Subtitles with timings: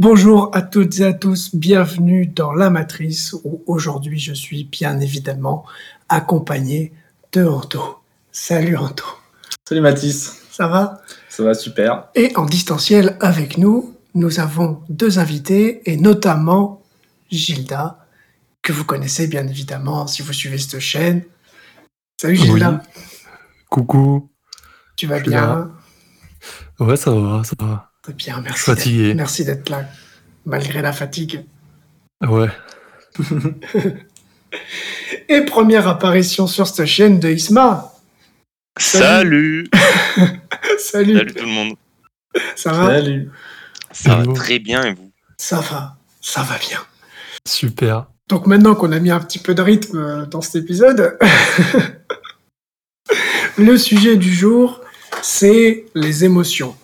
[0.00, 4.98] Bonjour à toutes et à tous, bienvenue dans La Matrice où aujourd'hui je suis bien
[4.98, 5.66] évidemment
[6.08, 6.94] accompagné
[7.32, 7.98] de Anto.
[8.32, 9.04] Salut Anto.
[9.68, 10.40] Salut Mathis.
[10.50, 11.02] Ça va?
[11.28, 12.08] Ça va super.
[12.14, 16.80] Et en distanciel avec nous, nous avons deux invités et notamment
[17.30, 18.06] Gilda,
[18.62, 21.24] que vous connaissez bien évidemment si vous suivez cette chaîne.
[22.16, 22.82] Salut Gilda.
[23.68, 24.30] Coucou.
[24.96, 25.70] Tu vas bien?
[26.78, 27.89] Ouais, ça va, ça va.
[28.10, 28.64] Très bien, merci.
[28.64, 29.02] Fatigué.
[29.08, 29.84] d'être- Merci d'être là,
[30.44, 31.44] malgré la fatigue.
[32.26, 32.48] Ouais.
[35.28, 37.92] Et première apparition sur cette chaîne de Isma.
[38.78, 39.68] Salut
[40.16, 40.38] Salut,
[40.78, 41.74] Salut tout le monde
[42.54, 42.86] ça va?
[42.86, 43.30] Salut.
[43.92, 45.10] Ça va très bien et vous?
[45.36, 46.78] Ça va, ça va bien.
[47.46, 48.06] Super.
[48.28, 51.18] Donc maintenant qu'on a mis un petit peu de rythme euh, dans cet épisode,
[53.58, 54.80] le sujet du jour,
[55.22, 56.76] c'est les émotions,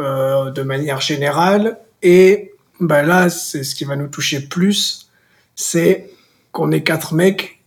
[0.00, 1.78] euh, de manière générale.
[2.02, 5.08] Et bah là, c'est ce qui va nous toucher plus,
[5.54, 6.10] c'est
[6.52, 7.62] qu'on est quatre mecs,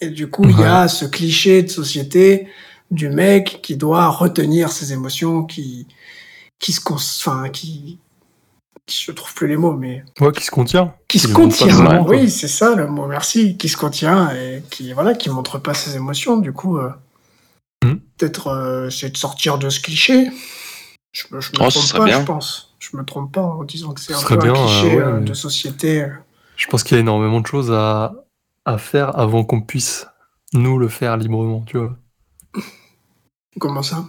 [0.00, 2.48] et du coup, il y a ce cliché de société
[2.90, 5.86] du mec qui doit retenir ses émotions, qui,
[6.58, 7.98] qui se, cons- enfin, qui,
[8.86, 10.94] qui, je trouve plus les mots, mais Ouais, qui se contient.
[11.08, 12.02] qui se contient.
[12.06, 13.06] oui, c'est ça le mot.
[13.06, 13.56] Merci.
[13.56, 16.36] Qui se contient et qui voilà, qui montre pas ses émotions.
[16.36, 16.90] Du coup, euh,
[17.84, 18.00] Mhm.
[18.18, 20.30] peut-être euh, c'est de sortir de ce cliché.
[21.12, 22.20] Je me, je me Oh, trompe pas, bien.
[22.20, 22.74] je pense.
[22.78, 24.96] Je me trompe pas en disant que c'est Ce un peu bien, un euh, cliché
[24.96, 26.06] ouais, euh, mais- de société.
[26.56, 28.14] Je pense qu'il y a énormément de choses à,
[28.64, 30.06] à faire avant qu'on puisse
[30.54, 31.96] nous le faire librement, tu vois.
[33.60, 34.04] Comment ça?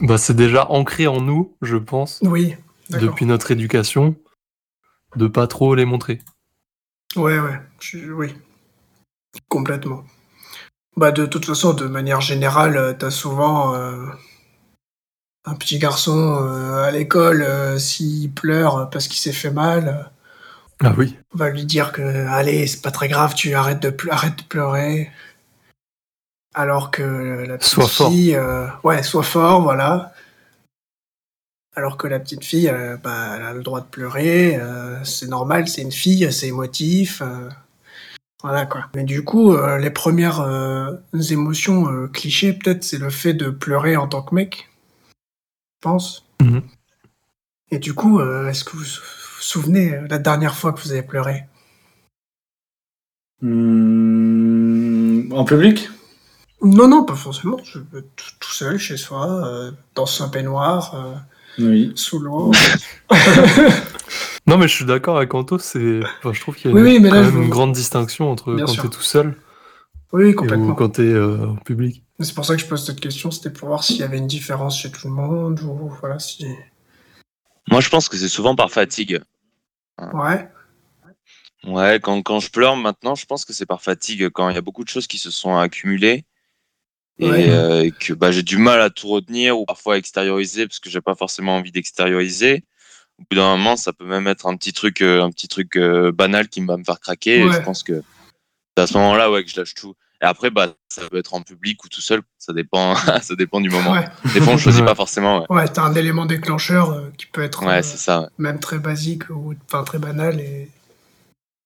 [0.00, 2.56] Bah, c'est déjà ancré en nous, je pense, Oui.
[2.90, 4.14] Depuis notre éducation,
[5.16, 6.20] de pas trop les montrer.
[7.16, 7.60] Ouais, ouais.
[7.80, 8.34] je- oui.
[9.48, 10.04] Complètement.
[10.96, 14.06] Bah, de toute façon, de manière générale, euh, t'as souvent euh,
[15.48, 20.02] un petit garçon euh, à l'école, euh, s'il pleure parce qu'il s'est fait mal, euh,
[20.88, 21.16] Ah oui.
[21.34, 24.36] on va lui dire que, allez, c'est pas très grave, tu arrêtes de, ple- arrête
[24.38, 25.10] de pleurer.
[26.54, 28.38] Alors que la petite fille,
[28.84, 30.12] ouais, sois fort, voilà.
[31.76, 35.28] Alors que la petite fille, euh, bah, elle a le droit de pleurer, euh, c'est
[35.28, 37.22] normal, c'est une fille, c'est émotif.
[37.22, 37.48] euh,
[38.42, 38.86] voilà quoi.
[38.94, 40.46] Mais du coup, les premières
[41.30, 44.68] émotions clichés, peut-être, c'est le fait de pleurer en tant que mec.
[45.78, 46.24] Je pense.
[46.42, 46.62] Mhm.
[47.70, 50.90] Et du coup, euh, est-ce que vous vous souvenez euh, la dernière fois que vous
[50.90, 51.44] avez pleuré?
[53.40, 55.88] Hmm, en public?
[56.62, 57.58] Non, non, pas forcément.
[57.62, 61.14] Je tout, tout seul, chez soi, euh, dans un peignoir, euh,
[61.64, 61.92] Oui.
[61.94, 62.50] sous l'eau.
[64.46, 66.00] Non, mais je suis d'accord avec Anto, c'est.
[66.20, 67.50] Enfin, je trouve qu'il y a Oui, une- oui, mais quand là, même je- une
[67.50, 68.82] grande distinction entre Bien quand sûr.
[68.84, 69.36] t'es tout seul
[70.12, 70.68] oui, et complètement.
[70.70, 72.04] ou quand euh, en public?
[72.20, 74.26] C'est pour ça que je pose cette question, c'était pour voir s'il y avait une
[74.26, 76.46] différence chez tout le monde, ou voilà, si...
[77.70, 79.20] Moi je pense que c'est souvent par fatigue.
[80.14, 80.48] Ouais,
[81.64, 84.58] Ouais, quand, quand je pleure maintenant, je pense que c'est par fatigue, quand il y
[84.58, 86.24] a beaucoup de choses qui se sont accumulées
[87.18, 87.50] et Ouais.
[87.50, 90.88] euh, que bah, j'ai du mal à tout retenir ou parfois à extérioriser parce que
[90.88, 92.64] j'ai pas forcément envie d'extérioriser.
[93.18, 95.76] Au bout d'un moment, ça peut même être un petit truc, euh, un petit truc
[95.76, 97.40] euh, banal qui va me faire craquer.
[97.40, 98.02] Et je pense que
[98.78, 99.94] c'est à ce moment-là ouais, que je lâche tout.
[100.22, 103.60] Et après, bah, ça peut être en public ou tout seul, ça dépend, ça dépend
[103.60, 103.92] du moment.
[103.92, 105.40] ouais, Des fois, on choisit pas forcément.
[105.50, 108.20] Ouais, ouais, t'as un élément déclencheur euh, qui peut être ouais euh, c'est ça.
[108.22, 108.26] ouais.
[108.38, 110.70] même très basique, ou enfin très banal, et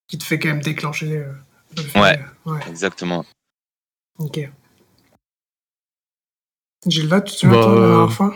[0.09, 1.19] qui te fait quand même déclencher.
[1.19, 1.33] euh,
[1.77, 2.19] le fait, Ouais.
[2.47, 3.25] euh, ouais, Exactement.
[4.19, 4.51] ok.
[6.87, 8.35] Gilda, tu te souviens Bah, de la euh, dernière fois?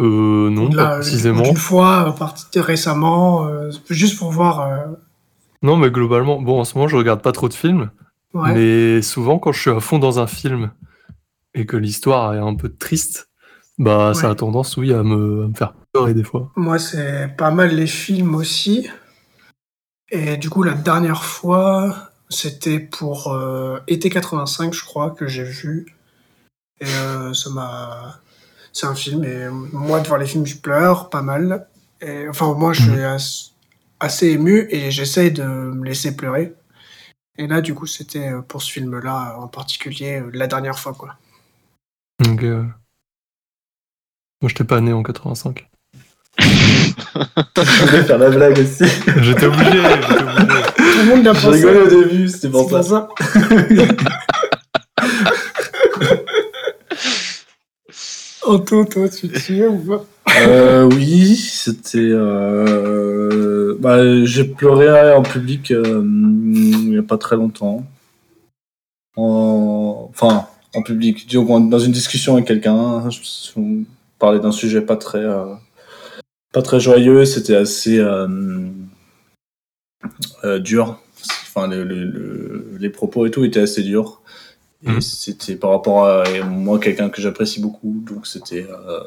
[0.00, 1.44] Euh, non, Là, pas précisément.
[1.44, 4.96] Une fois, euh, récemment, euh, juste pour voir.
[5.66, 7.90] Non, mais globalement, bon, en ce moment, je regarde pas trop de films.
[8.34, 8.52] ouais.
[8.54, 10.70] Mais souvent, quand je suis à fond dans un film
[11.54, 13.28] et que l'histoire est un peu triste,
[13.76, 16.52] bah ça a tendance, oui, à me, à me faire pleurer des fois.
[16.54, 18.88] Moi, c'est pas mal les films aussi.
[20.10, 25.42] Et du coup, la dernière fois, c'était pour euh, été 85, je crois, que j'ai
[25.44, 25.86] vu.
[26.80, 28.20] Et euh, ça m'a.
[28.72, 31.66] C'est un film, et moi, devant les films, je pleure pas mal.
[32.02, 33.55] Et, enfin, moi, je suis as- assez
[34.22, 36.54] ému et j'essaye de me laisser pleurer.
[37.38, 40.94] Et là, du coup, c'était euh, pour ce film-là en particulier, euh, la dernière fois,
[40.94, 41.16] quoi.
[42.24, 42.62] Donc, euh,
[44.40, 45.68] moi, j'étais pas né en 85.
[46.38, 46.44] Je
[47.86, 48.84] voulais faire la blague aussi.
[49.20, 50.46] J'étais obligé, j'étais obligé.
[50.76, 51.48] Tout le monde l'a pensé.
[51.48, 52.82] rigolais au début, c'était pour ça.
[52.82, 53.08] ça.
[58.46, 60.04] Anto, toi, tu te souviens ou pas?
[60.38, 61.98] Euh, oui, c'était.
[62.00, 67.84] euh, Bah, j'ai pleuré en public euh, il n'y a pas très longtemps.
[69.16, 70.08] En...
[70.10, 73.08] Enfin, en public, dans une discussion avec quelqu'un,
[73.56, 73.84] on
[74.18, 75.54] parlait d'un sujet pas très, euh,
[76.52, 78.26] pas très joyeux, c'était assez euh,
[80.44, 80.98] euh, dur.
[81.42, 84.20] Enfin, le- les propos et tout étaient assez durs.
[84.86, 85.00] Mhm.
[85.00, 89.02] c'était par rapport à moi, quelqu'un que j'apprécie beaucoup, donc c'était euh,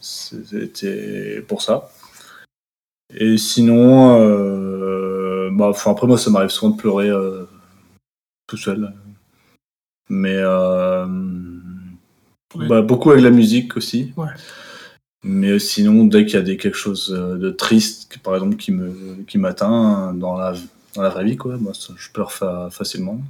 [0.00, 1.90] c'était pour ça.
[3.16, 7.44] Et sinon, euh, bah, enfin, après moi, ça m'arrive souvent de pleurer euh,
[8.46, 8.92] tout seul.
[10.08, 10.40] Mais
[12.54, 12.68] Oui.
[12.68, 14.12] bah, beaucoup avec la musique aussi.
[14.16, 14.28] Ouais.
[15.24, 19.22] Mais sinon, dès qu'il y a des, quelque chose de triste, par exemple, qui me
[19.26, 20.52] qui m'atteint dans la,
[20.94, 23.20] dans la vraie vie, quoi, ça, je pleure fa- facilement.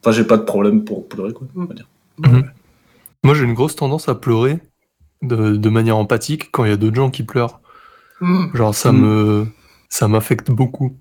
[0.00, 1.88] Enfin, j'ai pas de problème pour pleurer, quoi, on va dire.
[2.18, 2.50] Mhm.
[3.22, 4.58] Moi, j'ai une grosse tendance à pleurer
[5.22, 7.60] de, de manière empathique quand il y a d'autres gens qui pleurent.
[8.20, 8.50] Mhm.
[8.54, 9.00] Genre, ça Mhm.
[9.00, 9.46] me,
[9.88, 10.96] ça m'affecte beaucoup.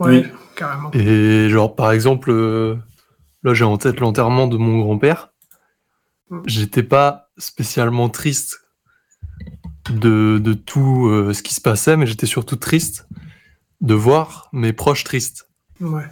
[0.00, 0.24] Oui.
[0.54, 0.90] carrément.
[0.92, 2.76] Et genre, par exemple, euh,
[3.44, 5.30] là, j'ai en tête l'enterrement de mon grand-père.
[6.44, 8.60] J'étais pas spécialement triste
[9.90, 13.08] de, de tout euh, ce qui se passait, mais j'étais surtout triste
[13.80, 15.48] de voir mes proches tristes.
[15.80, 16.04] Ouais.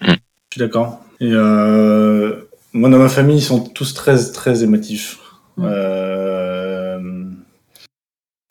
[0.00, 0.14] Je
[0.52, 1.00] suis d'accord.
[1.20, 2.34] Et euh,
[2.72, 5.18] moi, dans ma famille, ils sont tous très, très émotifs.
[5.56, 5.64] Mm.
[5.66, 7.24] Euh,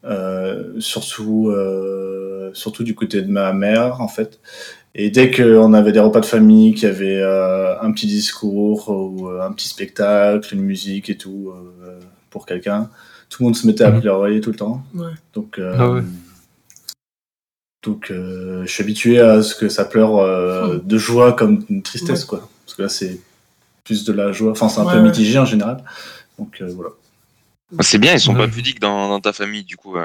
[0.04, 4.40] euh, surtout, euh, surtout du côté de ma mère, en fait.
[4.94, 8.90] Et dès qu'on avait des repas de famille, qu'il y avait euh, un petit discours
[8.90, 11.52] ou euh, un petit spectacle, une musique et tout
[11.84, 12.00] euh,
[12.30, 12.90] pour quelqu'un,
[13.30, 14.02] tout le monde se mettait à Mhm.
[14.02, 14.84] pleurer tout le temps.
[14.94, 15.12] Ouais.
[15.34, 16.02] Donc, euh, Ah ouais.
[17.86, 21.82] Donc euh, je suis habitué à ce que ça pleure euh, de joie comme une
[21.84, 22.28] tristesse, Ouais.
[22.28, 22.50] quoi.
[22.66, 23.20] Parce que là, c'est
[23.84, 24.52] plus de la joie.
[24.52, 25.04] Enfin, c'est un Ouais, peu ouais.
[25.04, 25.84] mitigé en général.
[26.40, 26.90] Donc euh, voilà.
[27.78, 28.46] Ah, C'est bien, ils sont Ouais.
[28.46, 29.96] pas pudiques dans, dans ta famille, du coup.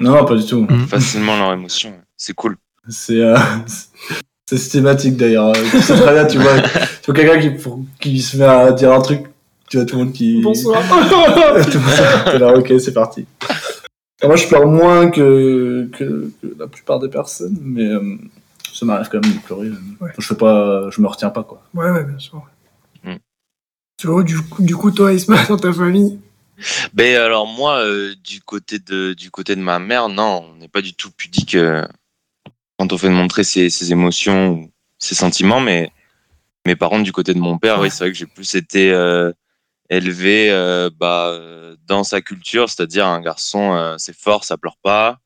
[0.00, 0.62] Non, pas du tout.
[0.68, 0.86] Mhm.
[0.86, 1.92] facilement leurs émotions.
[2.16, 2.56] C'est cool.
[2.88, 3.36] C'est euh,
[4.48, 5.52] c'est systématique d'ailleurs.
[5.70, 8.72] Tu sais très bien, tu vois, tu vois quelqu'un qui, pour- qui se met à
[8.72, 9.24] dire un truc,
[9.70, 10.40] tu vois tout le monde qui.
[10.40, 10.82] Bonsoir.
[10.88, 13.26] Tout le monde- là, ok, c'est parti.
[14.24, 18.16] Moi, je pleure moins que, que, que la plupart des personnes, mais euh,
[18.72, 19.70] ça m'arrive quand même de pleurer.
[20.00, 20.10] Ouais.
[20.18, 21.62] Je fais pas, je me retiens pas, quoi.
[21.74, 22.42] ouais, ouais, bien sûr.
[23.04, 23.14] Mm.
[23.98, 26.18] Tu vois, du coup, du coup, toi, Isma, dans ta famille?
[26.92, 30.68] Ben alors moi, euh, du côté de du côté de ma mère, non, on n'est
[30.68, 31.84] pas du tout pudique euh,
[32.78, 35.90] quand on fait de montrer ses, ses émotions ou ses sentiments, mais
[36.64, 37.84] mais par contre du côté de mon père, Ouais.
[37.84, 39.32] oui, c'est vrai que j'ai plus été euh,
[39.92, 41.38] élevé euh, bah,
[41.86, 45.18] dans sa culture, c'est-à-dire un garçon, euh, c'est fort, ça pleure pas.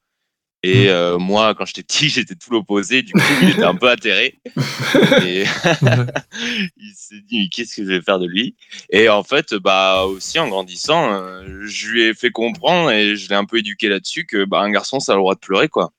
[0.63, 3.03] Et euh, moi, quand j'étais petit, j'étais tout l'opposé.
[3.03, 4.41] Du coup, il était un peu atterré.
[5.25, 5.45] Et
[6.77, 8.57] il s'est dit, mais qu'est-ce que je vais faire de lui?
[8.91, 11.23] Et en fait, bah aussi en grandissant,
[11.63, 14.71] je lui ai fait comprendre et je l'ai un peu éduqué là-dessus que bah, un
[14.71, 15.93] garçon, ça a le droit de pleurer, quoi.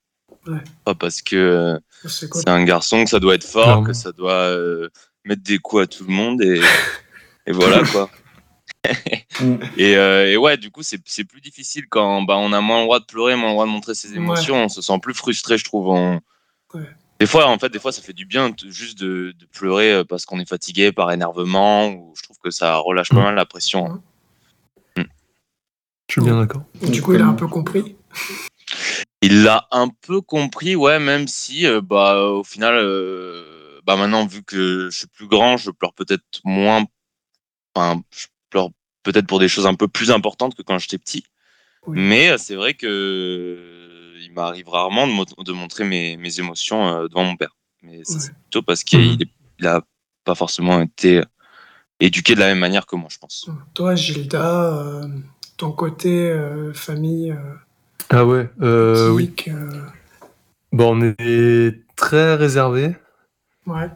[0.48, 0.60] Ouais.
[0.84, 3.84] Pas parce que C'est un garçon que ça doit être fort, Clairement.
[3.84, 4.54] que ça doit
[5.24, 6.62] mettre des coups à tout le monde et,
[7.46, 8.10] et voilà quoi.
[9.42, 9.56] Mm.
[9.78, 12.84] et, euh, et ouais, du coup, c'est plus difficile quand bah, on a moins le
[12.86, 14.16] droit de pleurer, moins le droit de montrer ses Ouais.
[14.18, 14.64] émotions.
[14.64, 15.90] On se sent plus frustré, je trouve.
[15.90, 16.20] On-
[16.74, 16.82] Ouais.
[17.20, 20.04] Des fois, en fait, des fois, ça fait du bien juste de, de pleurer euh,
[20.04, 23.24] parce qu'on est fatigué par énervement ou je trouve que ça relâche pas Mm.
[23.24, 24.02] mal la pression.
[24.96, 25.04] Je
[26.14, 26.64] suis bien d'accord.
[26.82, 27.96] Du coup, il a un peu compris.
[29.22, 34.26] Il l'a un peu compris, ouais, même si, euh, bah, au final, euh, bah, maintenant,
[34.26, 36.86] vu que je suis plus grand, je pleure peut-être moins.
[37.76, 38.37] Enfin, je pleure
[39.12, 41.24] peut-être pour des choses un peu plus importantes que quand j'étais petit.
[41.86, 41.98] Oui.
[42.00, 46.40] Mais euh, c'est vrai que euh, il m'arrive rarement de, mo- de montrer mes, mes
[46.40, 47.56] émotions euh, devant mon père.
[47.82, 49.22] Mais ça, c'est plutôt parce qu'il Mhm.
[49.22, 49.82] est- il a
[50.26, 51.22] pas forcément été
[52.00, 53.50] éduqué de la même manière que moi, je pense.
[53.74, 55.08] Toi, Gilda, euh,
[55.56, 57.54] ton côté euh, famille, euh,
[58.10, 59.34] Ah ouais, euh, oui.
[59.48, 59.82] euh,
[60.74, 62.96] Bon, on est très réservés,
[63.66, 63.90] ouais,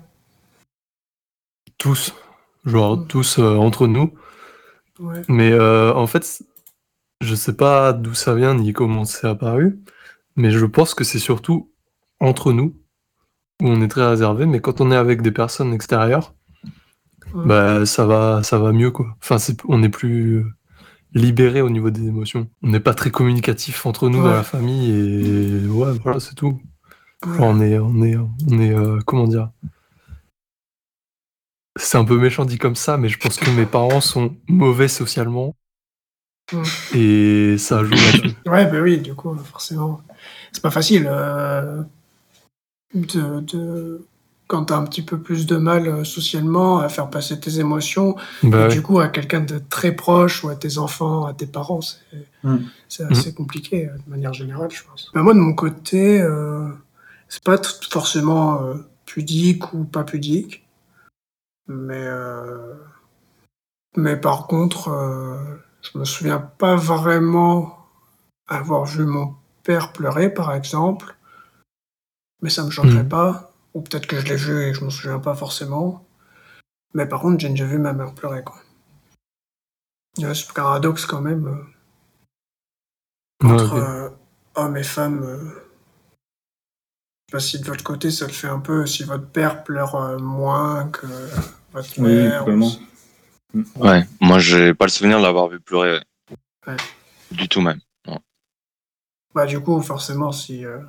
[1.77, 2.13] tous.
[2.65, 3.07] Genre, Mm.
[3.07, 4.13] tous euh, entre nous.
[5.01, 6.43] Ouais, Mais euh, en fait,
[7.21, 9.79] je sais pas d'où ça vient ni comment c'est apparu,
[10.35, 11.71] mais je pense que c'est surtout
[12.19, 12.75] entre nous
[13.61, 14.45] où on est très réservé.
[14.45, 16.33] Mais quand on est avec des personnes extérieures,
[17.33, 17.45] Ouais.
[17.47, 19.15] bah ça va, ça va mieux quoi.
[19.21, 19.37] Enfin,
[19.69, 20.45] on est plus euh,
[21.13, 22.49] libéré au niveau des émotions.
[22.61, 26.61] On n'est pas très communicatif entre nous dans la famille et ouais, voilà, c'est tout.
[27.25, 29.49] Genre, on est, on est, on est, euh, comment dire?
[31.77, 34.87] C'est un peu méchant dit comme ça, mais je pense que mes parents sont mauvais
[34.87, 35.55] socialement
[36.51, 36.63] Mm.
[36.91, 38.35] et ça joue là-dessus.
[38.45, 40.01] Ouais, bah oui, du coup, forcément.
[40.51, 41.81] C'est pas facile euh,
[42.93, 44.05] de, de,
[44.47, 48.15] quand t'as un petit peu plus de mal euh, socialement à faire passer tes émotions,
[48.43, 48.67] Bah et ouais.
[48.67, 51.97] du coup, à quelqu'un de très proche ou à tes enfants, à tes parents, c'est
[52.43, 52.57] Mm.
[52.89, 55.11] c'est assez compliqué euh, de manière générale, je pense.
[55.13, 56.67] Bah, moi, de mon côté, euh,
[57.29, 57.57] c'est pas
[57.91, 58.73] forcément euh,
[59.05, 60.65] pudique ou pas pudique,
[61.71, 62.75] mais, euh,
[63.95, 67.77] mais par contre, euh, je me souviens pas vraiment
[68.47, 71.15] avoir vu mon père pleurer, par exemple,
[72.41, 73.09] mais ça me choquerait Mhm.
[73.09, 73.51] pas.
[73.73, 76.05] Ou peut-être que je l'ai vu et que je m'en souviens pas forcément.
[76.93, 78.57] Mais par contre, j'ai déjà vu ma mère pleurer, quoi.
[80.17, 81.47] C'est paradoxe quand même.
[81.47, 81.63] euh,
[83.47, 84.09] entre euh,
[84.55, 85.23] hommes et femmes.
[85.23, 85.37] euh,
[87.27, 89.63] je sais pas si de votre côté ça le fait un peu, si votre père
[89.63, 91.07] pleure moins que
[91.97, 92.29] Oui,
[93.75, 95.93] Ouais, moi j'ai pas le souvenir de l'avoir vu pleurer.
[95.93, 96.37] ouais.
[96.67, 96.77] Ouais.
[97.31, 97.79] Du tout même.
[99.33, 100.79] Bah du coup, forcément, si euh,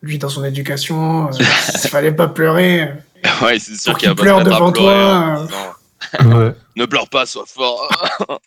[0.00, 1.32] lui dans son éducation, euh,
[1.78, 2.90] s'il fallait pas pleurer,
[3.42, 5.46] Ouais, c'est sûr Pour qu'il va qu'il pas pleure devant pleurer toi, en euh.
[5.46, 6.54] disant, Ouais.
[6.76, 8.40] Ne pleure pas, sois fort.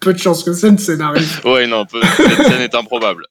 [0.00, 1.22] peu de chance que ça ne scénario.
[1.44, 3.26] ouais, non, peu- cette scène est improbable.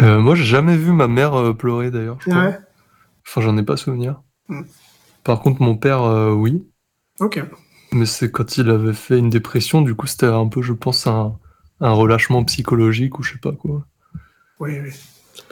[0.00, 2.18] Euh, moi, j'ai jamais vu ma mère euh, pleurer d'ailleurs.
[2.20, 2.42] je crois.
[2.46, 2.58] Ouais,
[3.26, 4.20] Enfin, j'en ai pas souvenir.
[4.48, 4.62] Hmm.
[5.24, 6.64] Par contre, mon père, euh, oui.
[7.20, 7.42] ok.
[7.92, 11.06] Mais c'est quand il avait fait une dépression, du coup, c'était un peu, je pense,
[11.06, 11.38] un,
[11.80, 13.86] un relâchement psychologique ou je sais pas quoi.
[14.60, 14.90] Oui, oui.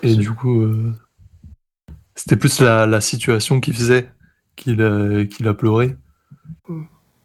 [0.03, 0.93] Et du coup, euh,
[2.15, 4.09] c'était plus la, la situation qui faisait
[4.57, 5.97] qu'il a, qu'il a pleuré
[6.69, 6.83] Mm.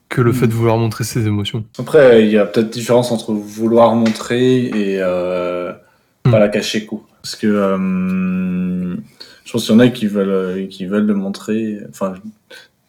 [0.09, 0.33] que le Mm.
[0.33, 1.65] fait de vouloir montrer ses émotions.
[1.77, 5.73] Après, il y a peut-être différence entre vouloir montrer et euh,
[6.25, 6.31] Hmm.
[6.31, 7.01] pas la cacher, quoi.
[7.21, 8.95] Parce que euh,
[9.45, 11.79] je pense qu'il y en a qui veulent, euh, qui veulent le montrer.
[11.89, 12.13] Enfin,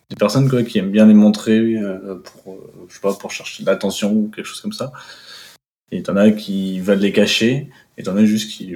[0.08, 3.30] des personnes quoi, qui aiment bien les montrer euh, pour, euh, je sais pas, pour
[3.30, 4.92] chercher de l'attention ou quelque chose comme ça.
[5.92, 8.74] Et t'en as qui veulent les cacher, et t'en as juste qui,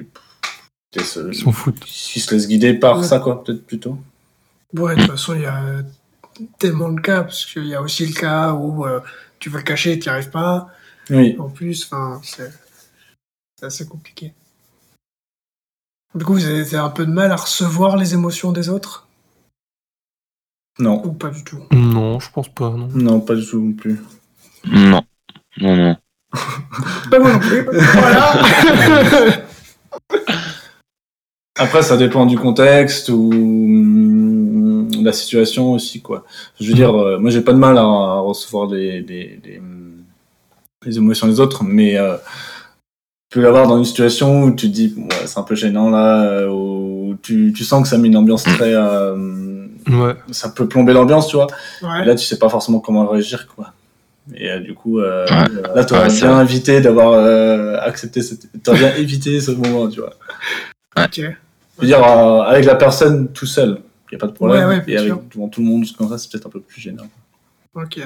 [0.92, 1.80] qui, se, Ils s'en foutent.
[1.80, 3.04] qui se laissent guider par Ouais.
[3.04, 3.98] ça, quoi, peut-être plutôt.
[4.72, 5.82] Ouais, de toute façon, il y a
[6.58, 9.00] tellement de cas, parce qu'il y a aussi le cas où euh,
[9.38, 10.68] tu veux le cacher et tu n'y arrives pas.
[11.10, 11.36] Oui.
[11.38, 11.88] En plus,
[12.24, 12.50] c'est
[13.62, 14.32] assez compliqué.
[16.14, 19.08] Du coup, vous avez un peu de mal à recevoir les émotions des autres?
[20.78, 21.04] Non.
[21.04, 21.58] Ou pas du tout?
[21.72, 22.70] Non, je pense pas.
[22.70, 22.88] Non.
[22.94, 24.00] Non, pas du tout non plus.
[24.64, 25.02] Non.
[25.60, 25.96] Non, non.
[27.10, 27.62] Pas moi non plus.
[27.62, 28.32] voilà
[31.56, 36.24] Après, ça dépend du contexte ou hum, la situation aussi, quoi.
[36.60, 39.62] Je veux dire, euh, moi, j'ai pas de mal à, recevoir les, les, les,
[40.84, 42.16] les émotions des autres, mais euh,
[43.34, 46.22] peux l'avoir dans une situation où tu te dis, ouais, c'est un peu gênant là,
[46.24, 48.72] euh, où tu, tu sens que ça met une ambiance très.
[48.74, 49.50] euh,
[49.86, 50.14] Ouais.
[50.30, 51.46] ça peut plomber l'ambiance, tu vois.
[51.82, 53.74] Et là, tu sais pas forcément comment réagir, quoi.
[54.34, 55.62] Et euh, du coup, euh, Ouais.
[55.74, 56.40] là, t'aurais bien vrai.
[56.40, 58.48] invité d'avoir euh, accepté cette.
[58.62, 60.14] T'aurais bien évité ce moment, tu vois.
[60.96, 61.16] Ok.
[61.18, 64.68] Je veux dire, euh, avec la personne tout seul, il n'y a pas de problème.
[64.68, 66.60] Ouais, ouais, bien et avec devant tout le monde, comme ça, c'est peut-être un peu
[66.60, 67.04] plus gênant.
[67.74, 68.00] Ok.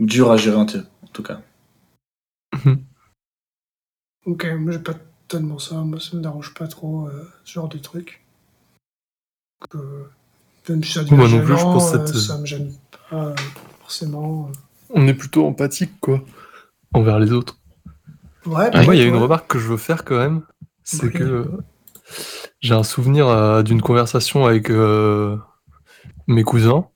[0.00, 1.38] Ou dur à gérer, en tout en tout cas.
[4.30, 4.94] Ok, moi j'ai pas
[5.26, 8.24] tellement ça, moi ça me dérange pas trop euh, ce genre de truc.
[10.68, 12.72] Même si ça devient Moi non plus, je pense euh, cette- ça me gêne
[13.10, 13.34] pas euh,
[13.80, 14.48] forcément.
[14.48, 14.52] euh.
[14.90, 16.22] On est plutôt empathique, quoi,
[16.94, 17.58] envers les autres.
[18.46, 20.42] Ouais, Moi, il y a une remarque que je veux faire quand même.
[20.84, 21.12] C'est Oui.
[21.12, 21.58] que euh,
[22.60, 25.36] j'ai un souvenir euh, d'une conversation avec euh,
[26.26, 26.88] mes cousins.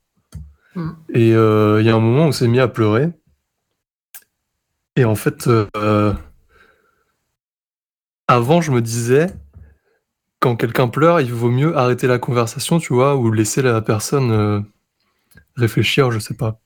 [0.74, 0.92] Hmm.
[1.10, 3.10] Et euh, il y a un moment où on s'est mis à pleurer.
[4.96, 6.14] Et en fait, euh,
[8.28, 9.28] avant, je me disais,
[10.40, 14.30] quand quelqu'un pleure, il vaut mieux arrêter la conversation, tu vois, ou laisser la personne
[14.30, 14.60] euh,
[15.56, 16.60] réfléchir, je sais pas.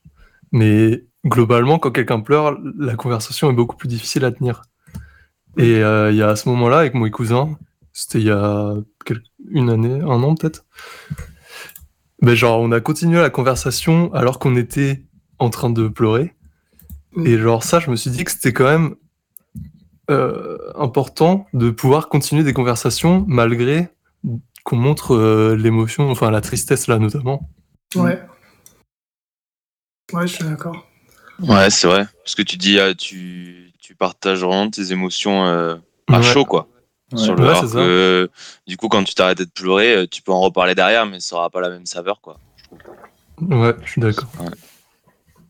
[0.53, 4.63] Mais globalement, quand quelqu'un pleure, la conversation est beaucoup plus difficile à tenir.
[5.57, 7.59] Et euh, il y a à ce moment-là, avec mon cousin,
[7.93, 8.75] c'était il y a
[9.51, 10.65] une année, un an peut-être.
[12.21, 15.05] Ben genre, on a continué la conversation alors qu'on était
[15.39, 16.35] en train de pleurer.
[17.25, 18.97] Et genre ça, je me suis dit que c'était quand même
[20.09, 23.89] important de pouvoir continuer des conversations malgré
[24.65, 27.49] qu'on montre euh, l'émotion, enfin la tristesse là notamment.
[27.95, 28.21] Ouais.
[30.13, 30.87] Ouais, je suis d'accord.
[31.41, 32.07] Ouais, c'est vrai.
[32.25, 35.77] Parce que tu dis, ah, tu, tu partages vraiment tes émotions euh,
[36.09, 36.23] à Ouais.
[36.23, 36.69] chaud, quoi.
[37.13, 37.19] Ouais.
[37.19, 38.29] Sur le Ouais,
[38.67, 41.37] du coup, quand tu t'arrêtes de pleurer, euh, tu peux en reparler derrière, mais ça
[41.37, 42.39] aura pas la même saveur, quoi.
[43.41, 44.29] Ouais, je suis d'accord.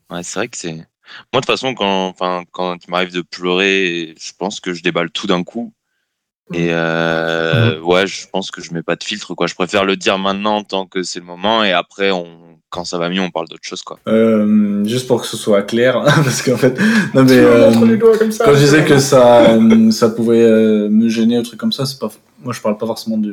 [0.09, 0.85] Ouais, c'est vrai que c'est.
[1.33, 4.81] Moi, de toute façon, quand, enfin, quand il m'arrive de pleurer, je pense que je
[4.83, 5.73] déballe tout d'un coup.
[6.51, 9.45] Et euh, ouais, je pense que je mets pas de filtre, quoi.
[9.45, 12.25] Je préfère le dire maintenant tant que c'est le moment, et après, on,
[12.69, 13.99] quand ça va mieux, on parle d'autre chose, quoi.
[14.07, 16.75] Euh, juste pour que ce soit clair, parce qu'en fait,
[17.13, 17.71] non mais euh,
[18.31, 18.45] ça.
[18.45, 19.59] quand je disais que ça,
[19.91, 22.09] ça pouvait euh, me gêner ou truc comme ça, c'est pas,
[22.43, 23.31] moi je parle pas forcément du,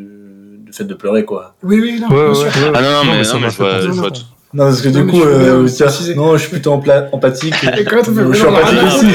[0.58, 1.54] du fait de pleurer quoi.
[1.62, 2.44] Oui, oui, non, Ouais, bien ouais, sûr.
[2.70, 2.72] ouais.
[2.74, 4.22] Ah non, non, mais, non, mais m'a je vois, je vois Non, tout.
[4.56, 5.68] Non parce que Non, du coup, euh,
[6.14, 7.54] non, je suis plutôt empla- empathique.
[7.78, 9.06] Et quand tu fais je suis empathique aussi.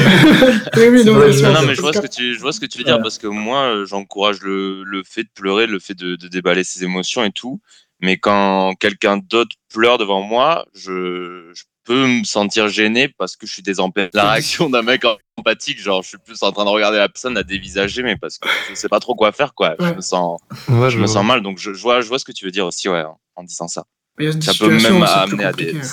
[0.76, 1.18] Oui, non,
[1.66, 3.02] mais je vois, ce que tu, je vois ce que tu veux dire Voilà.
[3.02, 6.62] parce que moi, euh, j'encourage le, le fait de pleurer, le fait de, de déballer
[6.62, 7.60] ses émotions et tout.
[8.00, 13.44] Mais quand quelqu'un d'autre pleure devant moi, je, je peux me sentir gêné parce que
[13.46, 14.10] je suis désempathé.
[14.14, 15.02] La réaction d'un mec
[15.36, 18.38] empathique, genre je suis plus en train de regarder la personne à dévisager, mais parce
[18.38, 19.74] que je sais pas trop quoi faire, quoi.
[19.80, 22.24] Je me sens, Ouais, je me sens mal, donc je, je vois, je vois ce
[22.24, 23.02] que tu veux dire aussi, ouais,
[23.34, 23.84] en disant ça.
[24.18, 25.72] Mais il y a des Ça peut même amener à des.
[25.72, 25.88] compliqué.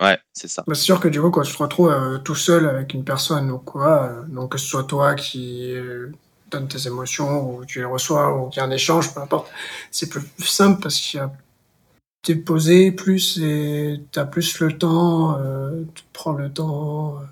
[0.00, 0.62] Ouais, c'est ça.
[0.66, 3.02] Bah, c'est sûr que du coup, quand tu te retrouves euh, tout seul avec une
[3.02, 6.12] personne ou quoi, euh, donc que ce soit toi qui euh,
[6.50, 9.50] donne tes émotions ou tu les reçois ou qu'il y a un échange, peu importe,
[9.90, 11.32] c'est plus simple parce qu'il y a
[12.26, 17.24] t'es posé plus et t'as plus le temps, euh, tu prends le temps, euh,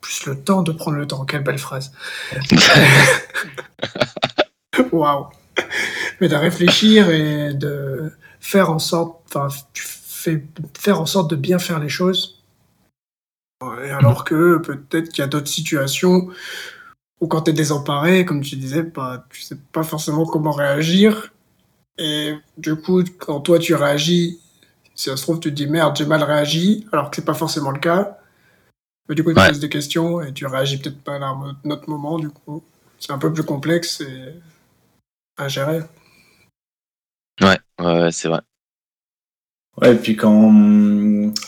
[0.00, 1.24] plus le temps de prendre le temps.
[1.24, 1.90] Quelle belle phrase.
[4.92, 5.26] Waouh.
[6.20, 8.12] Mais de réfléchir et de
[8.46, 10.44] faire en sorte, enfin, tu fais
[10.78, 12.40] faire en sorte de bien faire les choses.
[13.84, 16.28] Et alors que peut-être qu'il y a d'autres situations
[17.20, 21.32] où quand tu es désemparé, comme tu disais, bah, tu sais pas forcément comment réagir.
[21.98, 24.38] Et du coup, quand toi tu réagis,
[24.94, 27.34] si ça se trouve, tu te dis merde, j'ai mal réagi, alors que c'est pas
[27.34, 28.18] forcément le cas.
[29.08, 29.48] Mais du coup, tu Ouais.
[29.48, 32.62] poses des questions et tu réagis peut-être pas à un autre moment, du coup.
[33.00, 34.34] C'est un peu plus complexe et
[35.36, 35.82] à gérer.
[37.42, 38.40] Ouais, ouais, ouais, c'est vrai.
[39.80, 40.50] Ouais, et puis quand,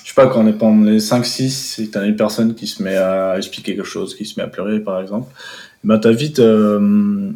[0.05, 2.67] je sais pas, quand on est pendant les 5-6 et que t'as une personne qui
[2.67, 5.33] se met à expliquer quelque chose, qui se met à pleurer par exemple,
[5.83, 7.31] bah t'as vite, euh,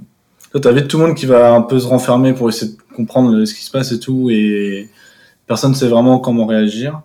[0.61, 3.43] t'as vite tout le monde qui va un peu se renfermer pour essayer de comprendre
[3.47, 4.91] ce qui se passe et tout, et
[5.47, 7.01] personne sait vraiment comment réagir.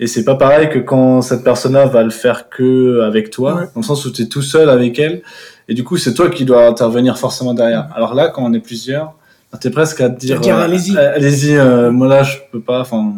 [0.00, 3.64] Et c'est pas pareil que quand cette personne-là va le faire que avec toi, Ouais.
[3.74, 5.20] dans le sens où t'es tout seul avec elle,
[5.68, 7.88] et du coup c'est toi qui dois intervenir forcément derrière.
[7.94, 9.14] Alors là, quand on est plusieurs,
[9.60, 10.96] t'es presque à te dire, dire, euh, allez-y.
[10.98, 13.14] allez-y, euh, moi là je peux pas, enfin,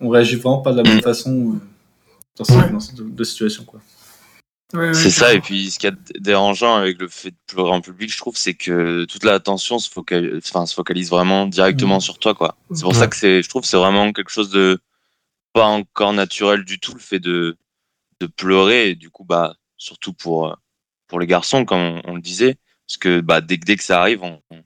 [0.00, 1.60] on réagit vraiment pas de la même façon euh,
[2.38, 2.70] dans ce, Ouais.
[2.70, 3.80] dans ce- de situation quoi.
[4.72, 7.70] Ouais, ouais, C'est ça, et puis ce qui est dérangeant avec le fait de pleurer
[7.72, 10.38] en public, je trouve, c'est que toute l'attention se, focal...
[10.38, 12.00] enfin, se focalise vraiment directement Mhm.
[12.00, 12.54] sur toi, quoi.
[12.72, 12.98] C'est pour Ouais.
[12.98, 14.78] ça que c'est, je trouve, que c'est vraiment quelque chose de
[15.52, 17.56] pas encore naturel du tout, le fait de,
[18.20, 20.56] de pleurer, et du coup, bah, surtout pour,
[21.08, 23.82] pour les garçons, comme on, on le disait, parce que bah, dès, que- dès que
[23.82, 24.62] ça arrive, on, on-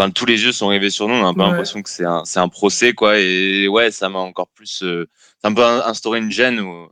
[0.00, 1.48] Enfin, tous les yeux sont rivés sur nous, on a un peu Ouais.
[1.48, 5.06] l'impression que c'est un, c'est un procès, quoi, et ouais, ça m'a encore plus, euh,
[5.42, 6.84] ça m'a un peu instauré une gêne ou,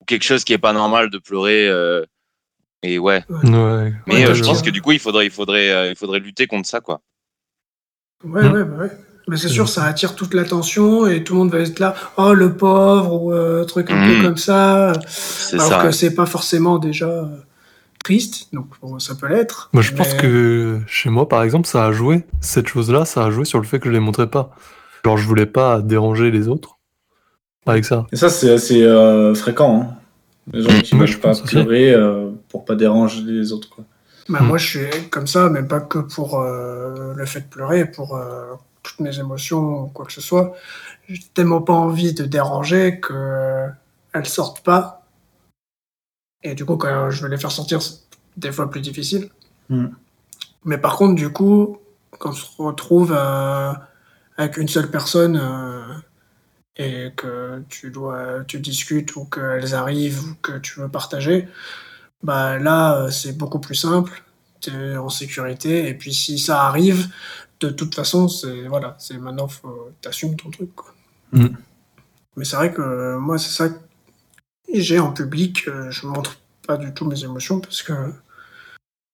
[0.00, 2.04] ou quelque chose qui est pas normal de pleurer, euh,
[2.84, 3.92] et ouais, Ouais.
[4.06, 6.20] mais Ouais, euh, je pense que du coup, il faudrait, il faudrait, euh, il faudrait
[6.20, 7.00] lutter contre ça, quoi.
[8.22, 8.52] Ouais, Hmm.
[8.52, 8.90] ouais, bah ouais.
[9.28, 11.96] Mais c'est sûr, ça attire toute l'attention et tout le monde va être là.
[12.16, 14.22] Oh, le pauvre, ou euh, truc un peu Hmm.
[14.22, 14.92] comme ça.
[15.08, 15.82] C'est Alors ça.
[15.82, 17.26] que c'est pas forcément déjà euh,
[18.06, 18.48] triste.
[18.52, 19.68] Donc, bon, ça peut l'être.
[19.72, 22.24] Moi, je pense que chez moi, par exemple, ça a joué.
[22.40, 24.54] Cette chose-là, ça a joué sur le fait que je les montrais pas.
[25.04, 26.78] Genre, je voulais pas déranger les autres
[27.66, 28.06] avec ça.
[28.12, 29.80] Et ça c'est assez euh, fréquent.
[29.80, 29.94] Hein.
[30.52, 33.84] Les gens qui veulent je pas pleurer euh, pour pas déranger les autres quoi.
[34.28, 34.40] Bah.
[34.40, 38.16] Moi, je suis comme ça, mais pas que pour euh, le fait de pleurer, pour
[38.16, 40.54] euh, toutes mes émotions ou quoi que ce soit.
[41.08, 43.68] J'ai tellement pas envie de déranger que euh,
[44.12, 44.95] elles sortent pas.
[46.46, 47.98] Et du coup, quand je veux les faire sortir, c'est
[48.36, 49.30] des fois plus difficile.
[49.68, 49.88] Hmm.
[50.64, 51.78] Mais par contre, du coup,
[52.20, 53.72] quand on se retrouve euh,
[54.36, 55.82] avec une seule personne euh,
[56.76, 61.48] et que tu dois, tu discutes ou qu'elles arrivent ou que tu veux partager,
[62.22, 64.22] bah là, euh, c'est beaucoup plus simple.
[64.60, 67.08] T'es en sécurité et puis si ça arrive,
[67.58, 70.94] de toute façon, c'est voilà, c'est maintenant faut t'assumes ton truc quoi.
[71.32, 71.48] Mm.
[72.36, 73.68] Mais c'est vrai que moi, c'est ça
[74.72, 75.68] que j'ai en public.
[75.68, 77.92] euh, je montre pas du tout mes émotions parce que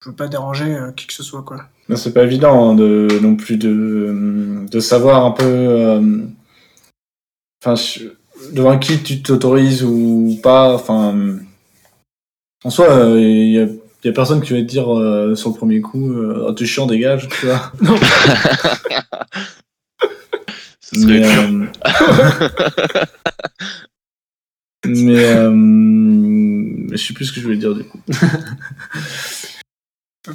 [0.02, 1.64] je veux pas déranger euh, qui que ce soit quoi.
[1.94, 6.20] C'est pas évident hein, de non plus de, de savoir un peu euh,
[7.64, 7.74] enfin
[8.52, 11.14] devant qui tu t'autorises ou pas enfin
[12.64, 13.66] en soi euh, il y, a,
[14.04, 16.64] y a personne qui va te dire euh, sur le premier coup euh, oh, t'es
[16.64, 17.96] chiant dégage tu vois Non,
[20.80, 21.68] Ce serait mais, dur.
[21.84, 23.04] euh,
[24.86, 25.50] mais euh,
[26.90, 28.00] je sais plus ce que je voulais dire du coup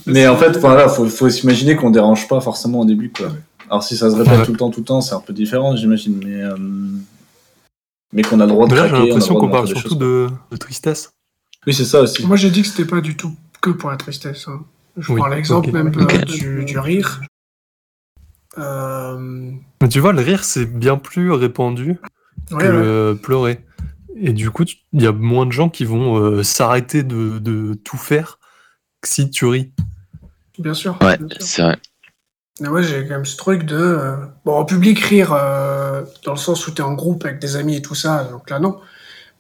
[0.06, 3.32] mais en fait voilà faut, faut s'imaginer qu'on dérange pas forcément au début quoi
[3.70, 4.46] alors si ça se répète Ouais.
[4.46, 6.56] tout le temps tout le temps c'est un peu différent j'imagine mais euh,
[8.14, 9.52] mais qu'on a le droit de là, j'ai on a le l'impression droit qu'on de
[9.52, 11.12] parle surtout de, de tristesse.
[11.66, 13.98] oui c'est ça aussi Moi, j'ai dit que c'était pas du tout que pour la
[13.98, 14.48] tristesse.
[14.48, 14.62] hein.
[14.98, 17.22] Je Oui, prends l'exemple même euh, du, du rire.
[18.58, 21.98] Euh, Mais tu vois, le rire, c'est bien plus répandu
[22.50, 22.72] ouais, que ouais.
[22.72, 23.60] le pleurer.
[24.20, 27.74] Et du coup, il y a moins de gens qui vont euh, s'arrêter de, de
[27.76, 28.40] tout faire
[29.04, 29.72] si tu ris.
[30.60, 30.98] bien sûr.
[31.02, 31.78] Ouais, c'est vrai.
[32.60, 33.76] Mais ouais, j'ai quand même ce truc de.
[33.78, 37.56] euh, Bon, en public, rire, euh, dans le sens où t'es en groupe avec des
[37.56, 38.80] amis et tout ça, donc là, non.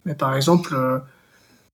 [0.05, 0.99] Mais par exemple, euh,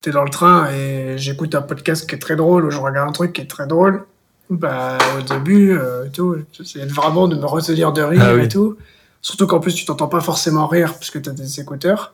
[0.02, 3.10] t'es dans le train et j'écoute un podcast qui est très drôle, ou je regarde
[3.10, 4.06] un truc qui est très drôle.
[4.50, 8.44] Bah, au début, euh, tout, j'essayais vraiment de me retenir de rire Ah oui.
[8.46, 8.78] et tout.
[9.22, 12.14] Surtout qu'en plus, tu t'entends pas forcément rire puisque tu as des écouteurs.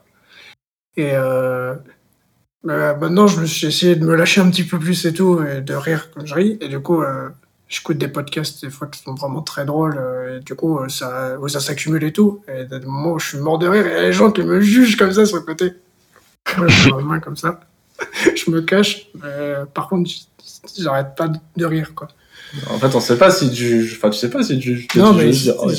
[0.97, 1.75] Et euh,
[2.63, 5.41] bah, maintenant, je me suis essayé de me lâcher un petit peu plus et tout,
[5.43, 6.57] et de rire quand je ris.
[6.61, 7.29] Et du coup, euh,
[7.69, 9.97] j'écoute des podcasts des fois qui sont vraiment très drôles.
[9.97, 12.41] euh, et du coup, euh, ça, ça s'accumule et tout.
[12.47, 14.31] Et des moments où je suis mort de rire, et il y a les gens
[14.31, 15.73] qui me jugent comme ça sur le côté.
[16.57, 17.59] Moi, je suis vraiment comme ça.
[18.35, 19.07] je me cache.
[19.15, 20.09] Mais, euh, par contre,
[20.77, 22.07] j'arrête pas de rire, quoi.
[22.71, 23.87] En fait, on sait pas si tu.
[23.95, 24.87] Enfin, tu sais pas si tu.
[24.87, 25.69] tu- Non mais, il, dire, oh,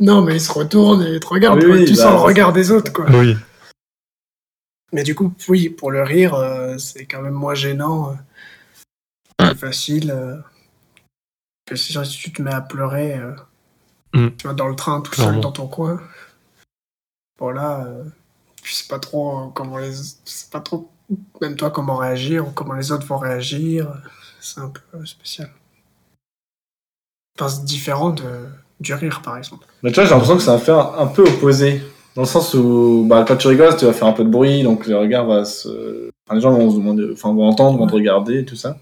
[0.00, 1.60] non, mais il se retourne et il te regarde.
[1.62, 1.78] Ah oui, quoi.
[1.78, 3.06] oui, tu bah, sens le regard des autres, quoi.
[3.10, 3.36] Oui.
[4.92, 8.12] Mais du coup, oui, pour le rire, euh, c'est quand même moins gênant.
[8.12, 8.14] euh,
[9.50, 10.10] plus facile.
[10.10, 10.36] euh,
[11.66, 13.34] que si si tu te mets à pleurer, euh,
[14.14, 14.28] Mm.
[14.38, 15.32] tu vas dans le train tout Clairement.
[15.34, 16.00] seul dans ton coin.
[17.38, 18.04] Bon là, euh,
[18.62, 19.90] tu sais pas trop comment les.
[20.24, 20.88] Tu sais pas trop,
[21.40, 23.92] même toi, comment réagir ou comment les autres vont réagir.
[24.40, 25.50] C'est un peu spécial.
[27.38, 28.46] Enfin, c'est différent de,
[28.80, 29.66] du rire, par exemple.
[29.82, 31.82] Mais tu vois, j'ai l'impression que c'est un fait un, un peu opposé.
[32.16, 34.62] Dans le sens où, bah, quand tu rigoles, tu vas faire un peu de bruit,
[34.62, 36.10] donc le regard va se.
[36.26, 38.78] Enfin, les gens vont se demander, enfin, vont entendre, vont te regarder, tout ça.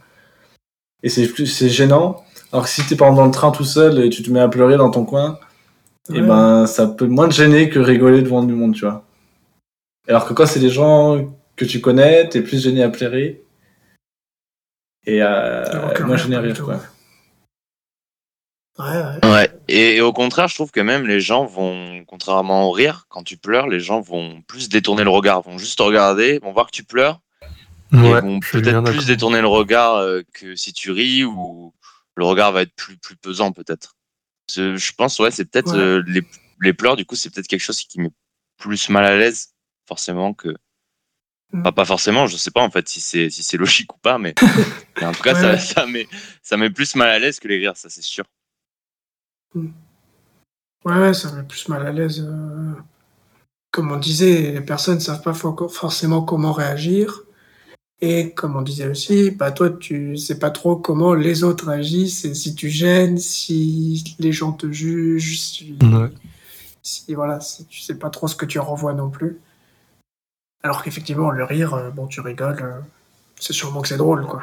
[1.03, 2.23] Et c'est plus, c'est gênant.
[2.53, 4.41] Alors que si t'es par exemple dans le train tout seul et tu te mets
[4.41, 5.39] à pleurer dans ton coin,
[6.11, 6.27] et Ouais.
[6.27, 9.05] ben, ça peut moins te gêner que rigoler devant du monde, tu vois.
[10.07, 13.43] Alors que quand c'est des gens que tu connais, t'es plus gêné à pleurer.
[15.07, 16.75] Et euh, que moins gêné à rire, quoi.
[18.79, 18.85] ouais.
[18.85, 19.44] Ouais, ouais.
[19.69, 23.23] Et, et au contraire, je trouve que même les gens vont, contrairement au rire, quand
[23.23, 26.67] tu pleures, les gens vont plus détourner le regard, vont juste te regarder, vont voir
[26.67, 27.21] que tu pleures,
[27.93, 31.73] et vont peut-être plus détourner le regard euh, que si tu ris ou
[32.17, 33.97] le regard va être plus, plus pesant peut-être.
[34.53, 35.79] Je pense, ouais, c'est peut-être Ouais.
[35.79, 36.23] euh, les,
[36.61, 38.11] les pleurs, du coup, c'est peut-être quelque chose qui met
[38.59, 39.55] plus mal à l'aise,
[39.89, 40.55] forcément, que.
[41.53, 41.63] Mm.
[41.73, 44.35] Pas forcément, je sais pas en fait si c'est si c'est logique ou pas, mais,
[45.01, 45.59] mais en tout cas, Ouais, ça, ouais.
[45.59, 46.09] ça, met,
[46.43, 48.25] ça met plus mal à l'aise que les rires, ça c'est sûr.
[49.55, 52.25] Ouais, ouais, ça met plus mal à l'aise.
[52.27, 52.73] euh.
[53.71, 57.23] Comme on disait, les personnes ne savent pas fo- forcément comment réagir.
[58.01, 62.25] Et comme on disait aussi, bah toi, tu sais pas trop comment les autres réagissent,
[62.25, 66.11] et si tu gênes, si les gens te jugent, si, Ouais.
[66.83, 69.41] si voilà, si tu sais pas trop ce que tu renvoies non plus.
[70.63, 72.81] Alors qu'effectivement, le rire, euh, bon, tu rigoles, euh,
[73.41, 74.43] c'est sûrement que c'est drôle, quoi.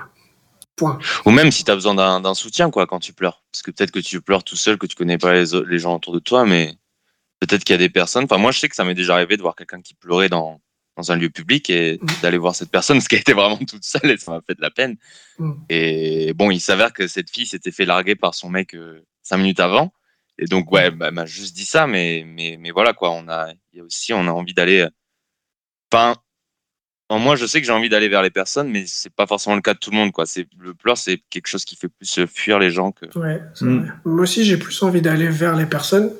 [0.81, 0.97] Point.
[1.25, 3.43] Ou même si tu as besoin d'un soutien quoi quand tu pleures.
[3.51, 5.95] Parce que peut-être que tu pleures tout seul, que tu connais pas les, les gens
[5.95, 6.73] autour de toi, mais
[7.39, 8.23] peut-être qu'il y a des personnes.
[8.23, 10.59] Enfin, moi, je sais que ça m'est déjà arrivé de voir quelqu'un qui pleurait dans,
[10.97, 12.09] dans un lieu public et Mhm.
[12.21, 14.61] d'aller voir cette personne, parce qu'elle était vraiment toute seule et ça m'a fait de
[14.61, 14.97] la peine.
[15.39, 15.59] Mhm.
[15.69, 19.37] Et bon, il s'avère que cette fille s'était fait larguer par son mec euh, cinq
[19.37, 19.93] minutes avant.
[20.39, 23.11] Et donc, ouais, bah, elle m'a juste dit ça, mais, mais, mais voilà quoi.
[23.11, 24.79] On a, y a aussi, on a envie d'aller.
[24.81, 24.89] euh,
[25.93, 26.15] Enfin,
[27.19, 29.61] Moi, je sais que j'ai envie d'aller vers les personnes, mais c'est pas forcément le
[29.61, 30.25] cas de tout le monde, quoi.
[30.25, 33.05] C'est le pleur, c'est quelque chose qui fait plus euh, fuir les gens que.
[33.17, 33.79] Ouais, c'est Mm.
[33.79, 33.89] vrai.
[34.05, 36.11] Moi aussi, j'ai plus envie d'aller vers les personnes.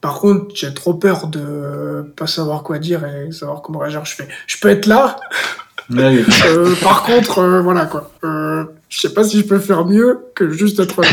[0.00, 4.04] Par contre, j'ai trop peur de pas savoir quoi dire et savoir comment réagir.
[4.04, 5.16] Je fais, je peux être là?
[5.90, 6.24] Oui.
[6.46, 8.10] Euh, par contre, euh, voilà quoi.
[8.24, 11.08] Euh, je sais pas si je peux faire mieux que juste être là.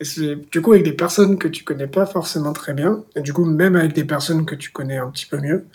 [0.00, 3.34] Et du coup avec des personnes que tu connais pas forcément très bien, et du
[3.34, 5.66] coup même avec des personnes que tu connais un petit peu mieux,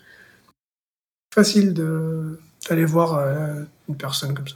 [1.33, 2.39] facile de
[2.69, 4.55] d'aller voir euh, une personne comme ça.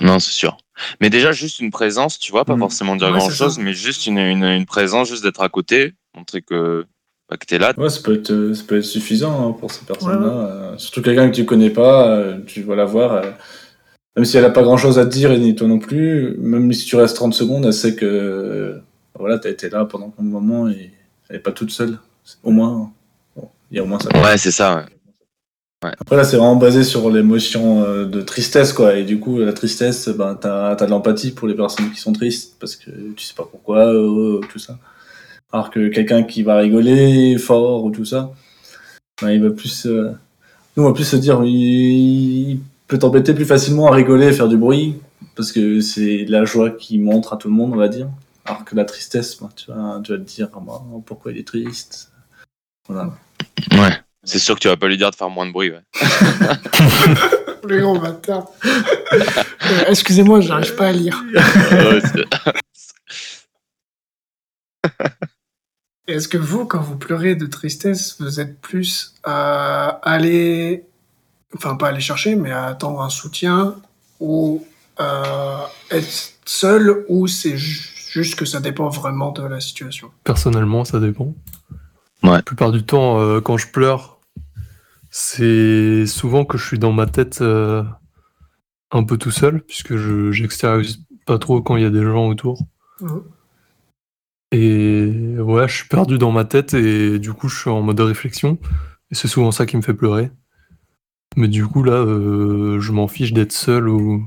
[0.00, 0.56] Non, c'est sûr.
[1.00, 2.60] Mais déjà, juste une présence, tu vois, pas Mm.
[2.60, 3.62] forcément dire Ouais, grand c'est chose, ça.
[3.62, 6.84] mais juste une, une, une présence, juste d'être à côté, montrer que,
[7.28, 7.72] bah, que t'es là.
[7.76, 10.28] Ouais, ça peut être, euh, ça peut être suffisant hein, pour ces personnes-là.
[10.28, 13.12] Euh, surtout quelqu'un que tu connais pas, euh, tu vas la voir.
[13.12, 13.30] euh,
[14.16, 16.72] même si elle a pas grand-chose à te dire et ni toi non plus, même
[16.72, 18.80] si tu restes 30 secondes, elle sait que
[19.18, 20.92] voilà, t'as été là pendant un moment et
[21.28, 21.98] elle est pas toute seule.
[22.42, 22.92] Au moins,
[23.36, 24.08] bon, il y a au moins ça.
[24.20, 24.86] Ouais, c'est ça.
[25.84, 25.92] Ouais.
[25.98, 28.94] Après là, c'est vraiment basé sur l'émotion euh, de tristesse, quoi.
[28.94, 32.12] Et du coup, la tristesse, ben, t'as as de l'empathie pour les personnes qui sont
[32.12, 34.78] tristes parce que tu sais pas pourquoi, euh, tout ça.
[35.52, 38.32] Alors que quelqu'un qui va rigoler fort ou tout ça,
[39.22, 40.12] ben, il va plus, euh,
[40.76, 44.32] nous, on va plus se dire, il, il peut t'embêter plus facilement à rigoler et
[44.32, 44.96] faire du bruit
[45.36, 48.08] parce que c'est la joie qui montre à tout le monde, on va dire.
[48.44, 51.38] Alors que la tristesse, ben, tu vas, tu vas te dire, ah, ben, pourquoi il
[51.38, 52.10] est triste?
[52.88, 53.12] Voilà.
[53.72, 53.92] Ouais.
[54.24, 55.80] C'est sûr que tu vas pas lui dire de faire moins de bruit, ouais.
[57.68, 58.46] Les grands bâtards.
[58.64, 61.22] Euh, Excusez-moi, j'arrive pas à lire.
[66.06, 70.84] Est-ce que vous, quand vous pleurez de tristesse, vous êtes plus à aller,
[71.54, 73.76] enfin pas aller chercher, mais à attendre un soutien
[74.20, 74.64] ou
[74.96, 80.10] à être seul ou c'est ju- juste que ça dépend vraiment de la situation?
[80.24, 81.34] Personnellement, ça dépend.
[82.28, 82.36] Ouais.
[82.36, 84.20] La plupart du temps, euh, quand je pleure,
[85.08, 87.82] c'est souvent que je suis dans ma tête euh,
[88.90, 92.28] un peu tout seul, puisque je j'extériorise pas trop quand il y a des gens
[92.28, 92.60] autour.
[94.52, 98.00] Et ouais, je suis perdu dans ma tête et du coup, je suis en mode
[98.00, 98.58] réflexion.
[99.10, 100.30] Et c'est souvent ça qui me fait pleurer.
[101.36, 104.26] Mais du coup, là, euh, je m'en fiche d'être seul ou...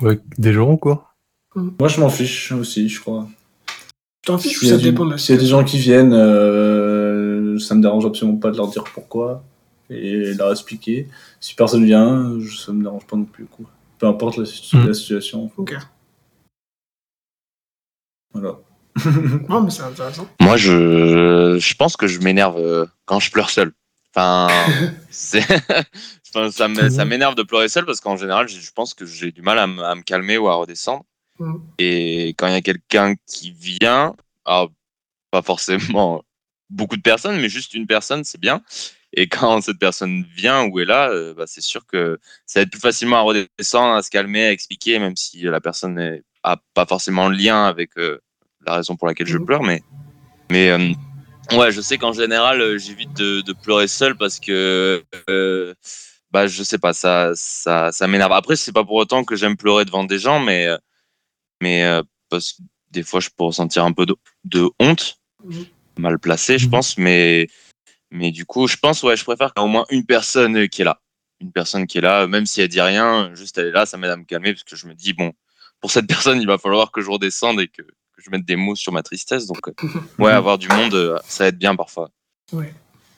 [0.00, 1.14] ou avec des gens, quoi.
[1.54, 3.28] Moi, je m'en fiche aussi, je crois.
[4.24, 6.93] T'en fiches ça dépend de la s'il y a des gens qui viennent, euh,
[7.58, 9.42] ça me dérange absolument pas de leur dire pourquoi
[9.90, 11.08] et leur expliquer.
[11.40, 13.44] Si personne vient, je- ça me dérange pas non plus.
[13.46, 13.66] Quoi.
[13.98, 14.86] Peu importe la, Mm.
[14.86, 15.50] la situation.
[15.56, 15.74] Ok.
[18.32, 18.54] Voilà.
[19.48, 20.28] Non, mais c'est intéressant.
[20.40, 23.72] Moi, je, je pense que je m'énerve euh, quand je pleure seul.
[24.14, 24.48] Enfin,
[25.10, 25.42] c'est,
[26.34, 29.58] enfin, ça m'énerve de pleurer seul parce qu'en général, je pense que j'ai du mal
[29.58, 31.04] à, me- à me calmer ou à redescendre.
[31.40, 31.60] Mhm.
[31.78, 34.14] Et quand il y a quelqu'un qui vient,
[34.44, 34.70] alors,
[35.32, 36.22] pas forcément
[36.74, 38.62] beaucoup de personnes, mais juste une personne, c'est bien.
[39.16, 42.62] Et quand cette personne vient ou est là, euh, bah, c'est sûr que ça va
[42.64, 46.56] être plus facilement à redescendre, à se calmer, à expliquer, même si la personne n'a
[46.74, 48.20] pas forcément le lien avec euh,
[48.66, 49.46] la raison pour laquelle je Mhm.
[49.46, 49.62] pleure.
[49.62, 49.82] Mais,
[50.50, 50.92] mais euh,
[51.52, 55.04] ouais, je sais qu'en général, j'évite de, de pleurer seul parce que,
[56.32, 58.32] bah, je sais pas, ça, ça, ça m'énerve.
[58.32, 60.66] Après, c'est pas pour autant que j'aime pleurer devant des gens, mais,
[61.62, 65.66] mais parce que des fois, je peux ressentir un peu de, de honte, Mhm.
[65.98, 66.70] Mal placé, je Mhm.
[66.70, 67.48] pense, mais,
[68.10, 70.68] mais du coup, je pense, ouais, je préfère qu'il y ait au moins une personne
[70.68, 71.00] qui est là.
[71.40, 73.96] Une personne qui est là, même si elle dit rien, juste elle est là, ça
[73.96, 75.32] m'aide à me calmer parce que je me dis, bon,
[75.80, 78.56] pour cette personne, il va falloir que je redescende et que, que je mette des
[78.56, 79.46] mots sur ma tristesse.
[79.46, 79.72] Donc, euh,
[80.18, 82.10] ouais, avoir du monde, euh, ça aide bien parfois.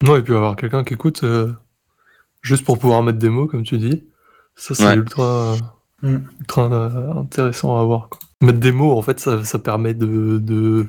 [0.03, 1.53] Non, et puis avoir quelqu'un qui écoute euh,
[2.43, 4.05] juste pour pouvoir mettre des mots, comme tu dis,
[4.55, 4.95] ça c'est Ouais.
[4.97, 5.57] ultra,
[6.03, 6.17] Mm.
[6.41, 8.11] ultra euh, intéressant à avoir.
[8.11, 8.19] quoi.
[8.43, 10.87] Mettre des mots, en fait, ça, ça permet de, de-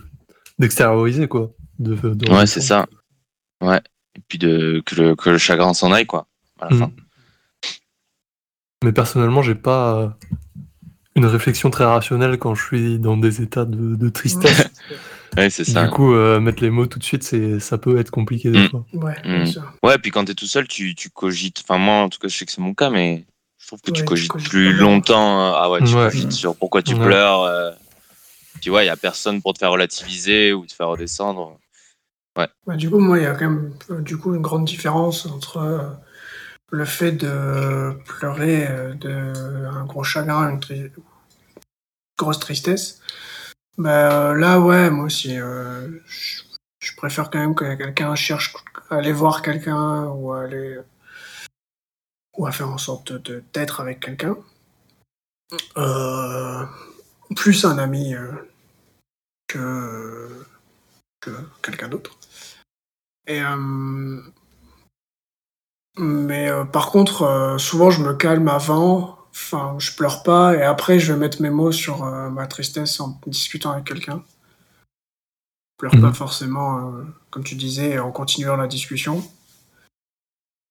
[0.60, 1.52] d'extérioriser, quoi.
[1.80, 2.88] De, de Ouais, c'est ça.
[3.62, 3.82] Ouais.
[4.16, 6.28] Et puis de, que, le, que le chagrin s'en aille, quoi.
[6.60, 6.80] À la Mm.
[6.80, 6.92] fin.
[8.84, 10.10] Mais personnellement, j'ai pas euh,
[11.16, 14.70] une réflexion très rationnelle quand je suis dans des états de, de tristesse.
[15.38, 15.84] Ouais, c'est ça.
[15.84, 18.58] Du coup, euh, mettre les mots tout de suite, c'est, ça peut être compliqué des
[18.60, 18.70] Mm.
[18.70, 18.86] fois.
[18.94, 19.36] Ouais, Mm.
[19.36, 19.74] bien sûr.
[19.84, 21.60] Ouais, puis quand t'es tout seul, tu, tu cogites.
[21.64, 23.26] Enfin, moi, en tout cas, je sais que c'est mon cas, mais
[23.60, 25.42] je trouve que Ouais, tu tu cogites plus longtemps.
[25.42, 26.06] euh, Ah ouais, tu Ouais.
[26.06, 27.04] cogites sur pourquoi tu Ouais.
[27.04, 27.42] pleures.
[27.44, 27.72] euh,
[28.62, 31.60] tu vois, il y a personne pour te faire relativiser ou te faire redescendre.
[32.38, 35.26] Ouais, du coup, moi, il y a quand même euh, du coup une grande différence
[35.26, 35.90] entre euh,
[36.72, 40.92] le fait de pleurer euh, de un gros chagrin, une
[42.18, 43.02] grosse tristesse.
[43.78, 48.56] Bah, là, ouais, moi aussi, je, préfère quand même que quelqu'un cherche
[48.90, 50.80] à aller voir quelqu'un ou à aller
[52.38, 54.36] ou à faire en sorte de d'être avec quelqu'un.
[57.36, 58.16] Plus un ami
[59.48, 60.46] que
[61.20, 62.18] que quelqu'un d'autre.
[63.28, 64.22] Et euh,
[65.98, 70.62] mais euh, par contre, euh, souvent je me calme avant, enfin je pleure pas, et
[70.64, 74.24] après je vais mettre mes mots sur ma tristesse en discutant avec quelqu'un.
[75.74, 76.14] Je pleure pas Mhm.
[76.16, 76.92] forcément,
[77.30, 79.24] comme tu disais, en continuant la discussion.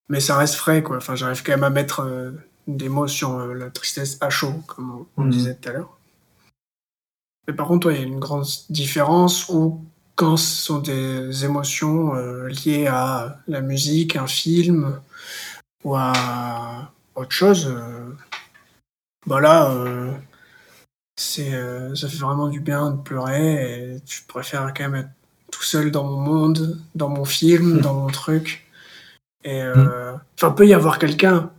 [0.09, 0.97] Mais ça reste frais, quoi.
[0.97, 2.33] Enfin, j'arrive quand même à mettre
[2.67, 5.31] des mots sur la tristesse à chaud, comme on, on Mhm.
[5.31, 5.97] disait tout à l'heure.
[7.47, 9.81] Mais par contre, ouais, il y a une grande différence où
[10.17, 14.99] quand ce sont des émotions euh, liées à la musique, un film
[15.83, 18.11] ou à autre chose, euh,
[19.27, 20.11] bah là, euh,
[21.15, 25.09] c'est, euh, ça fait vraiment du bien de pleurer et je préfère quand même être
[25.51, 28.65] tout seul dans mon monde, dans mon film, dans mon truc.
[29.43, 31.51] Et euh, enfin, peut y avoir quelqu'un,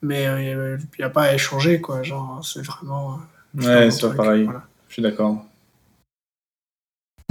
[0.00, 2.02] mais il n'y a pas à échanger, quoi.
[2.02, 3.20] Genre, c'est vraiment.
[3.54, 4.44] Ouais, c'est pas pareil.
[4.44, 4.62] voilà.
[4.88, 5.44] Je suis d'accord.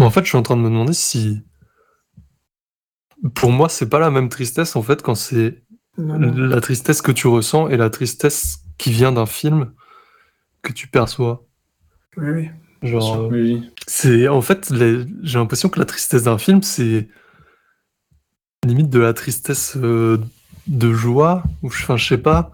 [0.09, 1.43] En fait, je suis en train de me demander si.
[3.35, 5.61] Pour moi, c'est pas la même tristesse, en fait, quand c'est
[5.99, 9.71] la tristesse que tu ressens et la tristesse qui vient d'un film
[10.63, 11.45] que tu perçois.
[12.17, 12.49] Oui, oui.
[12.81, 17.07] Genre, euh, Oui, c'est en fait, les- j'ai l'impression que la tristesse d'un film, c'est
[18.65, 20.17] limite de la tristesse euh,
[20.65, 22.51] de joie, ou je- enfin, je sais pas.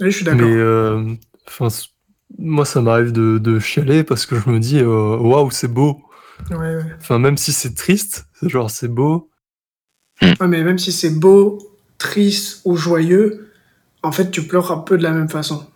[0.00, 0.40] Oui, je suis d'accord.
[0.48, 1.14] Mais euh,
[1.46, 1.68] enfin,
[2.38, 6.02] moi, ça m'arrive de, de chialer parce que je me dis, euh, waouh, c'est beau.
[6.50, 6.82] Ouais, ouais.
[7.00, 9.30] Enfin, même si c'est triste, c'est genre c'est beau.
[10.22, 11.58] Ouais, mais même si c'est beau,
[11.98, 13.50] triste ou joyeux,
[14.02, 15.66] en fait, tu pleures un peu de la même façon.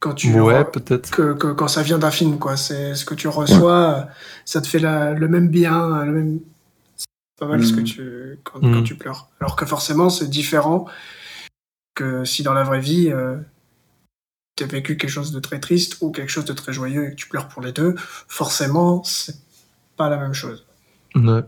[0.00, 1.10] Quand tu Ouais, peut-être.
[1.10, 2.56] que, que quand ça vient d'un film, quoi.
[2.56, 4.08] C'est ce que tu reçois,
[4.44, 6.40] ça te fait la- le même bien, le même.
[6.96, 7.06] C'est
[7.38, 7.84] pas mal ce que Mm.
[7.84, 8.72] tu quand, Mm.
[8.74, 9.28] quand tu pleures.
[9.40, 10.86] Alors que forcément, c'est différent
[11.94, 13.36] que si dans la vraie vie, euh,
[14.56, 17.10] tu as vécu quelque chose de très triste ou quelque chose de très joyeux et
[17.10, 17.94] que tu pleures pour les deux,
[18.28, 19.36] forcément, c'est
[19.96, 20.64] pas la même chose.
[21.14, 21.42] Ouais.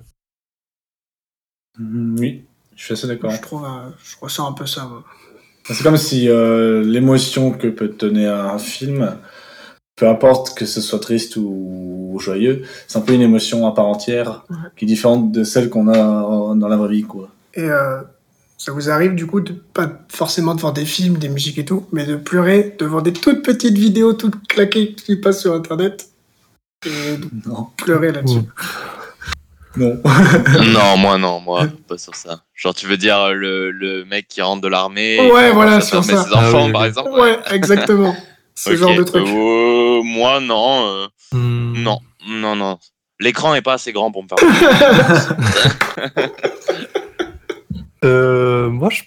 [1.78, 3.30] Mhm, Oui, je suis assez d'accord.
[3.30, 4.84] Je trouve, euh, je ressens un peu ça.
[4.86, 5.04] moi.
[5.68, 9.16] C'est comme si euh, l'émotion que peut te donner un film
[9.96, 13.86] peu importe que ce soit triste ou joyeux, c'est un peu une émotion à part
[13.86, 14.56] entière Ouais.
[14.76, 17.30] qui est différente de celle qu'on a dans la vraie vie, quoi.
[17.54, 18.02] Et euh,
[18.58, 21.86] ça vous arrive du coup de pas forcément devant des films, des musiques et tout,
[21.92, 26.08] mais de pleurer devant des toutes petites vidéos toutes claquées qui passent sur internet
[26.86, 27.68] et de Non.
[27.76, 28.40] pleurer là-dessus.
[29.76, 30.00] Non.
[30.72, 32.40] non, moi non, moi pas sur ça.
[32.54, 35.54] Genre tu veux dire euh, le, le mec qui rentre de l'armée, Ouais, et qui
[35.54, 36.28] voilà, sur fermer ça.
[36.28, 37.10] ses enfants Ah oui, par exemple.
[37.10, 38.16] Ouais, exactement.
[38.54, 39.26] Ce Ok, genre de truc.
[39.26, 41.74] euh, moi non, euh, Hmm.
[41.82, 42.78] non, non, non.
[43.20, 44.38] L'écran est pas assez grand pour me faire.
[48.06, 49.02] Euh, moi, je...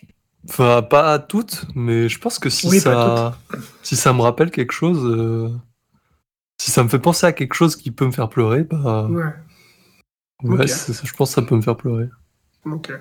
[0.49, 3.37] enfin, pas à toutes, mais je pense que si Oui, ça,
[3.83, 5.49] si ça me rappelle quelque chose, euh,
[6.61, 9.33] si ça me fait penser à quelque chose qui peut me faire pleurer, bah, Ouais,
[10.43, 12.09] ouais, je pense que ça peut me faire pleurer.
[12.65, 12.91] ok.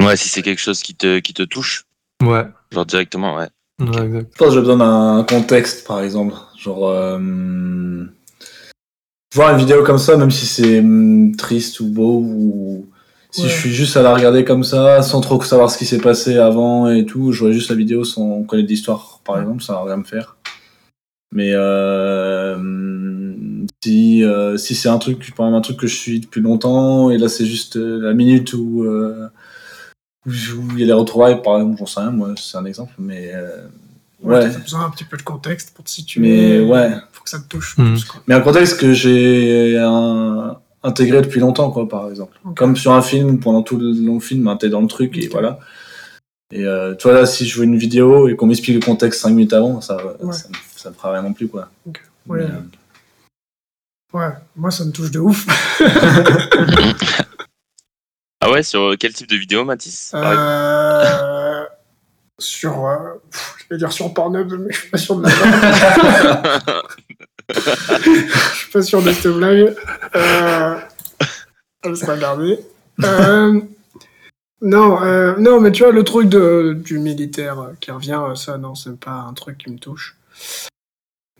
[0.00, 1.84] ouais, si c'est quelque chose qui te, qui te touche,
[2.22, 3.48] Ouais, genre directement, ouais.
[3.80, 4.30] ouais, exact.
[4.32, 6.34] Je pense que j'ai besoin d'un contexte, par exemple.
[6.58, 8.04] Genre, euh,
[9.34, 12.88] voir une vidéo comme ça, même si c'est hum, triste ou beau, ou
[13.30, 13.48] si Ouais.
[13.48, 16.38] je suis juste à la regarder comme ça, sans trop savoir ce qui s'est passé
[16.38, 19.84] avant et tout, je vois juste la vidéo sans connaître l'histoire, par exemple, ça va
[19.84, 20.36] rien me faire.
[21.34, 22.56] Mais euh,
[23.84, 27.10] si, euh, si c'est un truc, par exemple, un truc que je suis depuis longtemps,
[27.10, 29.28] et là c'est juste euh, la minute où, euh,
[30.26, 30.30] où
[30.72, 33.32] il y a les retrouvailles, par exemple, j'en sais rien, moi, c'est un exemple, mais
[33.34, 33.66] euh,
[34.20, 34.50] Ouais, ouais.
[34.50, 36.20] t'as besoin un petit peu de contexte pour te situer.
[36.20, 36.90] Mais ouais.
[37.12, 38.20] Faut que ça te touche plus, quoi.
[38.26, 40.48] Mais un contexte que j'ai euh,
[40.88, 42.38] intégré depuis longtemps, quoi, par exemple.
[42.56, 45.28] Comme sur un film, pendant tout le long film, ben, t'es dans le truc et
[45.28, 45.58] voilà.
[46.50, 49.20] Et euh, tu vois, là, si je vois une vidéo et qu'on m'explique le contexte
[49.20, 50.32] 5 minutes avant, ça, Ouais.
[50.32, 51.68] ça, me- ça me fera rien non plus, quoi.
[51.86, 51.92] Ouais.
[52.26, 52.58] Mais, euh,
[54.14, 55.46] Ouais, moi ça me touche de ouf.
[58.40, 60.12] Ah ouais, sur quel type de vidéo, Mathis?
[60.14, 61.64] Euh,
[62.38, 62.86] sur.
[62.86, 62.96] euh,
[63.30, 65.30] pff, je vais dire sur Pornhub, mais je suis pas sûr de la
[67.54, 69.74] Je suis pas sûr de cette blague.
[70.14, 70.78] Euh,
[71.94, 72.58] sera gardée.
[73.04, 73.60] Euh,
[74.60, 78.58] non, euh, non, mais tu vois, le truc de, du militaire qui revient, euh, ça,
[78.58, 80.16] non, c'est pas un truc qui me touche.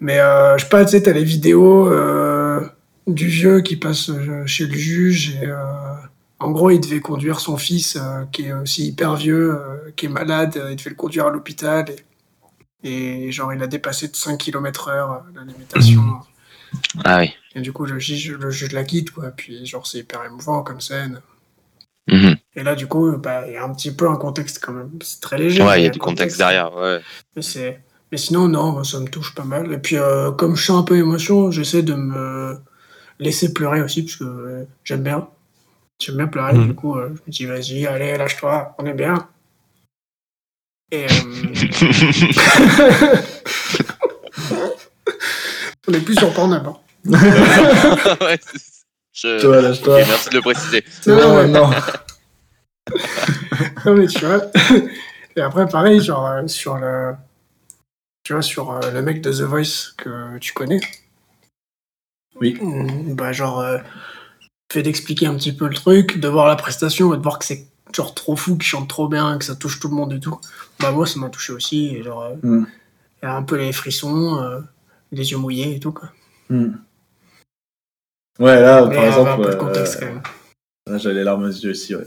[0.00, 2.60] Mais euh, je sais pas, tu sais, t'as les vidéos euh,
[3.06, 4.10] du vieux qui passe
[4.46, 5.48] chez le juge et.
[6.40, 10.06] En gros, il devait conduire son fils, euh, qui est aussi hyper vieux, euh, qui
[10.06, 11.86] est malade, euh, il devait le conduire à l'hôpital.
[12.84, 16.02] Et, et genre, il a dépassé de 5 km heure la limitation.
[17.04, 17.34] Ah oui.
[17.54, 19.30] Et du coup, le juge, le juge la quitte, quoi.
[19.30, 21.20] Puis, genre, c'est hyper émouvant comme scène.
[22.08, 22.36] Mhm.
[22.54, 24.90] Et là, du coup, bah, il y a un petit peu un contexte quand même.
[25.02, 25.62] C'est très léger.
[25.62, 27.00] Ouais, il y a du contexte derrière, ouais.
[27.34, 27.82] Mais, c'est...
[28.12, 29.72] mais sinon, non, ça me touche pas mal.
[29.72, 32.58] Et puis, euh, comme je suis un peu émotion, j'essaie de me
[33.18, 35.28] laisser pleurer aussi, parce que j'aime bien.
[36.00, 39.28] J'aime bien pleurer, du coup, euh, je me dis, vas-y, allez, lâche-toi, on est bien.
[40.92, 41.04] Et.
[41.04, 41.08] euh,
[45.88, 46.66] on est plus sur Pornhub.
[46.66, 46.76] hein.
[48.20, 49.96] ouais, c'est- je- Tu vois, lâche-toi.
[49.98, 50.84] Merci de le préciser.
[51.06, 51.70] Non, non, Non, mais- non.
[53.84, 54.40] Non, mais tu vois.
[55.36, 57.14] Et après, pareil, genre, euh, sur le.
[58.24, 60.80] Tu vois, sur euh, le mec de The Voice que tu connais.
[62.40, 62.56] Oui.
[62.60, 63.78] Mm, Bah, genre, euh,
[64.72, 67.44] fait d'expliquer un petit peu le truc, de voir la prestation et de voir que
[67.44, 70.20] c'est genre trop fou, qu'il chante trop bien, que ça touche tout le monde et
[70.20, 70.38] tout.
[70.78, 71.94] Bah, moi, ça m'a touché aussi.
[71.96, 72.66] Et genre, euh, il Mm.
[73.22, 74.60] y a un peu les frissons, euh,
[75.10, 76.10] les yeux mouillés et tout, quoi.
[76.50, 76.72] Hmm.
[78.38, 79.42] Ouais, là, Mais par euh, exemple.
[79.48, 80.22] euh, contexte quand même.
[80.86, 82.06] Là, j'avais les larmes aux yeux aussi, ouais.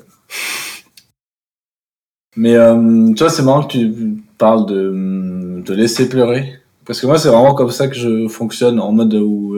[2.37, 6.59] Mais euh, tu vois, c'est marrant que tu parles de, de laisser pleurer.
[6.85, 9.57] Parce que moi, c'est vraiment comme ça que je fonctionne, en mode où.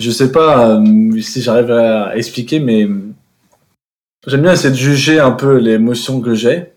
[0.00, 2.88] Je sais pas euh, si j'arriverai à expliquer, mais
[4.26, 6.72] j'aime bien essayer de juger un peu l'émotion que j'ai.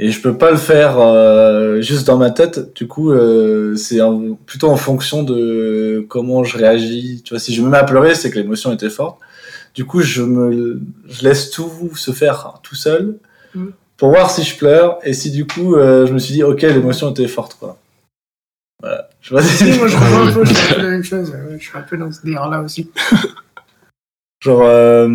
[0.00, 2.72] Et je peux pas le faire euh, juste dans ma tête.
[2.76, 3.98] Du coup, euh, c'est
[4.46, 7.22] plutôt en fonction de comment je réagis.
[7.24, 9.18] Tu vois, si je me mets à pleurer, c'est que l'émotion était forte.
[9.74, 13.18] Du coup, je me je laisse tout se faire tout seul
[13.54, 13.68] Mm.
[13.96, 16.62] pour voir si je pleure et si du coup euh, je me suis dit ok
[16.62, 17.78] l'émotion était forte quoi.
[18.80, 19.08] Voilà.
[19.20, 21.32] Je pas si- moi, je comprends un peu, je fais la même chose.
[21.58, 22.90] Je suis un peu dans ce délire-là aussi.
[24.44, 25.08] Genre, euh,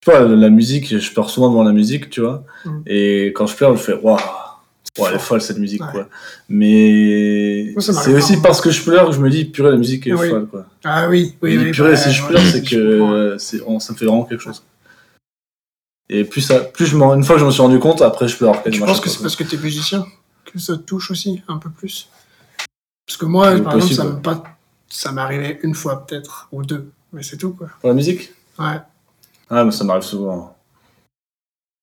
[0.00, 2.44] tu vois, la musique, je pleure souvent devant la musique, tu vois.
[2.64, 2.80] Mm.
[2.86, 4.18] Et quand je pleure, je fais waouh,
[4.98, 5.92] wow, elle est folle cette musique, Ouais.
[5.92, 6.08] quoi.
[6.48, 10.12] Mais c'est aussi parce que je pleure que je me dis purée, la musique est
[10.14, 10.28] Oui.
[10.28, 10.66] folle, quoi.
[10.82, 11.70] Ah oui, oui, Je oui.
[11.70, 14.42] purée, bah, si je ouais, pleure, c'est je que euh, ça me fait vraiment quelque
[14.42, 14.64] chose.
[16.08, 18.26] Et plus ça, plus je m'en, une fois que je me suis rendu compte, après
[18.26, 18.60] je pleure.
[18.60, 20.04] Penses chaque que c'est parce que t'es musicien?
[20.52, 22.08] Que ça te touche aussi un peu plus
[23.06, 24.44] Parce que moi, par exemple, ça pas...
[24.88, 27.68] ça m'est arrivé une fois peut-être, ou deux, mais c'est tout quoi.
[27.80, 28.32] Pour la musique?
[28.58, 28.80] Ouais.
[29.48, 30.56] Ah, mais ça m'arrive souvent.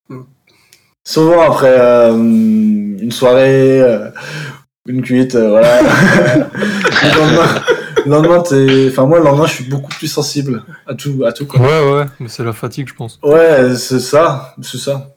[0.09, 0.21] Mm.
[1.05, 4.09] Souvent après euh, une soirée euh,
[4.87, 5.81] Une cuite, euh, voilà.
[5.83, 7.61] le lendemain,
[8.05, 11.31] le lendemain, t'es- enfin moi le lendemain, je suis beaucoup plus sensible à tout, à
[11.33, 11.59] tout quoi.
[11.59, 13.19] Ouais, ouais, mais c'est la fatigue, je pense.
[13.23, 15.13] Ouais, c'est ça, c'est ça.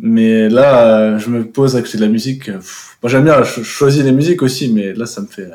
[0.00, 2.48] Mais là, je me pose à écouter de la musique.
[2.48, 5.42] euh, pff, Moi, j'aime bien, je choisis les musiques aussi, mais là, ça me fait
[5.42, 5.54] euh,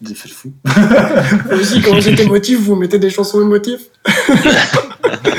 [0.00, 0.52] des effets de fou.
[1.50, 3.80] Vous aussi, quand vous êtes émotif, vous mettez des chansons émotives.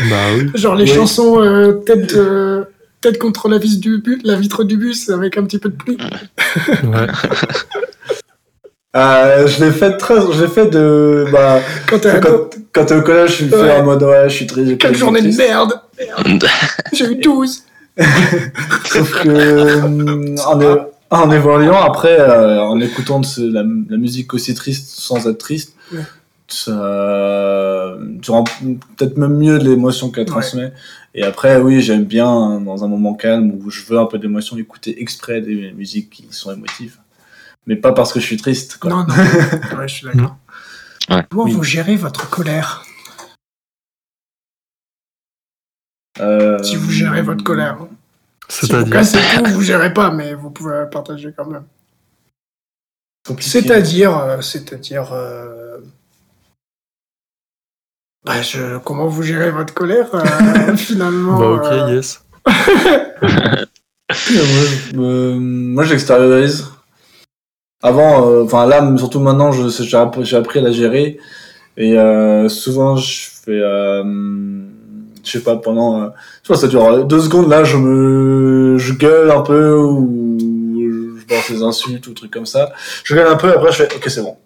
[0.10, 0.50] Bah oui.
[0.56, 0.90] Genre les Oui.
[0.96, 2.66] chansons euh, tête, de-
[3.00, 5.76] tête contre la, vis du bus, la vitre du bus avec un petit peu de
[5.76, 5.98] pluie.
[6.84, 7.08] Ouais.
[8.96, 13.02] Euh, je l'ai fait très, je l'ai fait de, bah, Quand t'es quand, quand au
[13.02, 13.72] collège, je le fais Ouais.
[13.78, 15.40] en mode, ouais, je suis très, Quelle journée de triste.
[15.40, 15.74] merde
[16.94, 17.64] J'ai eu 12
[18.86, 20.82] Sauf que, euh, en, é-
[21.12, 25.38] en évoluant après, euh, en écoutant de ce- la, la musique aussi triste sans être
[25.38, 26.02] triste, Ouais.
[26.48, 28.44] ça, tu rends
[28.98, 30.30] peut-être même mieux de l'émotion qu'elle Ouais.
[30.32, 30.74] transmet.
[31.16, 34.58] Et après, oui, j'aime bien, dans un moment calme où je veux un peu d'émotion,
[34.58, 36.98] écouter exprès des musiques qui sont émotives.
[37.68, 38.90] Mais pas parce que je suis triste, quoi.
[38.90, 39.14] Non, non.
[39.78, 40.36] Ouais, je suis d'accord.
[41.10, 41.22] Ouais.
[41.30, 41.52] Comment Oui.
[41.52, 42.84] vous gérez votre colère
[46.20, 47.78] Euh, Si vous gérez votre colère.
[48.50, 48.94] Si vous C'est-à-dire.
[48.94, 51.66] cassez tout, vous gérez pas, mais vous pouvez partager quand même.
[53.40, 55.78] C'est-à-dire, euh, c'est-à-dire, euh,
[58.26, 62.24] bah, je- comment vous gérez votre colère euh, finalement Bah ok, euh, yes.
[64.96, 66.68] Euh, moi, j'extériorise.
[67.82, 71.20] Avant, euh, enfin là, surtout maintenant, j'ai app- j'ai appris à la gérer.
[71.78, 74.04] Et euh, souvent, je fais, euh,
[75.24, 76.08] je sais pas, pendant, euh,
[76.44, 77.50] je sais pas, ça dure deux secondes.
[77.50, 80.38] Là, je me, je gueule un peu ou
[81.20, 82.72] je balance des insultes ou trucs comme ça.
[83.04, 83.52] Je gueule un peu.
[83.52, 84.38] Après, je fais, ok, c'est bon.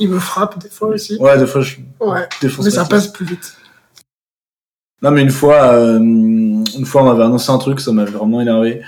[0.00, 1.16] Il me frappe des fois aussi.
[1.18, 2.64] Ouais, des fois, je Ouais, défonce.
[2.66, 3.54] mais ça passe plus vite.
[5.02, 8.40] Non, mais une fois, euh, une fois, on m'avait annoncé un truc, ça m'avait vraiment
[8.40, 8.80] énervé.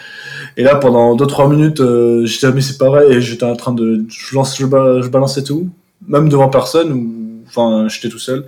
[0.56, 3.56] Et là, pendant 2-3 minutes, euh, j'étais, ah, mais c'est pas vrai, et j'étais en
[3.56, 4.04] train de.
[4.08, 5.68] Je, lance, je, ba- je balançais tout,
[6.06, 7.42] même devant personne, ou.
[7.48, 8.46] Enfin, j'étais tout seul.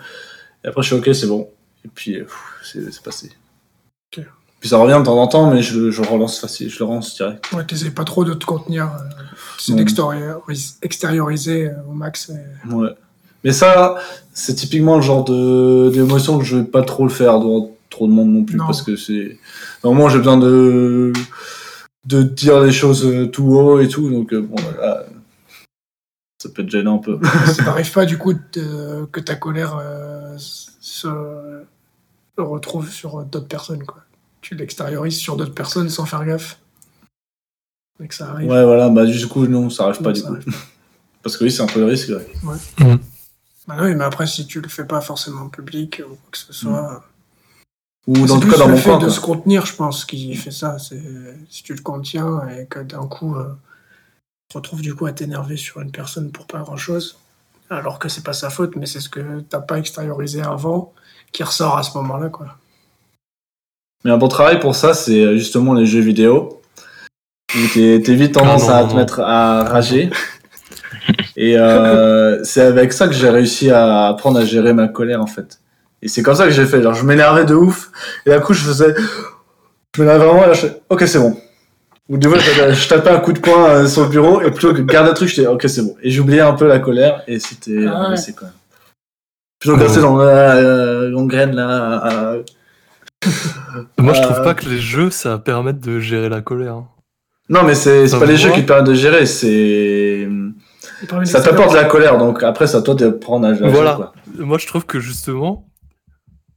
[0.64, 1.48] Et après, je suis ok, c'est bon.
[1.84, 2.36] Et puis, euh, pff,
[2.72, 3.30] c'est passé.
[4.60, 7.14] Puis ça revient de temps en temps, mais je, je relance facile, je le relance
[7.14, 7.46] direct.
[7.52, 8.86] Ouais, t'essayes pas trop de te contenir.
[8.92, 8.98] euh,
[9.56, 12.30] C'est d'extérioriser extérioriser, euh, au max.
[12.30, 12.90] et- Ouais.
[13.44, 13.98] Mais ça,
[14.32, 18.12] c'est typiquement le genre d'émotion que je vais pas trop le faire devant trop de
[18.12, 18.66] monde non plus, Non.
[18.66, 19.38] parce que c'est.
[19.84, 21.12] Normalement, j'ai besoin de
[22.06, 25.04] de dire les choses euh, tout haut et tout, donc euh, bon, voilà.
[26.42, 27.20] Ça peut être gênant un peu.
[27.54, 31.06] Ça n'arrive pas du coup de- que ta colère euh, se
[32.42, 33.84] retrouve sur d'autres personnes.
[33.84, 33.98] Quoi.
[34.40, 36.58] Tu l'extériorises sur d'autres personnes sans faire gaffe.
[38.02, 38.48] Et que ça arrive.
[38.48, 40.34] Ouais, voilà, bah du coup, non, ça arrive Non, pas du coup.
[40.34, 40.44] arrive.
[41.22, 42.10] Parce que oui, c'est un peu le risque.
[42.10, 42.96] ouais.
[43.66, 46.38] Bah oui, mais après, si tu le fais pas forcément en public ou quoi que
[46.38, 47.04] ce soit.
[48.06, 48.98] Ou C'est dans tout cas dans le mon fait coin.
[48.98, 49.12] de quoi.
[49.12, 50.78] se contenir, je pense, qui fait ça.
[50.78, 51.02] C'est
[51.50, 53.48] si tu te contiens et que d'un coup, euh,
[54.48, 57.18] tu te retrouves du coup à t'énerver sur une personne pour pas grand chose,
[57.68, 60.94] alors que c'est pas sa faute, mais c'est ce que t'as pas extériorisé avant
[61.32, 62.46] qui ressort à ce moment-là, quoi.
[64.04, 66.60] Mais un bon travail pour ça, c'est euh, justement les jeux vidéo.
[67.74, 68.98] T'es t'es vite tendance Ah non, à non, te non.
[68.98, 70.10] mettre à rager.
[71.36, 75.26] Et euh, c'est avec ça que j'ai réussi à apprendre à gérer ma colère en
[75.26, 75.60] fait.
[76.02, 76.82] Et c'est comme ça que j'ai fait.
[76.82, 77.90] Genre, je m'énervais de ouf.
[78.26, 78.94] Et d'un coup, je faisais.
[79.96, 80.44] Je m'énervais vraiment.
[80.44, 81.36] Et là, je fais, ok, c'est bon.
[82.08, 84.40] Ou des fois, je, je tapais un coup de poing euh, sur le bureau.
[84.42, 85.96] Et plutôt que de garder le truc, je disais, ok, c'est bon.
[86.02, 87.22] Et j'oubliais un peu la colère.
[87.26, 87.84] Et c'était.
[87.88, 88.10] Ah ouais.
[88.10, 88.54] mais c'est quand même.
[89.60, 92.06] Plutôt que de rester dans la euh, longue graine là.
[92.32, 92.42] euh,
[93.98, 96.74] Moi, je trouve pas que les jeux, ça permette de gérer la colère.
[96.74, 96.88] hein.
[97.48, 100.28] Non, mais c'est pas les jeux qui te permettent de gérer, c'est.
[101.24, 103.70] Ça t'apporte de la colère, donc après, c'est à toi de prendre à gérer.
[103.70, 103.94] Voilà.
[103.94, 104.12] quoi.
[104.38, 105.66] Moi, je trouve que justement,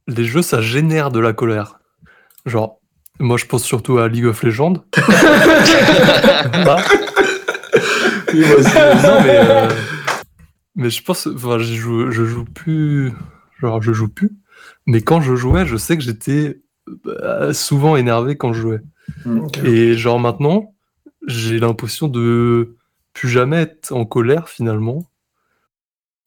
[0.06, 1.78] les jeux, ça génère de la colère.
[2.46, 2.78] Genre,
[3.20, 4.74] moi, je pense surtout à League of Legends.
[6.64, 6.76] Voilà.
[8.34, 8.74] Oui, moi aussi.
[8.74, 9.68] non, mais, euh,
[10.74, 13.12] mais je pense, enfin, je joue, je joue plus,
[13.60, 14.30] genre, je joue plus.
[14.86, 16.60] Mais quand je jouais, je sais que j'étais
[17.06, 18.80] euh, souvent énervé quand je jouais.
[19.26, 19.58] Ok.
[19.64, 20.74] Et genre maintenant,
[21.26, 22.76] j'ai l'impression de
[23.12, 25.04] plus jamais être en colère finalement.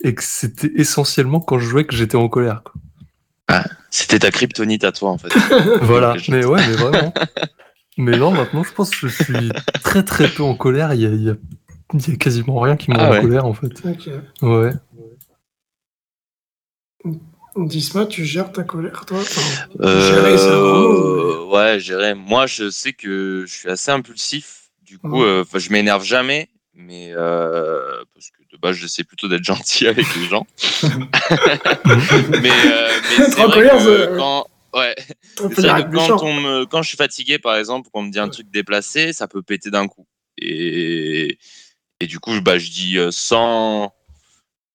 [0.03, 2.61] Et que c'était essentiellement quand je jouais que j'étais en colère.
[2.63, 3.63] quoi.
[3.89, 5.29] C'était ta kryptonite à toi, en fait.
[5.81, 7.13] Voilà, mais ouais, mais vraiment.
[7.97, 9.49] mais non, maintenant je pense que je suis
[9.83, 10.93] très très peu en colère.
[10.93, 11.35] Il y a, il y a-
[11.93, 13.21] il y a quasiment rien qui me Ah rend en ouais.
[13.21, 13.67] colère en fait.
[13.85, 14.09] Ok.
[14.41, 14.71] Ouais.
[17.55, 19.19] Disma, tu gères ta colère, toi?
[19.21, 19.41] Enfin,
[19.79, 20.37] Euh, Gérer,
[20.73, 22.13] mot, ouais, gérer.
[22.13, 24.63] Moi, je sais que je suis assez impulsif.
[24.83, 25.23] Du coup, Mhm.
[25.23, 30.05] euh, je m'énerve jamais, mais euh, parce que de base, j'essaie plutôt d'être gentil avec
[30.15, 30.45] les gens.
[32.41, 34.95] mais euh, mais c'est vrai que c'est- quand, ouais,
[35.39, 38.29] vrai que quand, on me, quand je suis fatigué, par exemple, qu'on me dit un
[38.29, 40.05] truc déplacé, ça peut péter d'un coup.
[40.37, 41.37] Et,
[42.01, 43.93] Et du coup, bah, je dis euh, sans.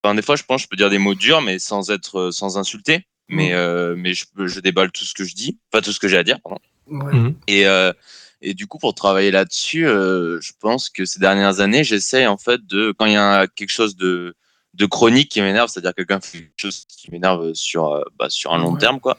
[0.02, 2.18] Enfin, des fois, je pense que je peux dire des mots durs, mais sans être,
[2.18, 3.06] euh, sans insulter.
[3.32, 6.00] Mais, euh, mais je, peux- je déballe tout ce que je dis, pas tout ce
[6.00, 6.58] que j'ai à dire, pardon.
[6.88, 7.12] Ouais.
[7.14, 7.36] Mhm.
[7.46, 7.92] Et, euh,
[8.40, 12.38] et du coup, pour travailler là-dessus, euh, je pense que ces dernières années, j'essaie en
[12.38, 14.34] fait de, quand il y a quelque chose de,
[14.74, 18.52] de chronique qui m'énerve, c'est-à-dire quelqu'un fait quelque chose qui m'énerve sur, euh, bah, sur
[18.52, 18.80] un long Ouais.
[18.80, 19.16] terme, quoi.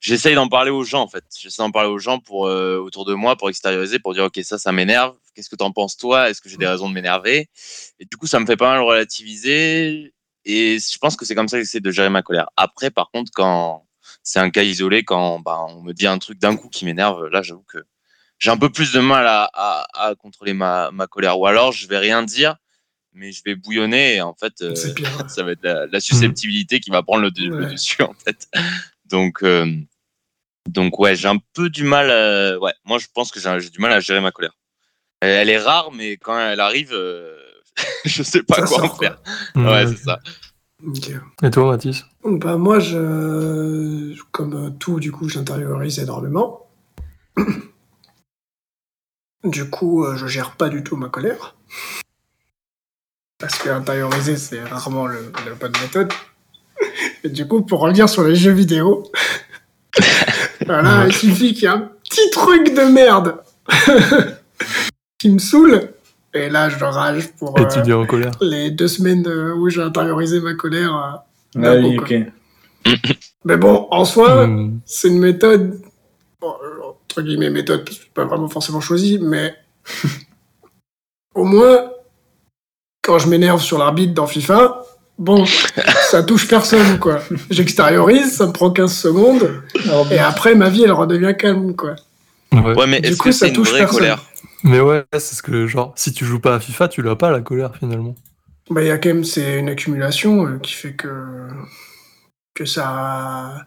[0.00, 1.22] J'essaye d'en parler aux gens, en fait.
[1.38, 4.40] J'essaie d'en parler aux gens pour, euh, autour de moi pour extérioriser, pour dire, OK,
[4.42, 5.14] ça, ça m'énerve.
[5.34, 6.28] Qu'est-ce que t'en penses, toi?
[6.30, 7.48] Est-ce que j'ai des raisons de m'énerver?
[7.98, 10.14] Et du coup, ça me fait pas mal relativiser.
[10.44, 12.48] Et je pense que c'est comme ça que j'essaie de gérer ma colère.
[12.56, 13.86] Après, par contre, quand
[14.22, 17.28] c'est un cas isolé, quand bah, on me dit un truc d'un coup qui m'énerve,
[17.28, 17.78] là, j'avoue que
[18.38, 21.38] j'ai un peu plus de mal à, à, à contrôler ma, ma colère.
[21.38, 22.56] Ou alors, je vais rien dire,
[23.12, 24.16] mais je vais bouillonner.
[24.16, 24.74] Et en fait, euh,
[25.28, 27.30] ça va être la, la susceptibilité qui va prendre le,
[27.72, 28.48] dessus, en fait.
[29.06, 29.66] Donc, euh,
[30.68, 32.10] donc ouais, j'ai un peu du mal.
[32.10, 34.52] à- ouais, moi, je pense que j'ai du mal à gérer ma colère.
[35.22, 37.36] Elle, elle est rare, mais quand elle arrive, euh,
[38.04, 39.18] je sais pas Ça quoi en sort, faire.
[39.54, 39.86] Ouais, Ouais.
[39.86, 40.18] c'est ça.
[41.44, 46.68] Et toi, Mathis Bah moi, je, comme euh, tout, du coup, j'intériorise énormément.
[49.44, 51.56] Du coup, euh, je gère pas du tout ma colère.
[53.38, 56.12] Parce que intérioriser, c'est rarement le- la bonne méthode.
[57.24, 59.02] Et du coup, pour revenir sur les jeux vidéo,
[60.66, 63.42] voilà, il suffit qu'il y ait un petit truc de merde
[65.22, 65.90] qui me saoule.
[66.34, 69.82] Et là, je rage pour Et euh, en colère les deux semaines euh, où j'ai
[69.82, 71.22] intériorisé ma colère.
[71.56, 71.62] euh.
[71.64, 72.24] Ah oui.
[73.44, 74.80] Mais bon, en soi, Hmm.
[74.84, 75.80] c'est une méthode,
[76.40, 76.54] bon,
[77.04, 79.54] entre guillemets méthode, parce que pas vraiment forcément choisi, mais
[81.34, 81.90] au moins,
[83.02, 84.82] quand je m'énerve sur l'arbitre dans FIFA,
[85.18, 85.44] bon,
[86.10, 87.20] ça touche personne, quoi.
[87.50, 89.62] J'extériorise, ça me prend 15 secondes,
[90.10, 91.94] et après, ma vie, elle redevient calme, quoi.
[92.52, 92.74] Ouais.
[92.76, 93.98] Ouais, mais Du est-ce coup, que ça c'est une vraie personne.
[93.98, 94.24] colère?
[94.64, 97.30] Mais ouais, c'est ce que, genre, si tu joues pas à FIFA, tu l'as pas
[97.30, 98.14] la colère finalement.
[98.70, 101.48] Bah, il y a quand même, c'est une accumulation euh, qui fait que,
[102.54, 103.66] que ça,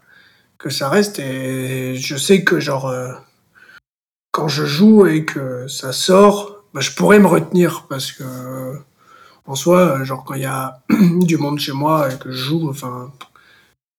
[0.57, 3.11] que ça reste, et je sais que, genre, euh,
[4.31, 8.77] quand je joue et que ça sort, bah, je pourrais me retenir parce que, euh,
[9.45, 12.69] en soi, genre, quand il y a du monde chez moi et que je joue,
[12.69, 13.11] enfin,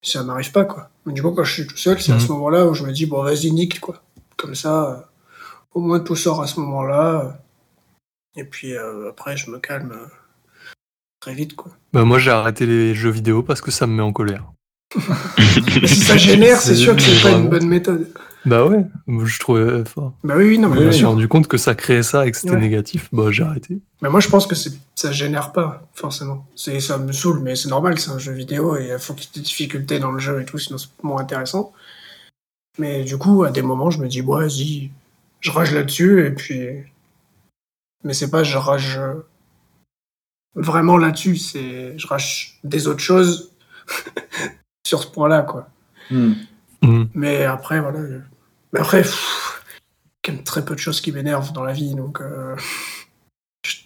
[0.03, 0.89] ça m'arrive pas, quoi.
[1.05, 2.21] Mais du coup, quand je suis tout seul, c'est à Mhm.
[2.21, 4.01] ce moment-là où je me dis, bon, vas-y, nique, quoi.
[4.37, 4.97] Comme ça, euh,
[5.77, 7.39] au moins tout sort à ce moment-là.
[8.35, 10.07] Et puis, euh, après, je me calme euh,
[11.19, 11.71] très vite, quoi.
[11.93, 14.51] Bah, moi, j'ai arrêté les jeux vidéo parce que ça me met en colère.
[15.85, 18.09] Si ça génère, c'est sûr que c'est pas une bonne méthode.
[18.45, 20.13] Bah ouais, je trouvais fort.
[20.23, 21.09] Bah oui, oui, non, mais Je me bien suis sûr.
[21.09, 22.61] rendu compte que ça créait ça et que c'était Ouais.
[22.61, 23.09] négatif.
[23.11, 23.79] Bah, j'ai arrêté.
[24.01, 24.55] Mais moi, je pense que
[24.95, 26.47] ça génère pas, forcément.
[26.55, 29.25] C'est, ça me saoule, mais c'est normal, c'est un jeu vidéo et il faut qu'il
[29.25, 31.73] y ait des difficultés dans le jeu et tout, sinon c'est moins intéressant.
[32.79, 34.91] Mais du coup, à des moments, je me dis, bon, vas-y,
[35.41, 36.67] je rage là-dessus et puis.
[38.03, 39.15] Mais c'est pas je rage euh,
[40.55, 43.51] vraiment là-dessus, c'est je rage des autres choses
[44.87, 45.67] sur ce point-là, quoi.
[46.11, 46.33] Hmm.
[46.81, 47.05] Hmm.
[47.13, 47.99] Mais après, voilà.
[48.07, 48.19] je-
[48.73, 49.63] Mais après, pff,
[50.23, 52.21] quand même très peu de choses qui m'énervent dans la vie, donc.
[52.21, 52.55] euh,
[53.65, 53.77] je-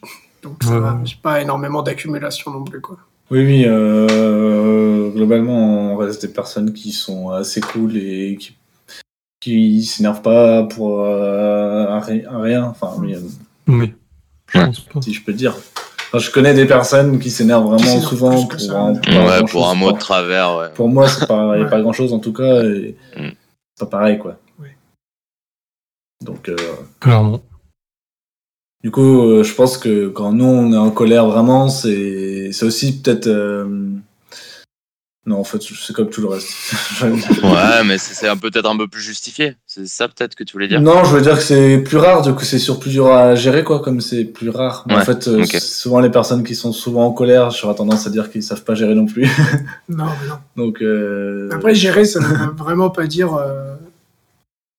[0.44, 0.94] Donc ça Ouais, va.
[0.96, 1.06] ouais.
[1.06, 2.98] J'ai pas énormément d'accumulation non plus, quoi.
[3.32, 8.58] Oui, oui, euh, globalement, on reste des personnes qui sont assez cool et qui,
[9.42, 13.20] qui s'énervent pas pour euh, un ri- un rien, enfin, oui, euh,
[13.68, 13.94] Oui.
[14.54, 14.66] Je Ouais.
[14.68, 15.02] pense pas.
[15.02, 15.56] si je peux dire.
[16.14, 19.98] Enfin, je connais des personnes qui s'énervent vraiment souvent pour, un, Ouais, pour mot de
[19.98, 20.68] travers, ouais.
[20.76, 21.70] Pour moi, c'est pas, y a Ouais.
[21.70, 23.30] pas grand chose en tout cas, et Mm.
[23.76, 24.38] c'est pas pareil, quoi.
[24.60, 24.68] Oui.
[26.24, 26.56] Donc, euh,
[27.00, 27.42] Clairement.
[28.84, 32.66] Du coup, euh, je pense que quand nous on est en colère vraiment, c'est c'est
[32.66, 33.28] aussi peut-être.
[33.28, 33.90] euh,
[35.28, 36.50] Non, en fait, c'est comme tout le reste.
[37.04, 39.56] Ouais, mais c'est peut-être un peu plus justifié.
[39.68, 42.24] C'est ça peut-être que tu voulais dire non, je veux dire que c'est plus rare,
[42.24, 44.84] du coup, c'est sur plus dur à gérer, quoi, comme c'est plus rare.
[44.88, 48.10] Mais en fait, euh, souvent les personnes qui sont souvent en colère, j'aurais tendance à
[48.10, 49.30] dire qu'ils savent pas gérer non plus.
[49.90, 50.38] Non, mais non.
[50.56, 53.76] Donc, euh, Après, gérer, ça veut vraiment pas dire euh,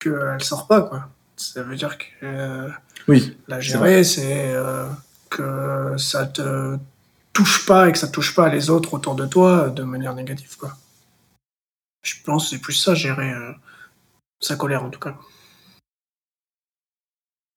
[0.00, 1.08] qu'elle sort pas, quoi.
[1.36, 2.68] Ça veut dire que euh,
[3.08, 4.84] oui, la gérer, c'est euh,
[5.28, 6.76] que ça te
[7.32, 10.56] touche pas et que ça touche pas les autres autour de toi de manière négative,
[10.56, 10.76] quoi.
[12.02, 13.52] Je pense que c'est plus ça, gérer euh,
[14.40, 15.16] sa colère, en tout cas.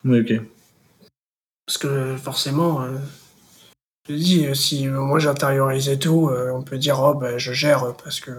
[0.04, 0.46] oui, ok.
[1.66, 3.00] Parce que forcément, euh,
[4.08, 7.54] je te dis, euh, si moi j'intériorisais tout, euh, on peut dire, oh ben je
[7.54, 8.32] gère parce que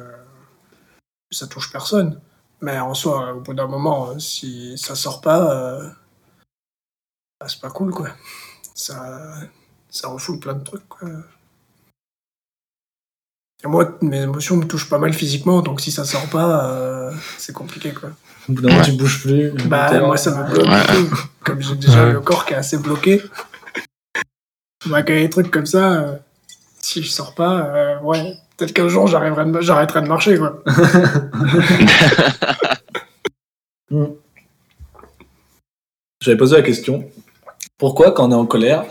[1.33, 2.21] ça touche personne.
[2.61, 5.81] Mais en soi, au bout d'un moment, si ça sort pas,
[7.41, 8.11] bah, c'est pas cool quoi.
[8.75, 9.41] Ça,
[9.97, 11.09] ça refoule plein de trucs quoi.
[13.65, 17.11] Et moi, mes émotions me touchent pas mal physiquement, donc si ça sort pas, euh,
[17.39, 18.11] c'est compliqué quoi.
[18.49, 18.87] Au bout d'un moment, Ouais.
[18.87, 19.51] tu bouges plus.
[19.67, 20.67] Bah, moi, ça me bloque.
[20.67, 21.19] Ouais.
[21.43, 22.13] Comme j'ai déjà Ouais.
[22.13, 23.23] le corps qui est assez bloqué.
[24.87, 26.17] Bah, quand il y a des trucs comme ça, euh,
[26.79, 30.63] si je sors pas, euh, ouais, peut-être qu'un jour j'arriverai de- j'arrêterai de marcher, quoi.
[36.21, 37.09] J'avais posé la question.
[37.79, 38.85] Pourquoi, quand on est en colère,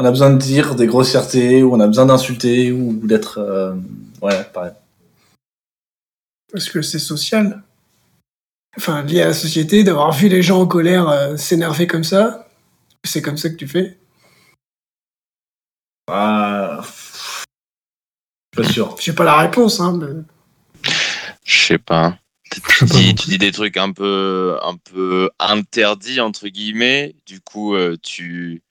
[0.00, 3.38] on a besoin de dire des grossièretés, ou on a besoin d'insulter, ou d'être...
[3.38, 3.74] euh,
[4.22, 4.72] Ouais, pareil.
[6.52, 7.64] Parce que c'est social.
[8.76, 12.48] Enfin, lié à la société, d'avoir vu les gens en colère euh, s'énerver comme ça,
[13.02, 13.98] c'est comme ça que tu fais.
[16.08, 16.80] Ah...
[16.82, 18.96] Je suis pas sûr.
[19.00, 20.22] J'ai pas la réponse, hein, mais...
[21.44, 22.16] Je sais pas.
[22.52, 26.46] Tu Je sais pas dis, tu dis des trucs un peu, un peu interdits, entre
[26.46, 27.16] guillemets.
[27.26, 28.62] Du coup, euh, tu.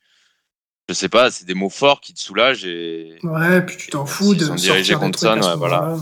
[0.88, 3.18] Je sais pas, c'est des mots forts qui te soulagent et.
[3.22, 5.96] Ouais, puis tu t'en fous de sont dirigés contre ça, ouais, voilà.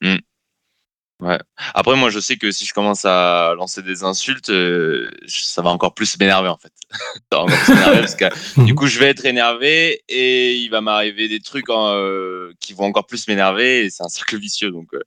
[0.00, 1.42] moment-là.
[1.74, 5.70] Après, moi, je sais que si je commence à lancer des insultes, euh, ça va
[5.70, 6.72] encore plus m'énerver, en fait.
[7.32, 10.68] ça va encore plus m'énerver parce que du coup, je vais être énervé et il
[10.68, 14.70] va m'arriver des trucs euh, qui vont encore plus m'énerver et c'est un cercle vicieux.
[14.70, 15.00] Donc, euh,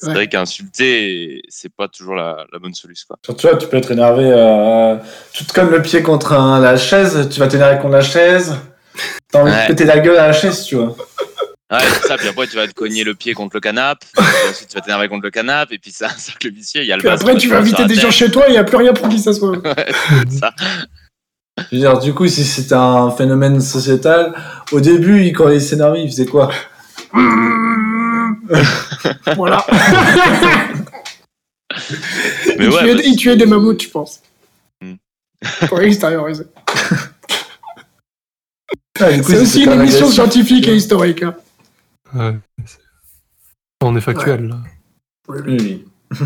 [0.00, 0.14] c'est Ouais.
[0.14, 3.04] vrai qu'insulter, c'est pas toujours la, la bonne solution.
[3.08, 3.18] Quoi.
[3.24, 4.96] Surtout, tu vois, tu peux être énervé, euh,
[5.32, 8.56] tu te colles le pied contre un- la chaise, tu vas t'énerver contre la chaise,
[9.30, 9.62] t'as envie Ouais.
[9.64, 10.96] de péter la gueule à la chaise, tu vois.
[11.72, 12.16] Ouais, c'est ça.
[12.16, 14.04] Puis après, tu vas te cogner le pied contre le canapé.
[14.18, 15.76] Ensuite, tu vas t'énerver contre le canapé.
[15.76, 16.80] Et puis, c'est un cercle vicieux.
[16.82, 18.28] Il y a le Puis vase après, tu va vas te inviter des gens chez
[18.28, 19.52] toi, il n'y a plus rien pour qui ça soit.
[20.40, 20.52] Ça.
[21.70, 24.34] Je veux dire, du coup, si c'était un phénomène sociétal,
[24.72, 26.50] au début, quand il s'énervait, il faisait quoi?
[29.36, 29.64] voilà.
[32.58, 34.20] Mais il, ouais, tuait, bah, il tuait des mammouths, je pense.
[34.82, 34.94] Hmm.
[35.68, 36.44] Pour extérioriser.
[39.00, 41.22] Ah, C'est aussi une émission scientifique et historique.
[41.22, 41.34] hein.
[42.14, 42.36] Ouais,
[43.82, 44.56] On est factuel, là.
[45.28, 45.84] Oui, oui.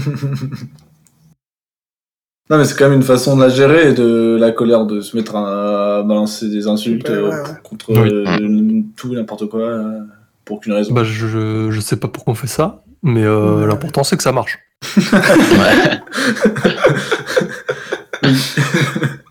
[2.51, 5.17] Non, mais c'est quand même une façon de la gérer, de la colère, de se
[5.17, 7.51] mettre à balancer des insultes Ouais, ouais, euh, ouais.
[7.63, 8.11] contre Oui.
[8.13, 10.01] euh, tout, n'importe quoi, euh,
[10.45, 10.93] pour qu'une raison.
[10.93, 13.67] Bah, je, je, sais pas pourquoi on fait ça, mais euh, Ouais.
[13.67, 14.59] l'important c'est que ça marche.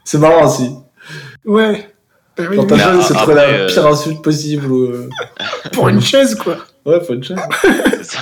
[0.04, 0.70] c'est marrant aussi.
[1.46, 1.90] Ouais.
[2.40, 4.66] Oui, Quand t'as Mais fait, a- c'est trouver la euh, pire insulte possible.
[4.72, 5.10] euh,
[5.74, 6.58] pour une chaise, quoi.
[6.86, 7.38] Ouais, faut une chaise.
[8.02, 8.22] Ça.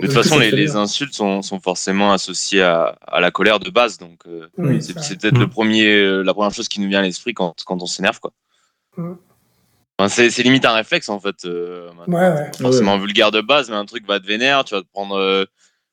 [0.00, 3.70] De toute façon, les, les insultes sont, sont forcément associées à, à la colère de
[3.70, 3.98] base.
[3.98, 5.40] Donc, euh, Oui, c'est c'est peut-être Mm.
[5.40, 8.18] le premier, euh, la première chose qui nous vient à l'esprit quand, quand on s'énerve.
[8.18, 8.32] quoi.
[8.96, 9.12] Mm.
[9.98, 11.44] Enfin, c'est c'est limite un réflexe, en fait.
[11.44, 11.90] euh.
[12.08, 12.50] Ouais, ouais.
[12.60, 15.44] forcément vulgaire de base, mais un truc va te vénère, tu vas te prendre, euh,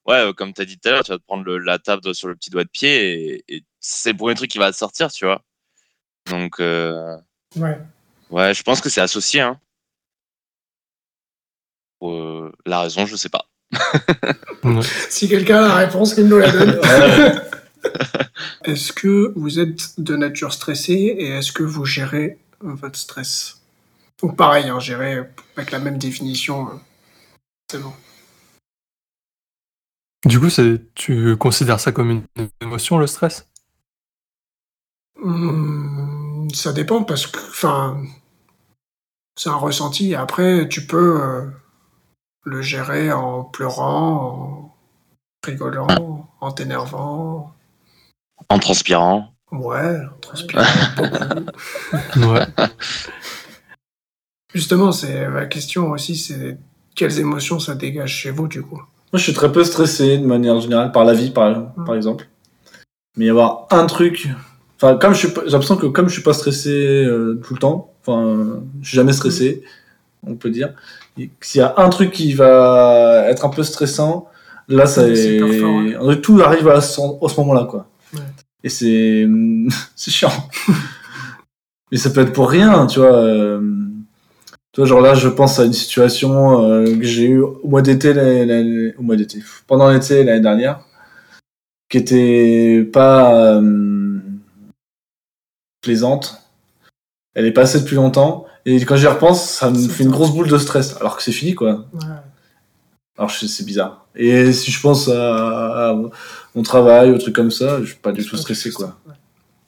[0.08, 1.78] ouais, euh, comme tu as dit tout à l'heure, tu vas te prendre le- la
[1.78, 4.72] table sur le petit doigt de pied et, et c'est le premier truc qui va
[4.72, 5.44] te sortir, tu vois.
[6.30, 7.16] Donc, euh,
[7.58, 7.78] ouais.
[8.32, 9.42] ouais, je pense que c'est associé.
[9.42, 9.60] Hein.
[12.00, 13.46] Pour, euh, la raison, je sais pas.
[15.10, 16.80] Si quelqu'un a la réponse, qu'il nous la donne.
[18.66, 23.61] Est-ce que vous êtes de nature stressée et est-ce que vous gérez votre stress?
[24.22, 25.20] Ou pareil, hein, gérer
[25.56, 26.70] avec la même définition.
[26.70, 26.74] euh,
[27.72, 27.94] C'est bon.
[30.26, 33.48] Du coup, c'est- tu considères ça comme une émotion, le stress?
[35.16, 38.04] Hmm, ça dépend parce que, enfin,
[39.36, 40.16] c'est un ressenti.
[40.16, 41.46] Après, tu peux euh,
[42.44, 44.76] le gérer en pleurant, en
[45.46, 47.54] rigolant, en t'énervant.
[48.50, 49.34] En transpirant.
[49.52, 50.64] Ouais, en transpirant
[50.96, 51.52] beaucoup.
[52.18, 52.46] Ouais.
[54.54, 56.58] Justement, c'est la question aussi, c'est
[56.96, 58.76] quelles émotions ça dégage chez vous, du coup?
[58.76, 62.28] Moi, je suis très peu stressé de manière générale par la vie, par, par exemple.
[63.18, 64.30] Mais y avoir un truc.
[64.78, 66.70] Enfin, comme je suis, j'ai l'impression que comme je suis pas stressé
[67.06, 69.64] euh, tout le temps, enfin, euh, je suis jamais stressé,
[70.26, 70.74] on peut dire.
[71.42, 74.28] S'il y a un truc qui va être un peu stressant,
[74.68, 77.88] là, ça C'est est, fort, tout arrive à ce, à ce moment-là, quoi.
[78.14, 78.22] Ouais.
[78.64, 79.28] Et c'est,
[79.96, 80.32] c'est chiant.
[81.92, 83.14] Mais ça peut être pour rien, tu vois.
[83.14, 83.60] euh,
[84.74, 87.82] tu vois, genre là, je pense à une situation euh, que j'ai eue au mois
[87.82, 88.12] d'été,
[88.98, 90.86] au mois d'été, pendant l'été l'année dernière,
[91.90, 94.20] qui était pas euh,
[95.82, 96.42] plaisante.
[97.34, 100.50] Elle est passée depuis longtemps, et quand j'y repense, ça me fait une grosse boule
[100.50, 101.86] de stress, alors que c'est fini, quoi.
[101.94, 102.00] Ouais.
[103.18, 104.08] Alors c'est bizarre.
[104.16, 105.96] Et si je pense à, à
[106.56, 108.98] mon travail, ou trucs comme ça, je suis pas du tout stressé, quoi.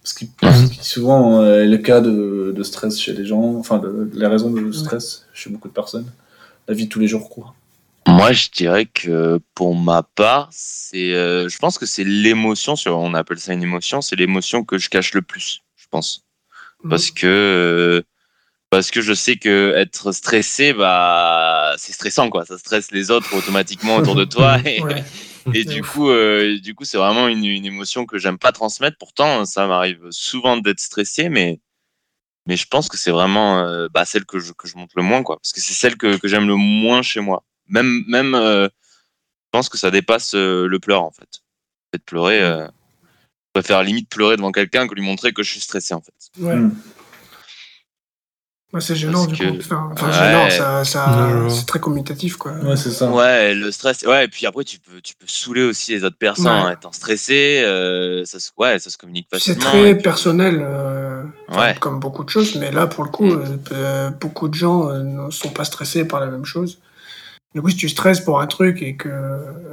[0.03, 3.55] Ce qui, ce qui souvent euh, est le cas de, de stress chez les gens,
[3.55, 6.07] enfin, de, de la raison de stress chez beaucoup de personnes.
[6.67, 7.53] La vie de tous les jours, quoi.
[8.05, 12.97] Moi, je dirais que pour ma part, c'est, euh, je pense que c'est l'émotion, sur-
[12.97, 16.23] on appelle ça une émotion, c'est l'émotion que je cache le plus, je pense.
[16.89, 18.01] parce que euh,
[18.69, 23.33] parce que je sais que être stressé bah c'est stressant quoi ça stresse les autres
[23.37, 25.03] automatiquement autour de toi et, Ouais.
[25.53, 28.51] Et De du coup euh, du coup c'est vraiment une, une émotion que j'aime pas
[28.51, 31.59] transmettre pourtant ça m'arrive souvent d'être stressé mais
[32.45, 35.03] mais je pense que c'est vraiment euh, bah, celle que je, que je monte le
[35.03, 35.37] moins, quoi.
[35.37, 37.43] Parce que c'est celle que, que j'aime le moins chez moi.
[37.67, 41.41] Même, même euh, je pense que ça dépasse euh, le pleur, en fait.
[41.93, 45.61] De pleurer, euh, je préfère limite pleurer devant quelqu'un que lui montrer que je suis
[45.61, 46.13] stressé, en fait.
[46.39, 46.55] Ouais.
[46.55, 46.75] Mm.
[48.73, 49.43] Ouais, c'est gênant, du coup.
[49.43, 50.13] que- Enfin, enfin, Ouais.
[50.13, 52.53] gênant, ça, ça, Ouais, c'est très commutatif, quoi.
[52.53, 53.07] Ouais, c'est ça.
[53.11, 54.01] Ouais, le stress.
[54.01, 56.51] Ouais, et puis après, tu peux, tu peux saouler aussi les autres personnes Ouais.
[56.51, 57.61] en étant stressé.
[57.63, 59.69] euh, ça, se, ouais, ça se communique C'est facilement.
[59.69, 61.21] très personnel, euh,
[61.79, 63.59] comme beaucoup de choses, mais là, pour le coup, Mm.
[63.73, 66.79] euh, beaucoup de gens euh, ne sont pas stressés par la même chose.
[67.53, 69.09] Du coup, si tu stresses pour un truc et que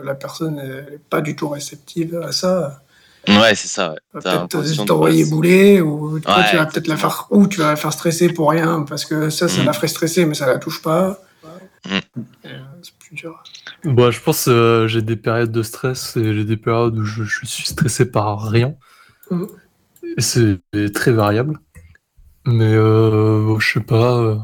[0.05, 2.82] la personne n'est pas du tout réceptive à ça,
[3.28, 3.90] Ouais, c'est ça.
[4.14, 4.20] Ouais.
[4.22, 7.68] T'as peut-être t'envoyer bouler, ou toi, Ouais, tu vas peut-être la faire, ou tu vas
[7.70, 9.66] la faire stresser pour rien, parce que ça, ça Mm.
[9.66, 11.18] la ferait stresser, mais ça la touche pas.
[11.86, 11.98] Mm.
[12.46, 13.42] Euh, c'est plus dur.
[13.84, 17.22] Bah, je pense que j'ai des périodes de stress et j'ai des périodes où je,
[17.24, 18.74] je suis stressé par rien.
[20.16, 20.58] Et c'est
[20.92, 21.58] très variable.
[22.46, 24.16] Mais euh, je sais pas.
[24.18, 24.36] euh,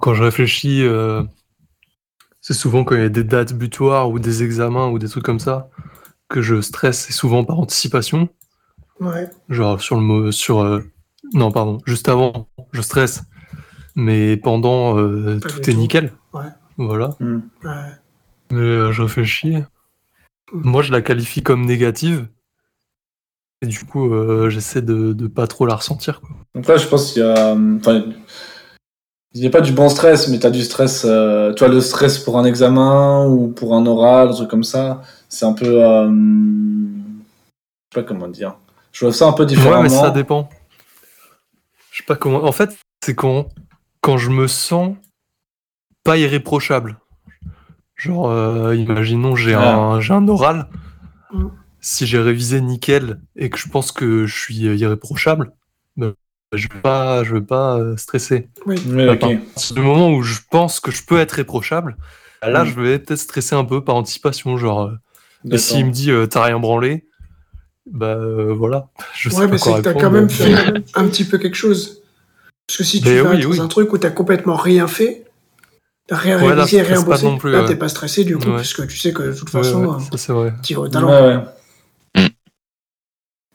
[0.00, 1.22] quand je réfléchis, euh,
[2.40, 5.24] c'est souvent quand il y a des dates butoirs ou des examens ou des trucs
[5.24, 5.68] comme ça
[6.28, 8.28] que je stresse et souvent par anticipation.
[9.00, 9.28] Ouais.
[9.48, 10.32] Genre sur le mot.
[10.32, 10.80] Sur, euh,
[11.34, 11.78] non, pardon.
[11.86, 13.22] Juste avant, je stresse.
[13.94, 15.78] Mais pendant, euh, tout est tout.
[15.78, 16.12] nickel.
[16.32, 16.44] Ouais.
[16.76, 17.16] Voilà.
[17.20, 17.36] Mm.
[17.64, 17.90] Ouais.
[18.50, 19.56] Mais euh, je réfléchis.
[20.52, 22.28] Moi, je la qualifie comme négative.
[23.62, 26.20] Et du coup, euh, j'essaie de, de pas trop la ressentir.
[26.20, 26.30] Quoi.
[26.54, 27.54] Donc là, je pense qu'il y a.
[27.54, 28.04] euh, Enfin,
[29.36, 31.04] il n'y a pas du bon stress, mais tu as du stress.
[31.04, 34.64] euh, tu vois, le stress pour un examen ou pour un oral, un truc comme
[34.64, 35.02] ça.
[35.28, 35.84] C'est un peu.
[35.84, 38.56] euh, je sais pas comment dire.
[38.92, 39.76] Je vois ça un peu différemment.
[39.76, 40.48] Ouais, mais ça dépend.
[41.90, 42.44] Je sais pas comment.
[42.44, 43.48] En fait, c'est quand,
[44.00, 44.96] quand je me sens
[46.02, 46.98] pas irréprochable.
[47.94, 49.76] Genre, euh, imaginons, j'ai Ah.
[49.76, 50.68] un, j'ai un oral.
[51.32, 51.46] Mm.
[51.80, 55.52] Si j'ai révisé nickel et que je pense que je suis irréprochable, ben,
[56.52, 58.48] je vais pas, je vais pas euh, stresser.
[58.66, 58.76] Oui,
[59.08, 59.20] À ok.
[59.54, 61.96] partir du moment où je pense que je peux être réprochable,
[62.42, 62.68] là, Mm.
[62.68, 64.56] je vais peut-être stresser un peu par anticipation.
[64.56, 64.92] Genre, euh,
[65.44, 65.60] et D'accord.
[65.60, 67.06] s'il me dit euh, t'as rien branlé,
[67.90, 68.88] bah euh, voilà.
[69.14, 70.54] Je sais Ouais, pas mais c'est quoi que t'as quand même fait
[70.94, 72.02] un petit peu quelque chose.
[72.66, 73.60] Parce que si tu Mais fais oui, dans oui.
[73.60, 75.24] un truc où t'as complètement rien fait,
[76.08, 77.64] t'as rien Ouais, là, révisé, je rien bossé, là ouais.
[77.68, 78.56] t'es pas stressé du coup, Ouais.
[78.56, 81.10] puisque tu sais que de toute Ouais, façon, c'est vrai au Ouais, talent.
[81.10, 81.44] ouais.
[82.16, 82.26] Mm.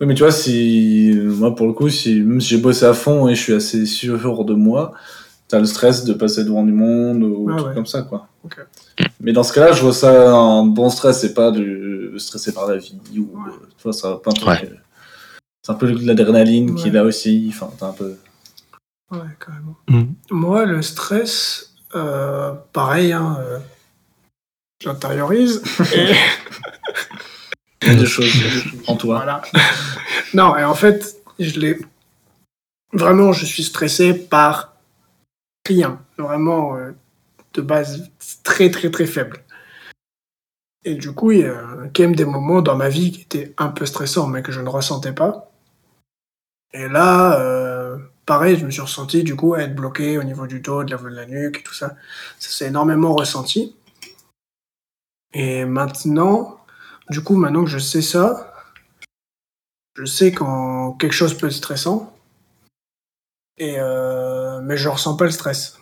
[0.01, 1.13] Oui, mais tu vois, si.
[1.23, 3.85] Moi, pour le coup, si même si j'ai bossé à fond et je suis assez
[3.85, 4.93] sûr de moi,
[5.47, 7.75] t'as le stress de passer devant du monde ou Ouais, un truc ouais.
[7.75, 8.27] comme ça, quoi.
[9.19, 12.67] Mais dans ce cas-là, je vois ça un bon stress et pas du stressé par
[12.67, 13.37] la vie ou.
[13.37, 13.49] Ouais.
[13.51, 14.47] euh, Tu vois, ça va pas un truc.
[14.49, 14.69] Ouais.
[14.71, 14.75] euh,
[15.61, 17.45] C'est un peu de l'adrénaline qui est là aussi.
[17.49, 18.15] Enfin, t'as un peu.
[19.11, 19.75] Ouais, carrément.
[19.87, 20.13] Mm.
[20.31, 23.59] Moi, le stress, euh, pareil, hein, euh,
[24.81, 25.61] j'intériorise.
[25.93, 26.07] et
[27.81, 28.31] Il y a des choses
[28.87, 29.17] en toi.
[29.17, 29.41] voilà.
[30.33, 31.79] non, et en fait, je l'ai.
[32.93, 34.75] Vraiment, je suis stressé par
[35.65, 35.99] rien.
[36.17, 36.91] Vraiment, euh,
[37.53, 38.09] de base,
[38.43, 39.43] très, très, très faible.
[40.83, 41.61] Et du coup, il y a
[41.95, 44.61] quand même des moments dans ma vie qui étaient un peu stressants, mais que je
[44.61, 45.51] ne ressentais pas.
[46.73, 50.47] Et là, euh, pareil, je me suis ressenti du coup à être bloqué au niveau
[50.47, 51.95] du dos, de la, de la nuque et tout ça.
[52.39, 53.75] Ça s'est énormément ressenti.
[55.33, 56.60] Et maintenant,
[57.11, 58.53] du coup, maintenant que je sais ça,
[59.95, 62.11] je sais quand quelque chose peut être stressant,
[63.57, 65.77] et euh, mais je ressens pas le stress.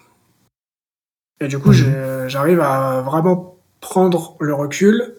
[1.39, 2.27] Et du coup, Mhm.
[2.27, 5.15] j'arrive à vraiment prendre le recul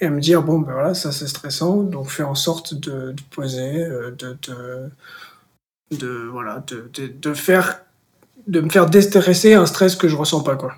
[0.00, 3.22] et me dire bon ben voilà ça c'est stressant donc fais en sorte de, de
[3.30, 4.90] poser euh, de, de
[5.92, 7.80] de voilà de, de, de faire
[8.46, 10.74] de me faire déstresser un stress que je ressens pas quoi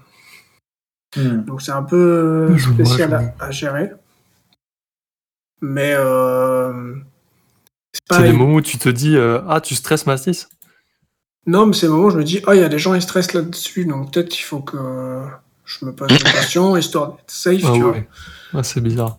[1.17, 1.45] Hmm.
[1.45, 3.93] donc c'est un peu Je vois, spécial à, à gérer
[5.67, 6.95] mais euh,
[7.93, 10.49] c'est pas des moments où tu te dis euh, ah tu stresses Mastis
[11.47, 12.95] non mais c'est le moment où je me dis ah il y a des gens
[12.95, 14.77] qui stressent là-dessus donc peut-être il faut que
[15.65, 18.09] je me pose des questions histoire d'être safe Ah tu vois ouais.
[18.55, 19.19] Ah, c'est bizarre.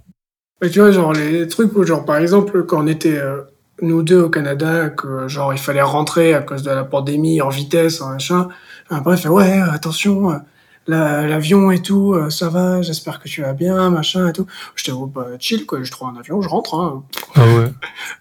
[0.62, 3.42] Mais tu vois, genre, les trucs où, genre, par exemple, quand on était, euh,
[3.82, 7.50] nous deux au Canada, que, genre, il fallait rentrer à cause de la pandémie en
[7.50, 8.48] vitesse, en machin,
[8.90, 10.42] après, il fait, ouais, attention,
[10.88, 14.48] l'avion et tout, euh, ça va, j'espère que tu vas bien, machin et tout.
[14.76, 17.04] J'étais, oh, bah, chill, quoi, je trouve un avion, je rentre, hein.
[17.36, 17.72] Ah ouais.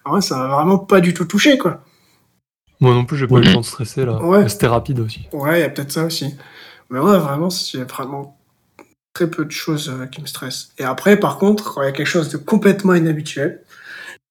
[0.04, 1.82] Ah ouais, ça m'a vraiment pas du tout touché, quoi.
[2.80, 4.22] Moi non plus j'ai pas eu le temps de stresser là.
[4.22, 4.48] Ouais.
[4.48, 5.26] C'était rapide aussi.
[5.32, 6.34] Ouais, il y a peut-être ça aussi.
[6.90, 8.36] Mais ouais, vraiment, c'est vraiment
[9.14, 10.72] très peu de choses euh, qui me stressent.
[10.78, 13.62] Et après, par contre, quand il y a quelque chose de complètement inhabituel,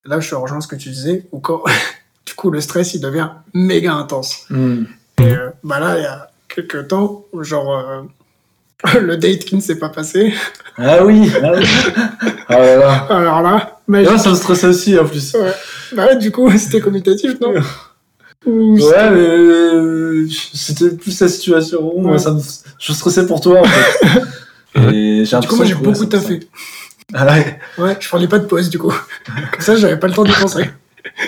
[0.05, 1.63] là, je te rejoins ce que tu disais, ou quand,
[2.25, 4.45] du coup, le stress, il devient méga intense.
[4.49, 4.83] Hmm.
[5.19, 8.03] Et euh, bah là, il y a quelques temps, genre, euh,
[9.01, 10.33] le date qui ne s'est pas passé.
[10.77, 11.65] Ah oui, ah oui.
[12.47, 12.93] Ah là là.
[13.09, 14.11] Alors là, magique.
[14.11, 15.33] là, ça me stressait aussi en plus.
[15.33, 15.51] Ouais.
[15.95, 17.53] Bah ouais, du coup, c'était commutatif, non
[18.45, 21.91] Ou Ouais, mais euh, c'était plus la situation.
[21.99, 22.19] Moi, Ouais.
[22.19, 22.41] ça me...
[22.79, 24.21] Je stressais pour toi, en fait.
[24.93, 26.41] Et j'ai Du coup, moi, j'ai beaucoup taffé.
[27.13, 27.59] Ah ouais.
[27.79, 28.93] Ouais, je prenais pas de pause, du coup.
[29.51, 30.69] Comme ça, j'avais pas le temps d'y penser.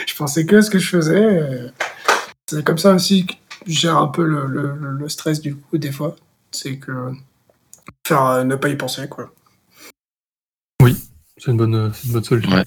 [0.05, 1.19] Je pensais que à ce que je faisais.
[1.19, 1.71] et
[2.47, 3.33] C'est comme ça aussi que
[3.65, 6.15] je gère un peu le, le, le- le stress, du coup, des fois.
[6.51, 6.91] C'est que
[8.07, 9.31] faire euh, ne pas y penser, quoi.
[11.39, 12.51] C'est une bonne, c'est une bonne solution.
[12.51, 12.63] Ouais.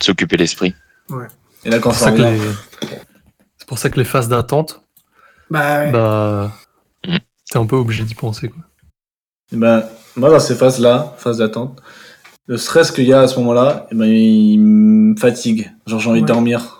[0.00, 0.74] S'occuper l'esprit.
[1.64, 2.88] Et là, quand C'est ça pour, ça que revient, les...
[3.58, 4.80] c'est pour ça que les phases d'attente,
[5.50, 5.92] Bah, ouais.
[5.92, 6.52] bah,
[7.06, 7.18] Mm.
[7.50, 8.48] t'es un peu obligé d'y penser.
[8.48, 8.62] Quoi.
[9.52, 9.84] eh ben,
[10.16, 11.82] moi, dans ces phases-là, phases d'attente,
[12.46, 15.70] le stress qu'il y a à ce moment-là, eh ben, il me fatigue.
[15.86, 16.28] Genre, j'ai envie de Ouais.
[16.28, 16.73] dormir.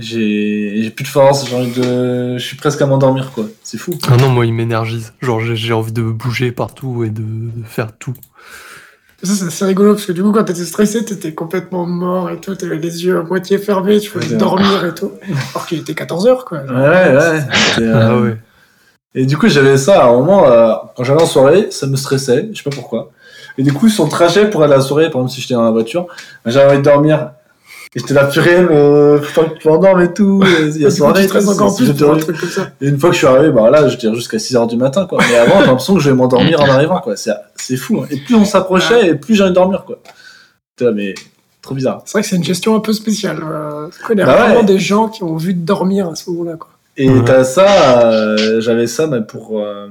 [0.00, 2.36] J'ai j'ai plus de force, j'ai envie de.
[2.38, 3.44] Je suis presque à m'endormir, quoi.
[3.62, 3.92] C'est fou.
[4.10, 5.12] Ah non, moi, il m'énergise.
[5.20, 8.14] Genre, j'ai j'ai envie de bouger partout et de, de faire tout.
[9.22, 12.40] Ça, c'est assez rigolo, parce que du coup, quand t'étais stressé, t'étais complètement mort et
[12.40, 14.36] tout, t'avais les yeux à moitié fermés, tu voulais Ouais.
[14.38, 15.12] dormir et tout.
[15.54, 16.60] Alors qu'il était 14h, quoi.
[16.60, 17.40] Ouais, euh,
[17.94, 18.36] Ah ouais.
[19.14, 21.96] Et du coup, j'avais ça à un moment, euh, quand j'allais en soirée, ça me
[21.96, 23.10] stressait, je sais pas pourquoi.
[23.58, 25.52] Et du coup, sur le trajet pour aller à la soirée, par exemple, si j'étais
[25.54, 26.06] dans la voiture,
[26.46, 27.32] j'avais envie de dormir.
[27.96, 30.40] Et j'étais là, purée, mais faut pas que tu m'endormes et tout.
[30.76, 32.68] Il y a soirée, tout, encore c'est- plus pour un truc comme ça.
[32.80, 35.06] Et une fois que je suis arrivé, bah là, je dirais jusqu'à 6h du matin,
[35.06, 35.18] quoi.
[35.28, 37.16] Mais avant, j'ai l'impression que je vais m'endormir en arrivant, quoi.
[37.16, 38.00] C'est, c'est fou.
[38.02, 38.06] hein.
[38.10, 39.98] Et plus on s'approchait, et plus j'ai envie de dormir, quoi.
[40.80, 41.14] Là, mais
[41.62, 42.02] trop bizarre.
[42.04, 43.38] C'est vrai que c'est une gestion un peu spéciale.
[43.42, 44.40] Euh, je connais Bah ouais.
[44.50, 46.70] vraiment des gens qui ont vu dormir à ce moment-là, quoi.
[46.96, 47.24] Et Ouais.
[47.24, 49.88] t'as ça, euh, j'avais ça bah, pour, euh,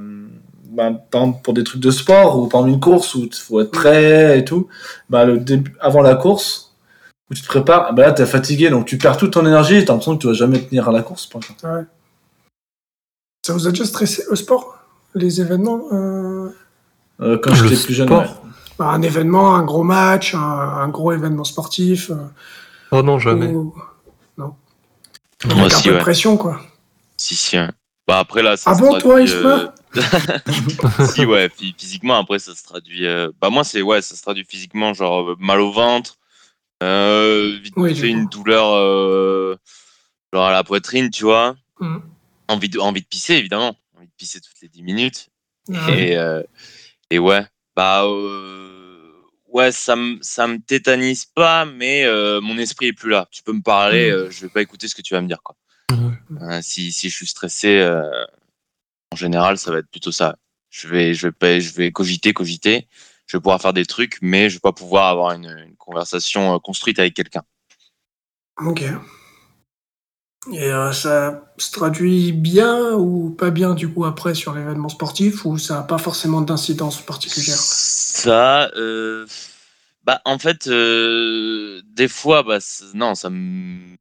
[0.70, 3.34] bah, par exemple, pour des trucs de sport ou par exemple une course où il
[3.34, 4.68] faut être prêt et tout.
[5.10, 6.69] Bah, le début, avant la course,
[7.30, 9.84] où tu te prépares, bah là t'es fatigué donc tu perds toute ton énergie et
[9.84, 11.26] t'as l'impression que tu vas jamais tenir à la course.
[11.26, 11.86] Par exemple.
[13.46, 14.76] Ça vous a déjà stressé au sport?
[15.14, 16.50] Les événements euh,
[17.20, 18.12] Euh, quand Le j'étais plus jeune.
[18.12, 18.26] ouais.
[18.78, 22.16] bah, Un événement, un gros match, un, un gros événement sportif euh,
[22.92, 23.46] Oh non, jamais.
[23.48, 23.74] ou-
[24.38, 24.54] Non.
[25.46, 26.00] Moi Avec un aussi, peu de ouais.
[26.02, 26.60] pression, quoi.
[27.16, 27.56] Si, si.
[28.06, 29.48] Bah après là, ça Ah bon, toi, Isma?
[29.48, 29.68] euh,
[31.08, 33.06] Si, ouais, phy- physiquement, après ça se traduit.
[33.06, 36.16] euh, Bah moi, c'est ouais, ça se traduit physiquement, genre mal au ventre,
[36.82, 39.56] euh, vite Oui, fait je une douleur, euh,
[40.32, 41.56] genre à la poitrine, tu vois.
[41.80, 42.02] Mhm.
[42.48, 43.76] Envie de, envie de pisser, évidemment.
[43.96, 45.30] Envie de pisser toutes les 10 minutes.
[45.74, 45.90] Ah.
[45.90, 46.42] Et, euh,
[47.10, 47.44] et ouais,
[47.76, 49.12] bah euh,
[49.48, 52.04] ouais, ça me ça me tétanise pas, mais
[52.40, 53.28] mon esprit est plus là.
[53.30, 55.42] Tu peux me parler, euh, je vais pas écouter ce que tu vas me dire
[55.42, 55.56] quoi.
[56.62, 57.82] Si si je suis stressé,
[59.12, 60.36] en général, ça va être plutôt ça.
[60.70, 62.88] Je vais je vais pas, je vais cogiter cogiter.
[63.30, 66.52] Je vais pouvoir faire des trucs, mais je vais pas pouvoir avoir une, une conversation
[66.52, 67.44] euh, construite avec quelqu'un.
[68.66, 68.82] Ok.
[70.50, 75.44] Et euh, ça se traduit bien ou pas bien, du coup, après sur l'événement sportif,
[75.44, 77.54] ou ça n'a pas forcément d'incidence particulière?
[77.54, 79.26] Ça, euh,
[80.02, 82.58] bah en fait, euh, des fois, bah
[82.94, 83.96] non, ça me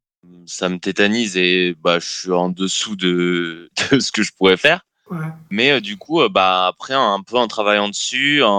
[0.47, 4.57] ça me tétanise et bah je suis en dessous de, de ce que je pourrais
[4.57, 4.81] faire.
[5.09, 5.17] Ouais.
[5.49, 8.49] Mais euh, du coup, euh, bah après, un peu en travaillant dessus, en,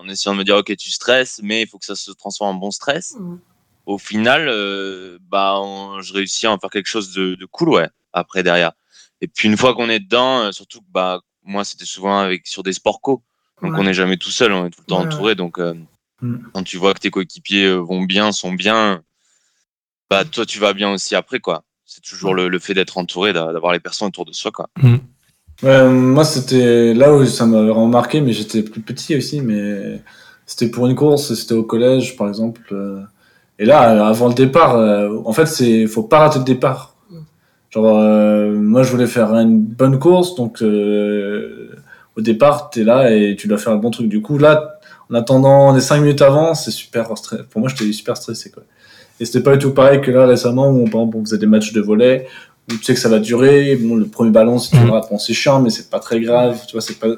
[0.00, 2.56] en essayant de me dire, ok, tu stresses, mais il faut que ça se transforme
[2.56, 3.14] en bon stress.
[3.84, 7.68] Au final, euh, bah on- je réussis à en faire quelque chose de, de cool,
[7.70, 7.88] ouais.
[8.12, 8.72] Après derrière.
[9.20, 12.46] Et puis une fois qu'on est dedans, euh, surtout que bah moi c'était souvent avec
[12.46, 13.22] sur des sports co.
[13.62, 13.80] Donc Ouais.
[13.80, 15.34] on n'est jamais tout seul, on est tout le temps Ouais, entouré.
[15.34, 15.74] Donc euh,
[16.22, 16.38] Mm.
[16.54, 19.02] quand tu vois que tes coéquipiers vont bien, sont bien,
[20.10, 21.62] bah toi tu vas bien aussi après quoi.
[21.84, 24.68] C'est toujours le, le fait d'être entouré, d'a- d'avoir les personnes autour de soi quoi.
[25.62, 30.00] Moi, c'était là où ça m'avait remarqué, mais j'étais plus petit aussi, mais
[30.46, 32.60] c'était pour une course, c'était au collège, par exemple.
[32.72, 33.00] euh,
[33.58, 36.94] Et là, avant le départ, euh, en fait, c'est faut pas rater le départ.
[37.70, 43.36] Genre, euh, moi, je voulais faire une bonne course, donc au départ, t'es là et
[43.36, 44.08] tu dois faire un bon truc.
[44.08, 44.78] Du coup, là,
[45.10, 47.42] en attendant les 5 minutes avant, c'est super stress.
[47.50, 48.62] Pour moi, j'étais super stressé, quoi.
[49.18, 51.72] Et c'était pas du tout pareil que là, récemment, où exemple, on faisait des matchs
[51.72, 53.76] de volley, où tu sais que ça va durer.
[53.76, 56.20] Bon, le premier ballon, si tu le rates, bon, c'est chiant, mais c'est pas très
[56.20, 56.60] grave.
[56.66, 57.08] Tu vois, c'est pas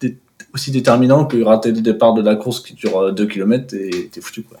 [0.00, 0.18] dé-
[0.54, 4.20] aussi déterminant que rater le départ de la course qui dure 2 km et t'es
[4.20, 4.58] foutu, quoi.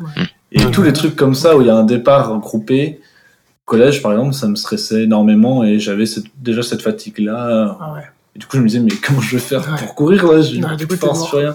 [0.00, 0.26] Ouais.
[0.52, 0.70] Et Ouais.
[0.70, 4.12] tous les trucs comme ça, où il y a un départ regroupé, au collège, par
[4.12, 7.76] exemple, ça me stressait énormément et j'avais cette- déjà cette fatigue-là.
[7.80, 8.02] Ah ouais.
[8.34, 9.78] Et du coup, je me disais, mais comment je vais faire Ouais.
[9.78, 10.42] pour courir là?
[10.42, 11.54] J'ai plus de force, rien.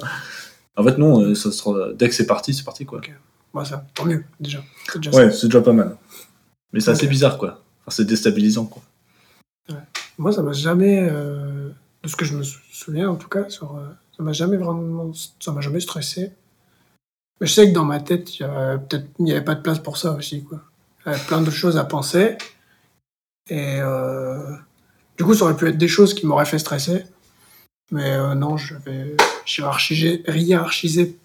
[0.78, 1.92] En fait, non, euh, ça sera...
[1.94, 3.02] dès que c'est parti, c'est parti, quoi.
[3.54, 4.60] Bah, ça, tant mieux, déjà.
[4.92, 5.96] C'est déjà Ouais, c'est déjà pas mal.
[6.74, 7.62] Mais c'est assez bizarre, quoi.
[7.82, 8.82] Enfin, c'est déstabilisant, quoi.
[10.18, 11.70] Moi, ça m'a jamais, euh,
[12.04, 14.58] de ce que je me sou- souviens en tout cas, sur, euh, ça m'a jamais
[14.58, 16.32] vraiment, ça m'a jamais stressé.
[17.40, 19.56] Mais je sais que dans ma tête, il y avait peut-être, il n'y avait pas
[19.56, 20.62] de place pour ça aussi, quoi.
[21.06, 22.38] Il y avait plein de choses à penser.
[23.50, 24.56] Et euh,
[25.18, 27.06] du coup, ça aurait pu être des choses qui m'auraient fait stresser.
[27.92, 29.16] Mais euh, non, je vais
[29.48, 31.18] hiérarchiser,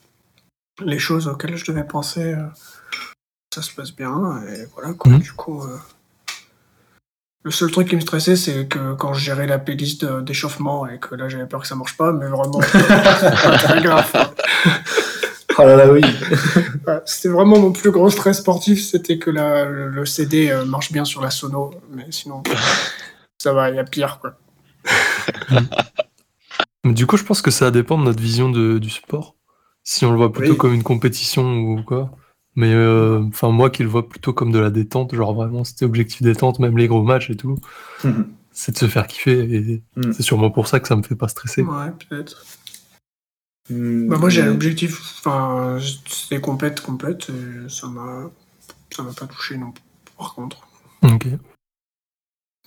[0.85, 2.35] les choses auxquelles je devais penser.
[3.55, 5.13] ça se passe bien, et voilà, quoi.
[5.13, 5.19] Mhm.
[5.21, 5.77] Du coup, euh,
[7.47, 10.89] Le seul truc qui me stressait, c'est que quand je gérais la playlist de- d'échauffement
[10.89, 14.33] et que là j'avais peur que ça marche pas, mais vraiment, c'est pas très grave.
[15.57, 16.01] Oh là là, oui.
[16.89, 20.65] Ouais, C'était vraiment mon plus gros stress sportif, c'était que la, le, le CD euh,
[20.65, 22.43] marche bien sur la sono, mais sinon,
[23.39, 24.33] ça va, il y a pire, quoi.
[26.85, 29.35] Mais du coup, je pense que ça dépend de notre vision de- du sport.
[29.85, 30.59] Si on le voit plutôt Oui.
[30.59, 32.11] comme une compétition ou quoi.
[32.57, 35.85] Mais euh, enfin, moi qui le vois plutôt comme de la détente, genre vraiment, c'était
[35.85, 37.59] objectif détente, même les gros matchs et tout,
[38.51, 39.41] c'est de se faire kiffer.
[39.55, 40.13] Et Mm.
[40.13, 41.63] c'est sûrement pour ça que ça me fait pas stresser.
[41.63, 42.45] Ouais, peut-être.
[43.69, 45.79] Hmm, Bah, moi, j'ai un objectif, enfin,
[46.09, 47.27] c'était complète, complète,
[47.69, 48.31] ça m'a,
[48.95, 49.83] ça m'a pas touché non plus,
[50.17, 50.67] par contre.
[51.03, 51.27] Ok.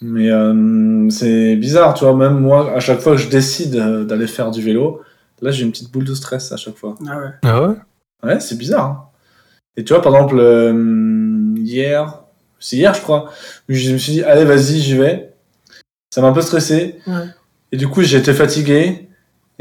[0.01, 4.05] Mais euh, c'est bizarre, tu vois, même moi, à chaque fois que je décide euh,
[4.05, 5.01] d'aller faire du vélo,
[5.41, 6.95] là j'ai une petite boule de stress à chaque fois.
[7.07, 7.31] Ah ouais.
[7.43, 7.75] Ah ouais?
[8.23, 8.85] Ouais, c'est bizarre.
[8.85, 9.08] hein.
[9.77, 12.19] Et tu vois, par exemple, euh, hier,
[12.59, 13.31] c'est hier je crois,
[13.69, 15.31] je me suis dit, allez vas-y, j'y vais.
[16.13, 16.95] Ça m'a un peu stressé.
[17.07, 17.13] Ouais.
[17.71, 19.05] Et du coup, j'étais fatigué.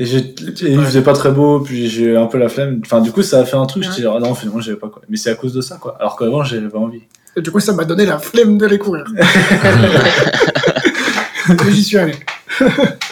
[0.01, 2.81] Et, j'ai- et il faisait pas très beau, puis j'ai eu un peu la flemme.
[2.85, 3.91] Enfin, du coup, ça a fait un truc, je Ouais.
[3.91, 5.03] me suis dit, ah non, finalement, j'avais pas quoi.
[5.09, 5.97] Mais c'est à cause de ça, quoi.
[6.01, 7.03] Alors qu'avant, j'avais pas envie.
[7.37, 9.05] Et du coup, ça m'a donné la flemme de les courir.
[9.13, 9.23] Mais
[11.71, 12.15] j'y suis allé.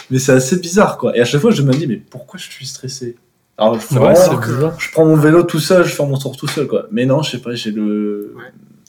[0.09, 1.15] Mais c'est assez bizarre, quoi.
[1.15, 3.15] Et à chaque fois, je me dis, mais pourquoi je suis stressé?
[3.57, 4.29] Alors, je, Ouais, c'est
[4.79, 6.85] je prends mon vélo tout seul, je fais mon tour tout seul, quoi.
[6.91, 8.33] Mais non, je sais pas, j'ai le.
[8.35, 8.43] Ouais.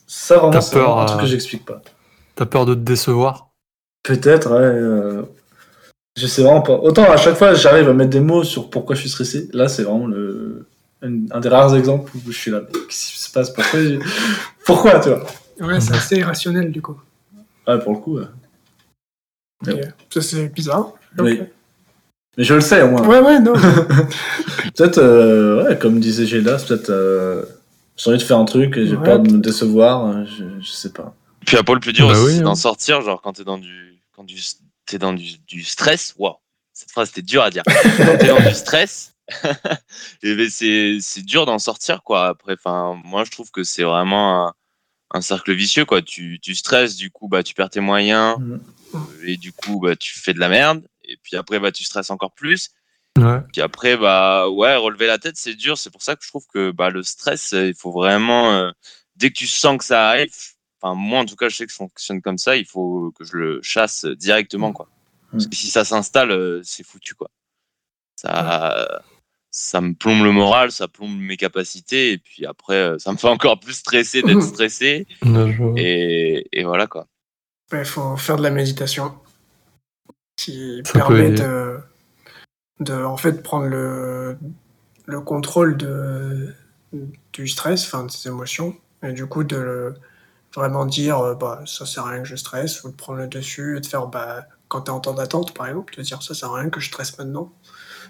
[0.06, 1.82] Ça, vraiment, T'as c'est un truc euh, que j'explique pas.
[2.34, 3.48] T'as peur de te décevoir?
[4.02, 4.56] Peut-être, ouais.
[4.58, 5.22] euh,
[6.16, 6.74] Je sais vraiment pas.
[6.74, 9.48] Autant à chaque fois, j'arrive à mettre des mots sur pourquoi je suis stressé.
[9.52, 10.66] Là, c'est vraiment le...
[11.02, 12.60] un, un des rares exemples où je suis là.
[12.72, 13.50] Qu'est-ce qui se passe?
[13.50, 13.80] Pourquoi
[14.64, 15.24] Pourquoi, tu vois?
[15.60, 17.00] Ouais, c'est assez irrationnel, du coup.
[17.66, 18.18] Ouais, pour le coup.
[18.18, 18.26] ouais.
[19.66, 19.80] Ok.
[20.10, 20.92] Ça, c'est bizarre.
[21.18, 21.42] Oui.
[22.38, 23.06] Mais je le sais, au moins.
[23.06, 23.52] Ouais, ouais, non.
[24.76, 26.90] Peut-être, euh, ouais, comme disait Géla, c'est peut-être.
[26.90, 27.42] euh,
[27.96, 29.04] J'ai envie de faire un truc et j'ai Ouais.
[29.04, 30.06] peur de me décevoir.
[30.06, 31.14] euh, Je, je sais pas.
[31.46, 34.00] Puis après, le plus dur Bah oui, c'est d'en sortir, genre quand t'es dans du,
[34.14, 34.36] quand du,
[34.86, 36.14] t'es dans du, du stress.
[36.16, 36.36] Waouh,
[36.72, 37.62] cette phrase c'était dur à dire.
[37.96, 39.14] quand t'es dans du stress,
[40.22, 42.28] et ben c'est, c'est dur d'en sortir quoi.
[42.28, 44.52] Après, enfin, moi je trouve que c'est vraiment un,
[45.12, 46.02] un cercle vicieux quoi.
[46.02, 48.60] Tu, tu stresses, du coup bah tu perds tes moyens Mhm.
[49.24, 50.82] et du coup bah tu fais de la merde.
[51.08, 52.70] Et puis après bah tu stresses encore plus.
[53.18, 53.40] Ouais.
[53.52, 55.76] Puis après, bah ouais, relever la tête, c'est dur.
[55.76, 58.70] C'est pour ça que je trouve que bah, le stress, euh, il faut vraiment, euh,
[59.16, 60.32] dès que tu sens que ça arrive,
[60.80, 63.24] enfin moi en tout cas, je sais que je fonctionne comme ça, il faut que
[63.24, 64.88] je le chasse directement, quoi.
[65.32, 67.30] Parce que si ça s'installe, euh, c'est foutu, quoi.
[68.16, 69.02] Ça,
[69.50, 73.28] ça me plombe le moral, ça plombe mes capacités, et puis après, ça me fait
[73.28, 75.06] encore plus stresser d'être stressé,
[75.76, 77.06] et voilà, quoi.
[77.72, 79.12] Il faut faire de la méditation
[80.38, 81.78] qui Ça permet de,
[82.80, 84.38] de en fait prendre le,
[85.06, 86.54] le contrôle de,
[87.34, 89.94] du stress, enfin de ses émotions, et du coup de le-
[90.54, 93.26] vraiment dire euh, bah ça sert à rien que je stresse, ou de prendre le
[93.26, 96.34] dessus et de faire bah quand t'es en temps d'attente par exemple, de dire ça
[96.34, 97.52] sert à rien que je stresse maintenant.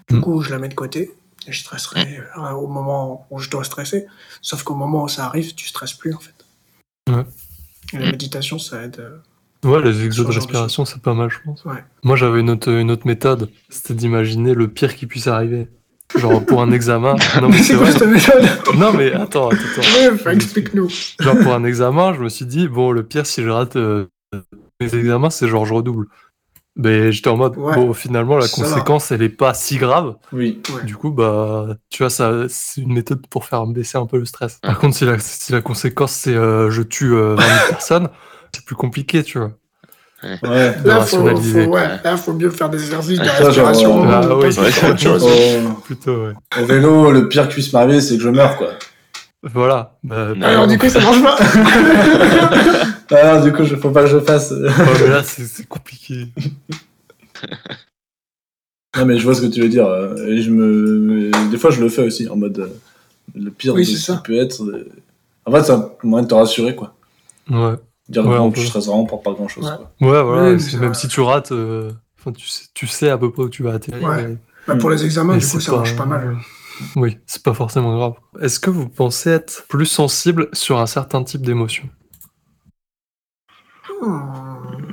[0.09, 0.21] Du Mm.
[0.21, 1.15] coup je la mets de côté
[1.47, 4.07] et je stresserai euh, au moment où je dois stresser.
[4.43, 6.35] Sauf qu'au moment où ça arrive, tu stresses plus en fait.
[7.11, 7.25] Ouais.
[7.95, 9.03] Et la méditation ça aide.
[9.65, 11.65] Ouais, les exos de respiration, c'est pas mal, je pense.
[11.65, 11.83] Ouais.
[12.05, 15.69] Moi, j'avais une autre, une autre méthode, c'était d'imaginer le pire qui puisse arriver.
[16.17, 17.17] Genre pour un examen.
[17.43, 18.47] Non, mais C'est quoi cette méthode
[18.77, 20.89] Non, mais attends, attends, explique-nous.
[21.21, 24.07] Genre pour un examen, je me suis dit, bon, le pire si je rate euh,
[24.81, 26.07] mes examens, c'est genre je redouble.
[26.77, 27.75] Mais j'étais en mode, Ouais.
[27.75, 28.69] bon, finalement, la Ça va.
[28.69, 30.15] conséquence, elle est pas si grave.
[30.33, 30.63] Oui.
[30.73, 30.85] Ouais.
[30.85, 34.25] Du coup, bah, tu vois, ça, c'est une méthode pour faire baisser un peu le
[34.25, 34.61] stress.
[34.63, 38.09] Par contre, si la, si la conséquence, c'est euh, je tue euh, 20 000 personnes,
[38.53, 39.53] c'est plus compliqué, tu vois.
[40.23, 40.75] Ouais.
[40.85, 44.37] Là, faut, faut, ouais, là, faut mieux faire des exercices de Ça, genre, euh, ah
[44.37, 45.23] oui, se autre chose.
[45.25, 46.33] Au, Plutôt, ouais.
[46.61, 48.71] au vélo, le pire qui puisse m'arriver, c'est que je meurs, quoi.
[49.45, 49.97] Voilà.
[50.03, 50.41] Bah, Non.
[50.41, 51.39] bah, Alors, du coup, ça marche pas.
[53.11, 54.51] Ah, du coup, je, faut pas que je fasse.
[54.51, 54.69] ouais,
[55.01, 56.29] mais là, c'est compliqué.
[58.97, 59.87] non, mais je vois ce que tu veux dire.
[59.87, 61.31] euh, Et je me...
[61.51, 62.59] Des fois, je le fais aussi, en mode.
[62.59, 62.69] euh,
[63.35, 64.17] le pire Oui, de ce ça.
[64.17, 64.61] qui peut être.
[65.47, 66.95] En fait, c'est un moyen de te rassurer, quoi.
[67.51, 67.75] Ouais.
[68.09, 68.61] Dire Ouais, peu.
[68.61, 69.77] tu stresses vraiment pour pas grand chose, Ouais.
[69.77, 70.09] quoi.
[70.09, 70.53] Ouais, voilà.
[70.55, 73.49] Oui, même si tu rates, euh, enfin, tu, sais, tu sais à peu près où
[73.51, 74.07] tu vas atterrir.
[74.09, 74.37] Ouais.
[74.67, 76.39] Bah, pour les examens, du coup, ça marche pas mal.
[76.97, 78.15] Oui, c'est pas forcément grave.
[78.41, 81.89] Est-ce que vous pensez être plus sensible sur un certain type d'émotion?
[84.01, 84.93] Hmm.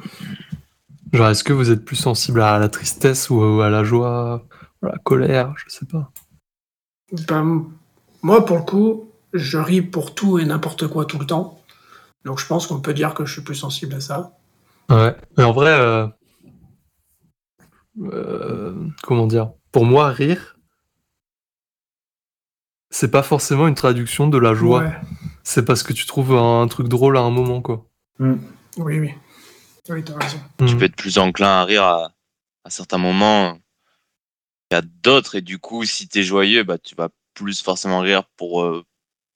[1.14, 4.44] Genre, est-ce que vous êtes plus sensible à la tristesse ou à la joie,
[4.84, 6.12] à la colère, je sais pas?
[7.28, 7.66] Ben,
[8.22, 11.60] moi, pour le coup, je ris pour tout et n'importe quoi tout le temps.
[12.26, 14.38] Donc, je pense qu'on peut dire que je suis plus sensible à ça.
[14.90, 15.16] Ouais.
[15.38, 16.08] Mais en vrai, euh,
[18.02, 19.52] euh, comment dire?
[19.72, 20.58] Pour moi, rire,
[22.90, 24.80] c'est pas forcément une traduction de la joie.
[24.82, 24.96] Ouais.
[25.44, 27.86] C'est parce que tu trouves un truc drôle à un moment, quoi.
[28.20, 28.38] Oui,
[28.78, 29.14] oui.
[29.90, 30.40] Oui, t'as raison.
[30.58, 30.78] Tu Mm.
[30.80, 32.12] peux être plus enclin à rire à,
[32.64, 33.58] à certains moments
[34.72, 35.36] qu'à d'autres.
[35.36, 38.84] Et du coup, si t'es joyeux, bah, tu vas plus forcément rire pour, euh,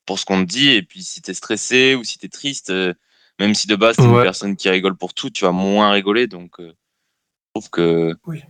[0.09, 0.69] pour ce qu'on te dit.
[0.69, 2.95] Et puis, si t'es stressé ou si t'es triste, euh,
[3.37, 6.25] même si de base, t'es une personne qui rigole pour tout, tu vas moins rigoler.
[6.25, 8.43] Donc, euh, je trouve que Ouais,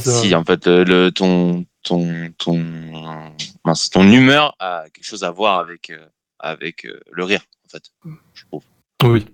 [0.00, 0.34] c'est si, vrai.
[0.34, 2.58] en fait, le, le- ton, ton, ton,
[3.64, 6.04] mince, ton humeur a quelque chose à voir avec, euh,
[6.40, 7.84] avec euh, le rire, en fait,
[8.34, 8.64] je trouve.
[9.04, 9.24] Oui.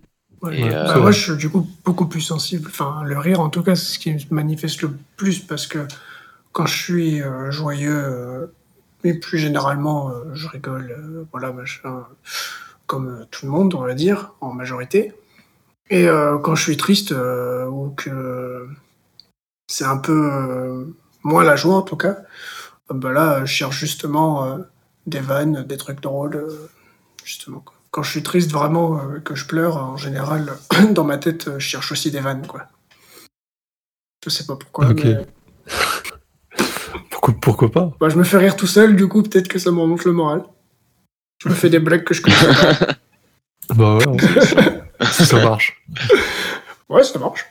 [0.42, 0.62] Ouais.
[0.62, 2.68] Euh, Bah, moi, je suis du coup beaucoup plus sensible.
[2.68, 5.88] Enfin, le rire, en tout cas, c'est ce qui me manifeste le plus parce que
[6.52, 8.46] quand je suis euh, joyeux, euh,
[9.04, 12.04] mais plus généralement, euh, je rigole, euh, voilà, machin,
[12.86, 15.12] comme euh, tout le monde, on va dire, en majorité.
[15.90, 16.06] Et
[16.42, 18.68] quand je suis triste ou que
[19.68, 20.86] c'est un peu
[21.22, 22.18] moins la joie, en tout cas,
[22.90, 24.58] bah là, je cherche justement
[25.06, 26.46] des vannes, des trucs drôles,
[27.24, 27.60] justement.
[27.60, 27.74] Quoi.
[27.90, 30.58] Quand je suis triste vraiment, que je pleure, en général,
[30.90, 32.66] dans ma tête, je cherche aussi des vannes, quoi.
[34.22, 35.26] Je sais pas pourquoi, mais
[37.40, 39.70] Pourquoi, pourquoi pas bah, je me fais rire tout seul, du coup, peut-être que ça
[39.70, 40.42] me remonte le moral.
[41.42, 42.94] Je me fais des blagues que je connais pas.
[43.74, 44.04] Bah ouais,
[45.12, 45.84] si ça marche.
[46.88, 47.44] Ouais, ça marche.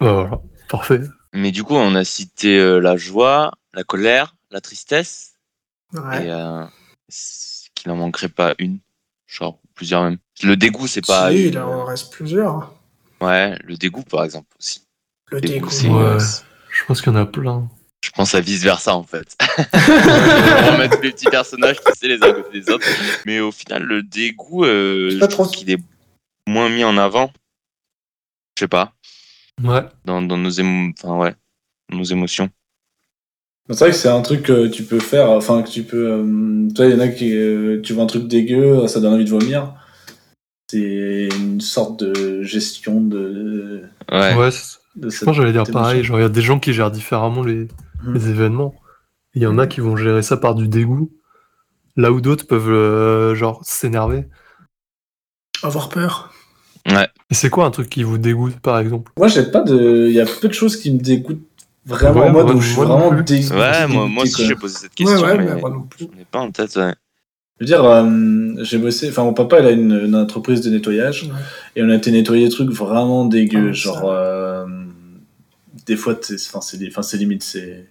[0.00, 0.40] Bah voilà,
[0.70, 1.00] parfait.
[1.34, 5.34] Mais du coup, on a cité euh, la joie, la colère, la tristesse.
[5.92, 6.24] Ouais.
[6.24, 6.64] Et euh,
[7.74, 8.78] qu'il en manquerait pas une
[9.26, 10.16] Genre plusieurs même.
[10.42, 11.30] Le dégoût, c'est pas.
[11.30, 12.72] si, une- il en reste plusieurs.
[13.20, 14.82] Ouais, le dégoût par exemple aussi.
[15.30, 15.98] Le Dégoût, dégoût.
[16.00, 16.18] Ouais.
[16.70, 17.68] Je pense qu'il y en a plein.
[18.02, 19.36] Je pense à vice versa en fait.
[20.72, 22.86] on met tous les petits personnages, tu sais, les uns côté des autres.
[23.26, 25.78] Mais au final, le dégoût, euh, je trop- qu'il est
[26.46, 27.30] moins mis en avant.
[28.58, 28.92] Je sais pas.
[29.62, 29.82] Ouais.
[30.06, 31.34] Dans, dans nos, émo- enfin, ouais,
[31.90, 32.48] nos émotions.
[33.68, 36.10] C'est vrai que c'est un truc que tu peux faire, enfin que tu peux.
[36.10, 37.32] euh, tu vois, il y en a qui.
[37.36, 39.74] euh, tu vois un truc dégueu, ça donne envie de vomir.
[40.70, 43.82] C'est une sorte de gestion de.
[44.10, 44.34] Ouais.
[44.34, 46.02] Ouais, c'est- de je pense que j'allais dire pareil.
[46.02, 47.68] Genre, il y a des gens qui gèrent différemment les,
[48.06, 48.74] Les événements.
[49.34, 51.10] Il y en a qui vont gérer ça par du dégoût.
[51.96, 54.26] Là où d'autres peuvent, euh, genre, s'énerver.
[55.62, 56.32] Avoir peur.
[56.86, 59.12] Et c'est quoi un truc qui vous dégoûte, par exemple?
[59.18, 60.06] Moi, j'ai pas de.
[60.08, 61.42] Il y a peu de choses qui me dégoûtent
[61.84, 63.40] vraiment Ouais, moi- où je suis vraiment dégoûté.
[63.54, 66.08] Ouais, moi, moi aussi j'ai posé cette question, ouais, ouais, mais mais moi non plus.
[66.10, 66.74] je n'ai pas en tête.
[66.76, 66.94] ouais.
[67.58, 69.10] Je veux dire, euh, j'ai bossé.
[69.10, 71.24] Enfin, mon papa, il a une, une entreprise de nettoyage.
[71.24, 71.38] Ouais.
[71.76, 73.68] Et on a été nettoyer des trucs vraiment dégueux.
[73.68, 74.39] Ah, genre, euh,
[75.90, 77.86] des fois, c'est limite, c'est.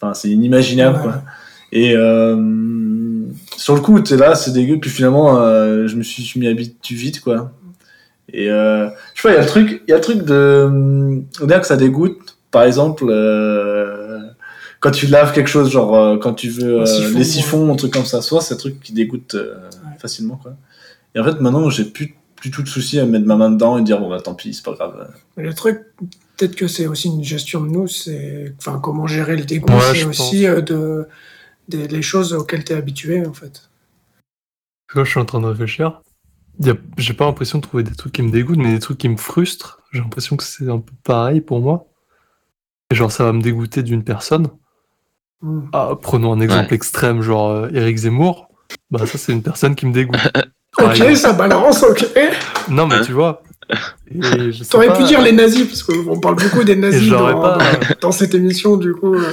[0.00, 1.02] Enfin, c'est inimaginable, Ouais.
[1.02, 1.22] quoi.
[1.72, 2.36] Et euh,
[3.56, 4.78] sur le coup, t'es là, c'est dégueu.
[4.80, 7.52] Puis finalement, euh, je me suis, je m'y habitue vite, quoi.
[8.32, 10.22] Et euh, je sais pas, il y a le truc, il y a le truc
[10.24, 10.68] de.
[11.40, 12.38] On dirait que ça dégoûte.
[12.50, 13.04] Par exemple,
[14.80, 18.06] quand tu laves quelque chose, genre quand tu veux siphon, les siphons, un truc comme
[18.06, 19.98] ça, soit c'est un truc qui dégoûte Ouais.
[19.98, 20.54] facilement, quoi.
[21.14, 23.78] Et en fait, maintenant, j'ai plus, plus tout de souci à mettre ma main dedans
[23.78, 25.12] et dire bon bah tant pis, c'est pas grave.
[25.36, 25.82] Mais le truc,
[26.36, 29.94] peut-être que c'est aussi une gestion de nous, c'est enfin comment gérer le dégoût, Ouais,
[29.94, 31.06] c'est aussi euh, de
[31.68, 33.70] des les choses auxquelles tu es habitué en fait.
[34.92, 36.00] Vois, je suis en train de réfléchir.
[36.98, 39.16] J'ai pas l'impression de trouver des trucs qui me dégoûtent, mais des trucs qui me
[39.16, 39.80] frustrent.
[39.92, 41.86] J'ai l'impression que c'est un peu pareil pour moi.
[42.90, 44.48] Et genre, ça va me dégoûter d'une personne.
[45.42, 45.62] Hmm.
[45.72, 48.48] Ah, prenons un exemple extrême, genre euh, Eric Zemmour.
[48.90, 50.18] Bah, ça, c'est une personne qui me dégoûte.
[50.78, 51.16] Ok, exemple.
[51.16, 52.06] ça balance, ok.
[52.68, 53.42] Non, mais Hein tu vois.
[54.70, 57.96] T'aurais pas, pu dire les nazis, parce qu'on parle beaucoup des nazis dans, pas- dans-
[58.00, 59.14] dans cette émission, du coup.
[59.14, 59.32] euh.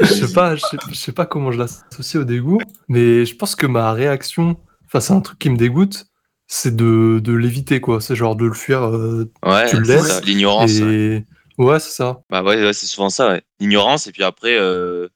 [0.00, 3.36] je sais pas, je sais, je sais pas comment je l'associe au dégoût, mais je
[3.36, 4.56] pense que ma réaction
[4.88, 6.06] face à un truc qui me dégoûte,
[6.48, 8.00] c'est de, de l'éviter, quoi.
[8.00, 8.82] C'est genre de le fuir.
[8.84, 10.72] euh, Ouais, Tu le c'est laisses ça, l'ignorance.
[10.72, 10.92] ouais.
[10.94, 11.24] et...
[11.58, 12.22] Ouais, c'est ça.
[12.30, 13.42] Bah ouais, ouais, c'est souvent ça, ouais.
[13.60, 15.08] L'ignorance, et puis après, euh,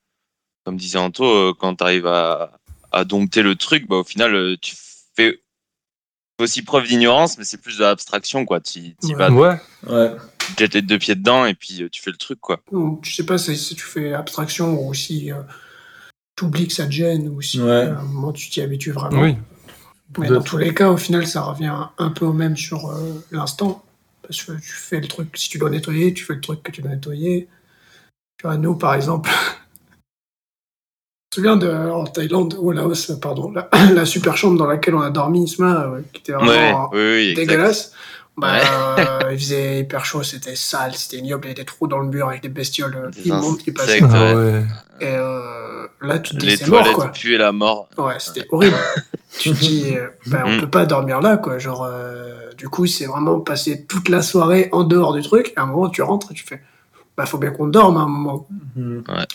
[0.64, 2.52] comme disait Anto, euh, quand tu arrives à,
[2.92, 4.82] à dompter le truc, bah au final, euh, tu fais
[6.40, 8.60] aussi preuve d'ignorance, mais c'est plus de l'abstraction, quoi.
[8.60, 9.14] Tu y Ouais.
[9.14, 9.56] vas, Ouais,
[9.86, 10.12] Ouais.
[10.48, 12.60] tu jettes les deux pieds dedans, et puis euh, tu fais le truc, quoi.
[12.72, 15.42] Ou, je sais pas si, si tu fais abstraction ou si euh,
[16.36, 17.66] tu oublies que ça te gêne ou si Ouais.
[17.68, 19.22] euh, à un moment tu t'y habitues vraiment.
[19.22, 19.36] oui.
[20.18, 23.24] Mais dans tous les cas, au final, ça revient un peu au même sur euh,
[23.32, 23.84] l'instant.
[24.22, 26.70] Parce que tu fais le truc, si tu dois nettoyer, tu fais le truc que
[26.70, 27.48] tu dois nettoyer.
[28.38, 29.30] Tu vois, nous, par exemple,
[31.40, 34.94] me souviens de, en Thaïlande, ou au Laos, pardon, la, la super chambre dans laquelle
[34.94, 37.46] on a dormi, Isma, euh, qui était Ouais, vraiment oui, oui, exact.
[37.46, 37.92] dégueulasse.
[38.36, 38.54] Bah,
[38.98, 41.98] euh, il faisait hyper chaud, c'était sale, c'était ignoble, il y avait des trous dans
[42.00, 44.00] le mur avec des bestioles euh, Des immondes qui passaient.
[44.02, 44.62] Ah Ouais.
[45.00, 47.12] Et euh, là, tu te dis, Les c'est mort, quoi.
[47.38, 47.88] la mort.
[47.98, 48.76] Ouais, c'était horrible.
[49.38, 50.60] tu te dis, euh, ben, on Mm.
[50.62, 51.58] peut pas dormir là, quoi.
[51.58, 55.52] Genre, euh, du coup, c'est vraiment passer toute la soirée en dehors du truc.
[55.56, 56.60] Et à un moment, tu rentres et tu fais,
[57.16, 58.48] bah, faut bien qu'on dorme à un moment.
[58.76, 58.92] Ouais,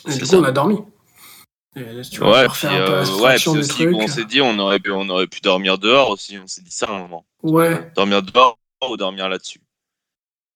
[0.10, 0.38] Et du coup, ça.
[0.38, 0.80] on a dormi.
[1.76, 3.96] Tu vois, Ouais, on puis, un peu euh, ouais, puis aussi, truc.
[3.96, 6.72] on s'est dit, on aurait, pu, on aurait pu dormir dehors aussi, on s'est dit
[6.72, 7.26] ça à un moment.
[7.44, 8.58] Ouais, Dormir dehors
[8.90, 9.62] ou dormir là-dessus.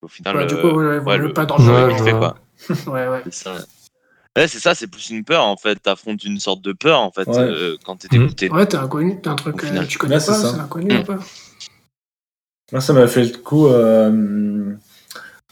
[0.02, 2.04] Au final, Ouais, du euh, coup, ouais, vaut ouais, mieux le- pas dans Ouais, le
[2.04, 2.36] fait, quoi.
[2.88, 3.22] Ouais, ouais.
[3.26, 3.54] C'est ça.
[4.36, 5.76] Ouais, c'est ça, c'est plus une peur en fait.
[5.76, 7.38] T'affrontes une sorte de peur en fait Ouais.
[7.38, 8.50] euh, quand t'es dégoûté.
[8.50, 10.52] Ouais, t'es inconnu, t'as un truc que tu connais Ouais, c'est pas, ça.
[10.52, 10.98] c'est l'inconnu Mm.
[10.98, 11.18] un peu.
[12.72, 14.74] Moi, ça m'a fait le coup euh,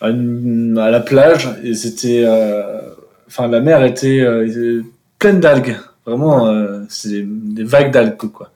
[0.02, 2.24] à, une- à la plage et c'était.
[2.26, 2.82] euh,
[3.28, 4.86] Enfin, la mer était, euh, était
[5.22, 5.78] pleine d'algues.
[6.06, 8.52] Vraiment, euh, c'est des, des vagues d'algues, quoi.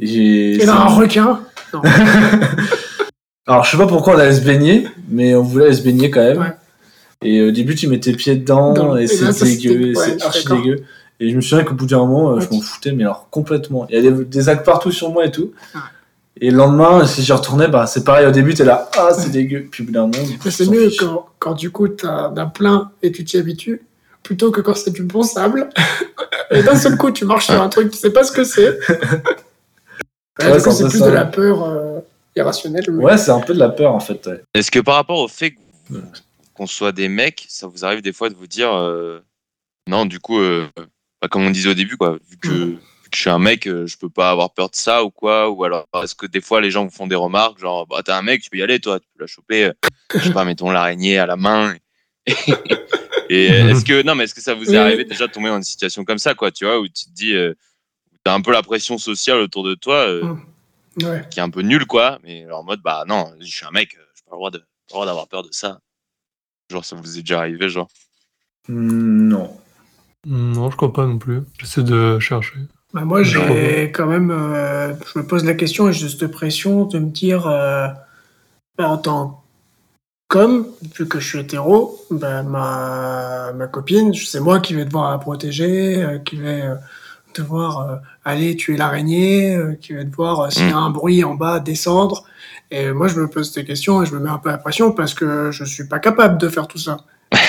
[0.00, 1.40] Et j'ai- Et là, un requin.
[1.72, 1.82] Non.
[3.46, 6.10] Alors, je sais pas pourquoi on allait se baigner, mais on voulait aller se baigner
[6.10, 6.38] quand même.
[6.38, 6.52] Ouais.
[7.22, 9.88] Et au début, tu mets tes pieds dedans Dans- et et c'est là, ça, dégueu,
[9.88, 10.62] ouais, c'est archi d'accord.
[10.62, 10.82] dégueu.
[11.20, 13.86] Et je me souviens qu'au bout d'un moment, euh, je m'en foutais, mais alors complètement.
[13.90, 15.52] Il y a des, des algues partout sur moi et tout.
[16.40, 18.26] Et le lendemain, si j'y retournais, bah, c'est pareil.
[18.26, 19.66] Au début, t'es là, ah, c'est dégueu.
[19.70, 20.14] Puis au bout d'un moment,
[20.48, 23.82] c'est t'en mieux quand, quand du coup t'as as plein et tu t'y habitues,
[24.30, 25.68] plutôt que quand c'est du bon sable.
[26.52, 28.78] et d'un seul coup, tu marches sur un truc, tu sais pas ce que c'est.
[28.88, 31.06] Ouais, c'est un c'est peu plus ça.
[31.06, 31.98] de la peur euh,
[32.36, 32.84] irrationnelle.
[32.92, 34.24] mais- Ouais, c'est un peu de la peur en fait.
[34.28, 34.40] ouais.
[34.54, 35.54] Est-ce que par rapport au fait
[36.54, 39.18] qu'on soit des mecs, ça vous arrive des fois de vous dire euh,
[39.88, 40.68] non, du coup, euh,
[41.20, 42.68] bah, comme on disait au début, quoi, vu que, Mm.
[42.70, 45.50] vu que je suis un mec, je peux pas avoir peur de ça ou quoi,
[45.50, 48.12] ou alors est-ce que des fois les gens vous font des remarques genre bah t'es
[48.12, 49.72] un mec, tu peux y aller, toi, tu peux la choper,
[50.14, 51.74] je sais pas, mettons l'araignée à la main.
[52.26, 52.34] Et,
[53.50, 55.56] euh, est-ce que non, mais est-ce que ça vous est arrivé déjà de tomber dans
[55.56, 57.54] une situation comme ça, quoi, tu vois, où tu te dis, euh,
[58.24, 59.96] t'as un peu la pression sociale autour de toi.
[60.08, 60.24] euh,
[60.96, 61.04] Mm.
[61.04, 61.24] Ouais.
[61.30, 62.18] qui est un peu nul, quoi.
[62.24, 64.50] Mais alors, en mode, bah non, je suis un mec, euh, j'ai pas le droit
[64.50, 65.78] de- pas le droit d'avoir peur de ça.
[66.68, 67.88] Genre, ça vous est déjà arrivé, genre?
[68.68, 69.56] Hmm, non.
[70.26, 71.40] Non, je crois pas non plus.
[71.60, 72.54] J'essaie de chercher.
[72.92, 74.32] Bah, moi, j'ai quand même.
[74.32, 77.86] euh, je me pose la question et j'ai cette pression de me dire, euh,
[78.76, 79.44] bah, en tant
[80.30, 80.66] qu'homme,
[80.96, 85.18] vu que je suis hétéro, bah, ma, ma copine, c'est moi qui vais devoir la
[85.18, 86.76] protéger, euh, qui vais euh,
[87.34, 91.24] devoir euh, aller tuer l'araignée, euh, qui vais devoir, euh, s'il y a un bruit
[91.24, 92.24] en bas, descendre.
[92.70, 94.92] Et moi, je me pose ces questions et je me mets un peu la pression
[94.92, 96.98] parce que je suis pas capable de faire tout ça.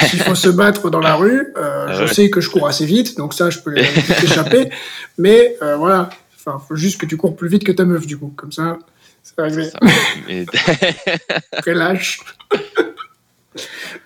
[0.07, 2.85] S'il faut se battre dans la rue, euh, Ah je sais que je cours assez
[2.87, 3.71] vite, donc ça, je peux
[4.21, 4.71] l'échapper.
[5.19, 8.17] Mais euh, voilà, enfin, faut juste que tu cours plus vite que ta meuf, du
[8.17, 8.33] coup.
[8.35, 8.79] Comme ça,
[9.23, 9.65] c'est réglé.
[9.69, 9.79] Ça.
[10.27, 10.45] Mais-
[11.65, 12.19] Relâche.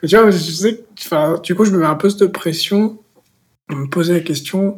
[0.01, 2.31] Mais tu vois, je sais, que- enfin, du coup, je me mets un peu cette
[2.31, 2.97] pression
[3.69, 4.77] de me poser la question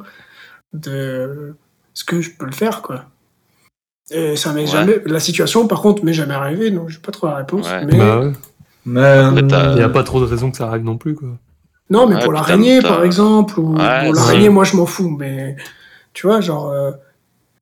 [0.74, 1.56] de
[1.96, 3.06] est-ce que je peux le faire, quoi.
[4.12, 4.68] Et ça m'est Ouais.
[4.68, 5.00] jamais.
[5.06, 7.68] La situation, par contre, m'est jamais arrivée, donc j'ai pas trop la réponse.
[7.70, 7.86] Ouais.
[7.86, 8.32] Mais Bah ouais.
[8.86, 11.30] Mais Il n'y a pas trop de raisons que ça arrive non plus, quoi.
[11.90, 13.84] Non, mais Ouais, pour l'araignée, par exemple, ou c'est-
[14.14, 15.56] l'araignée, moi, je m'en fous, mais
[16.14, 16.92] tu vois, genre, euh,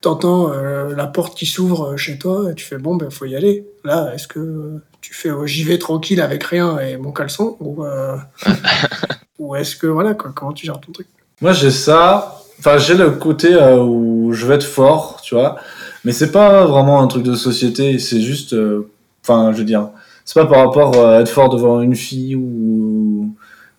[0.06, 3.24] t'entends euh, la porte qui s'ouvre euh, chez toi, et tu fais bon, ben, faut
[3.24, 3.66] y aller.
[3.84, 7.84] Là, est-ce que tu fais oh, j'y vais tranquille avec rien et mon caleçon, ou,
[7.84, 8.16] euh,
[9.40, 11.08] ou est-ce que, voilà, quoi, comment tu gères ton truc?
[11.40, 12.40] Moi, j'ai ça.
[12.60, 15.56] Enfin, j'ai le côté euh, où je veux être fort, tu vois.
[16.04, 17.98] Mais c'est pas vraiment un truc de société.
[17.98, 18.52] C'est juste.
[18.54, 18.88] euh,
[19.24, 19.88] Enfin, je veux dire.
[20.24, 23.05] C'est pas par rapport à être fort devant une fille ou.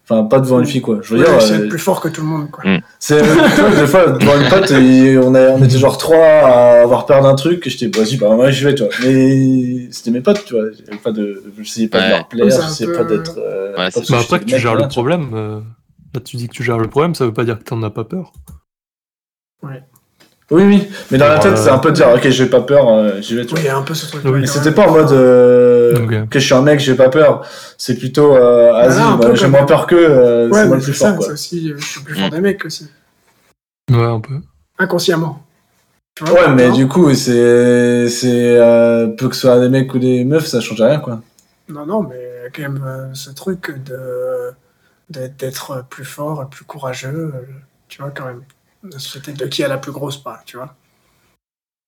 [0.10, 1.00] Enfin, pas devant une fille, quoi.
[1.02, 1.42] Je veux Ouais, dire.
[1.42, 2.64] c'est euh, être plus fort que tout le monde, quoi.
[2.98, 6.16] C'est tu vois, des fois devant une pote, et on, a- on était genre trois
[6.18, 7.68] à avoir peur d'un truc.
[7.68, 8.92] Et j'étais, vas-y, bah moi j'y vais, tu vois.
[9.04, 10.64] Mais c'était mes potes, tu vois.
[10.86, 12.10] J'avais pas de, j'essayais pas de Ouais.
[12.12, 13.38] leur plaire, Ouais, c'est j'essayais peu- pas d'être.
[13.38, 15.60] euh, Ouais, pas c'est Bah que après que tu mec, gères le problème, euh,
[16.14, 17.90] là tu dis que tu gères le problème, ça veut pas dire que t'en as
[17.90, 18.32] pas peur.
[20.50, 20.88] Oui, oui.
[21.12, 23.20] Mais dans la tête, euh, c'est un peu de dire, ok, j'ai pas peur, euh,
[23.20, 23.60] j'y vais, tu Oui, vois.
[23.60, 24.22] il y a un peu ce truc.
[24.24, 26.30] Oui, Mais c'était pas en mode euh, Ok.
[26.30, 27.46] que je suis un mec, j'ai pas peur.
[27.78, 30.82] C'est plutôt euh, un bah, peu j'ai moins peur que euh, Ouais, c'est moi mais
[30.82, 31.34] le plus ça, fort quoi.
[31.34, 32.88] aussi, euh, je suis plus fort des mecs aussi.
[33.92, 34.36] Ouais, un peu.
[34.80, 35.44] Inconsciemment.
[36.22, 40.24] Ouais, mais du coup, c'est c'est euh, peu que ce soit des mecs ou des
[40.24, 41.22] meufs, ça change rien quoi.
[41.70, 44.52] Non, non, mais quand même, euh, ce truc de
[45.10, 47.42] de- d'être plus fort, plus courageux, euh,
[47.90, 48.42] tu vois, quand même.
[48.92, 50.76] La société de qui a la plus grosse part, tu vois.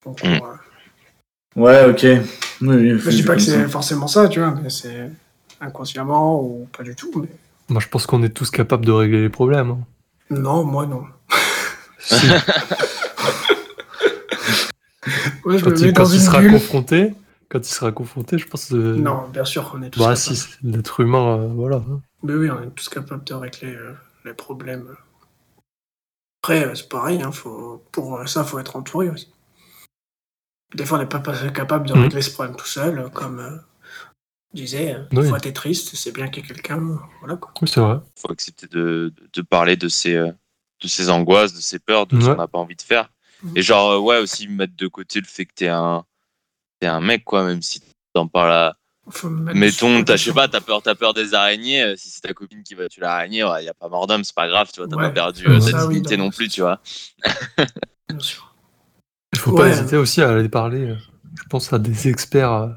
[0.06, 0.28] Donc, Mm.
[0.28, 0.40] euh,
[1.56, 2.06] Ouais, ok.
[2.62, 5.10] Oui, je dis pas que c'est forcément ça, tu vois, mais c'est
[5.60, 7.12] inconsciemment ou pas du tout.
[7.22, 7.28] Mais...
[7.70, 9.72] Moi je pense qu'on est tous capables de régler les problèmes.
[9.72, 9.80] hein.
[10.30, 11.06] Non, moi non.
[15.46, 17.14] Je quand me il, mets quand dans il une sera confronté,
[17.50, 18.76] quand il sera confronté, je pense que.
[18.76, 20.18] Non, bien sûr, on est tous Bah capables.
[20.36, 21.78] si, l'être humain, euh, voilà.
[21.78, 22.02] hein.
[22.24, 23.94] Mais oui, on est tous capables de régler euh,
[24.26, 24.86] les problèmes.
[26.41, 29.28] Après, euh, c'est pareil, hein, faut, pour euh, ça, faut être entouré aussi.
[30.74, 31.20] Des fois, on n'est pas,
[31.52, 32.02] capable de Mhm.
[32.03, 33.57] régler ce problème tout seul, euh, comme euh,
[34.53, 35.24] je disais, Oui.
[35.24, 37.52] des fois, t'es triste, c'est bien qu'il y ait quelqu'un, voilà quoi.
[37.61, 37.99] Oui, c'est vrai.
[38.16, 42.28] faut accepter de, de, parler de ses, de ses angoisses, de ses peurs, de ce
[42.28, 43.11] qu'on n'a pas envie de faire.
[43.44, 43.57] Mhm.
[43.57, 46.06] Et genre, ouais, aussi mettre de côté le fait que t'es un,
[46.80, 47.82] t'es un mec, quoi, même si
[48.14, 48.78] t'en parles à.
[49.53, 52.34] Mettons, t'as, je sais pas, t'as peur, t'as peur des araignées, euh, si c'est ta
[52.34, 54.80] copine qui va tuer l'araignée, il y a pas mort d'homme, c'est pas grave, tu
[54.81, 55.03] vois, t'as Ouais.
[55.03, 55.56] pas perdu Ouais.
[55.56, 56.80] euh, ta dignité non, plus, tu vois.
[58.10, 58.56] Bien sûr.
[59.34, 59.57] Il faut Ouais.
[59.57, 60.95] pas hésiter aussi à aller parler, euh,
[61.36, 62.68] je pense, à des experts, euh,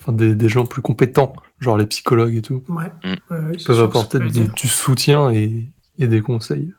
[0.00, 2.90] enfin des, des gens plus compétents genre les psychologues et tout, Ouais.
[3.04, 3.52] Mm.
[3.58, 6.72] C'est peuvent apporter du, soutien et, et des conseils.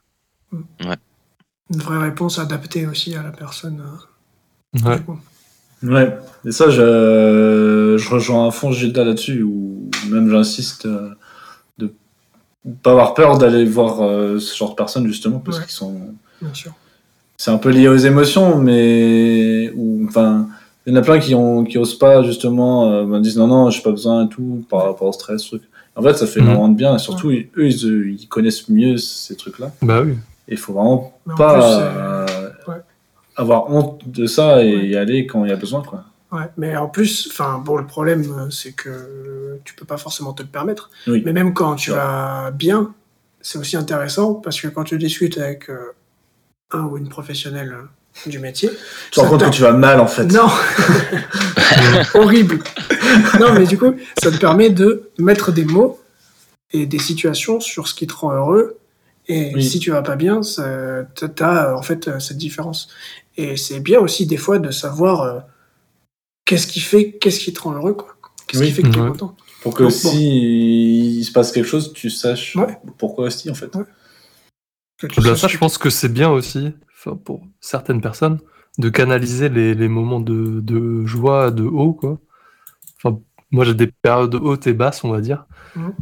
[0.52, 3.82] Une vraie réponse adaptée aussi à la personne.
[3.82, 5.00] euh, Ouais.
[5.84, 11.10] Ouais, et ça, je, je rejoins à fond Gilda là-dessus, ou même j'insiste euh,
[11.78, 11.94] de
[12.82, 15.64] pas avoir peur d'aller voir euh, ce genre de personnes, justement, parce Ouais.
[15.66, 16.00] qu'ils sont.
[16.42, 16.72] Bien sûr.
[17.38, 19.72] C'est un peu lié aux émotions, mais.
[19.76, 20.48] Ou, enfin,
[20.86, 23.48] il y en a plein qui, ont, qui osent pas, justement, euh, me disent non,
[23.48, 25.64] non, j'ai pas besoin et tout, par rapport au stress, truc.
[25.96, 26.46] En fait, ça fait Mhm.
[26.48, 29.72] énormément de bien, et surtout, eux, ils, ils connaissent mieux ces trucs-là.
[29.82, 30.14] Bah oui.
[30.48, 32.82] Et il faut vraiment Mais en pas plus, c'est- euh, ouais.
[33.36, 34.88] Avoir honte de ça et Ouais.
[34.88, 36.04] y aller quand il y a besoin, quoi.
[36.32, 40.34] Ouais, mais en plus, enfin, bon, le problème, euh, c'est que tu peux pas forcément
[40.34, 40.90] te le permettre.
[41.08, 41.22] Oui.
[41.26, 41.98] Mais même quand tu Ouais.
[41.98, 42.94] vas bien,
[43.42, 45.94] c'est aussi intéressant parce que quand tu discutes avec euh,
[46.72, 48.70] un ou une professionnelle euh, du métier,
[49.12, 50.26] Tu te rends compte que tu vas mal, en fait.
[50.26, 50.48] non,
[52.16, 52.60] horrible.
[53.40, 56.00] non, mais du coup, ça te permet de mettre des mots
[56.72, 58.78] et des situations sur ce qui te rend heureux.
[59.28, 59.64] Et Oui.
[59.64, 62.90] si tu vas pas bien, t'as t'as, euh, en fait euh, cette différence.
[63.38, 65.40] Et c'est bien aussi des fois de savoir euh,
[66.46, 68.16] qu'est-ce qui fait, qu'est-ce qui te rend heureux, quoi.
[68.48, 68.68] Qu'est-ce Oui.
[68.68, 69.10] qui fait que tu es Ouais.
[69.10, 69.36] content.
[69.62, 72.78] Pour que Donc, si il se passe quelque chose, tu saches Ouais.
[72.98, 73.74] pourquoi aussi, en fait.
[73.76, 73.86] Ouais.
[75.10, 78.40] Tu saches ça, je pense que c'est bien aussi, enfin, pour certaines personnes,
[78.78, 82.20] de canaliser les, les moments de, de joie, de haut, quoi.
[82.98, 83.20] Enfin,
[83.52, 85.46] moi, j'ai des périodes hautes et basses, on va dire.
[85.76, 85.94] Mhm.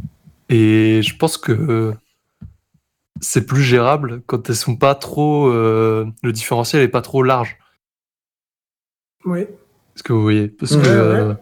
[0.48, 1.92] Et je pense que euh,
[3.22, 5.46] c'est plus gérable quand elles sont pas trop.
[5.48, 7.56] euh, le différentiel est pas trop large.
[9.24, 9.40] Oui.
[9.40, 10.48] Est-ce que vous voyez?
[10.48, 10.92] Parce Ouais, que ouais.
[10.92, 11.34] euh,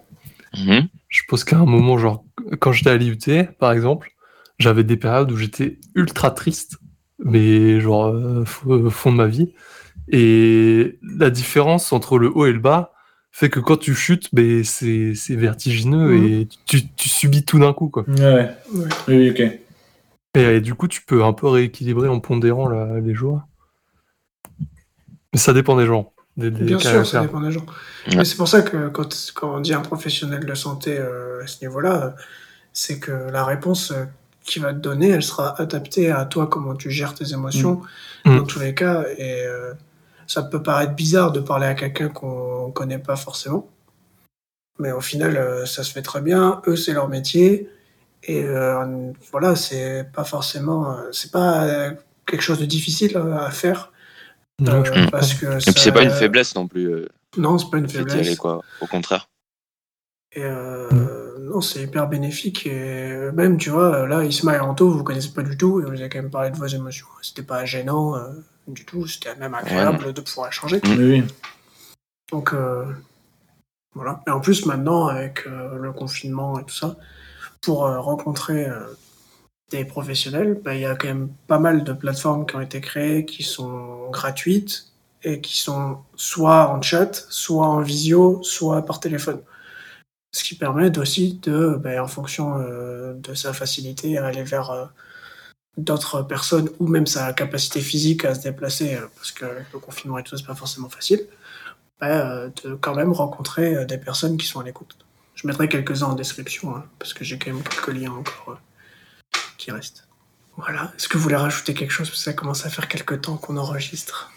[0.56, 0.88] Mhm.
[1.08, 2.24] je pense qu'à un moment, genre,
[2.60, 3.18] quand j'étais à l'IUT,
[3.58, 4.12] par exemple,
[4.58, 6.76] j'avais des périodes où j'étais ultra triste,
[7.18, 9.54] mais genre, euh, au fond de ma vie.
[10.08, 12.92] Et la différence entre le haut et le bas
[13.32, 16.24] fait que quand tu chutes, ben, c'est vertigineux Mhm.
[16.24, 18.04] et tu, tu subis tout d'un coup, quoi.
[18.08, 18.88] Ouais, ouais.
[19.08, 19.59] Oui, ok.
[20.34, 23.46] Et, et du coup, tu peux un peu rééquilibrer en pondérant la- les joies.
[25.32, 26.12] Mais ça dépend des gens.
[26.36, 27.66] Des, des Bien sûr, ça dépend des gens.
[28.08, 28.16] Ouais.
[28.16, 31.46] Mais c'est pour ça que quand, quand on dit un professionnel de santé euh, à
[31.46, 32.10] ce niveau-là, euh,
[32.72, 34.04] c'est que la réponse euh,
[34.44, 37.82] qu'il va te donner, elle sera adaptée à toi, comment tu gères tes émotions,
[38.24, 38.36] Mm.
[38.38, 39.04] dans tous les cas.
[39.18, 39.72] Et euh,
[40.26, 43.68] ça peut paraître bizarre de parler à quelqu'un qu'on connaît pas forcément.
[44.78, 46.62] Mais au final, euh, ça se fait très bien.
[46.66, 47.68] Eux, c'est leur métier.
[48.24, 51.92] Et euh, voilà, c'est pas forcément, euh, c'est pas euh,
[52.26, 53.92] quelque chose de difficile à faire.
[54.60, 57.06] Non, euh, parce que Et puis c'est pas une faiblesse non plus.
[57.36, 58.26] Non, c'est pas une faiblesse.
[58.26, 58.60] aller, quoi.
[58.80, 59.28] Au contraire.
[60.32, 60.88] Et euh,
[61.40, 62.66] non, c'est hyper bénéfique.
[62.66, 65.92] Et même, tu vois, là, Isma et Anto, vous connaissez pas du tout, et vous
[65.92, 67.06] avez quand même parlé de vos émotions.
[67.22, 68.28] C'était pas gênant euh,
[68.68, 70.80] du tout, c'était même agréable de pouvoir échanger.
[70.84, 71.24] Oui, oui.
[72.30, 72.84] Donc, euh,
[73.94, 74.22] voilà.
[74.26, 76.96] Et en plus, maintenant, avec euh, le confinement et tout ça,
[77.60, 78.86] pour euh, rencontrer euh,
[79.70, 82.80] des professionnels, bah, il y a quand même pas mal de plateformes qui ont été
[82.80, 84.92] créées, qui sont gratuites
[85.22, 89.42] et qui sont soit en chat, soit en visio, soit par téléphone.
[90.32, 94.90] Ce qui permet aussi de, bah, en fonction euh, de sa facilité, à aller vers
[95.76, 100.24] d'autres personnes ou même sa capacité physique à se déplacer, parce que le confinement et
[100.24, 101.26] tout c'est pas forcément facile
[102.00, 104.96] bah, de quand même rencontrer des personnes qui sont à l'écoute.
[105.40, 109.38] Je mettrai quelques-uns en description, hein, parce que j'ai quand même quelques liens encore euh,
[109.56, 110.06] qui restent.
[110.56, 110.92] Voilà.
[110.96, 112.08] Est-ce que vous voulez rajouter quelque chose?
[112.08, 114.30] Parce que ça commence à faire quelques temps qu'on enregistre.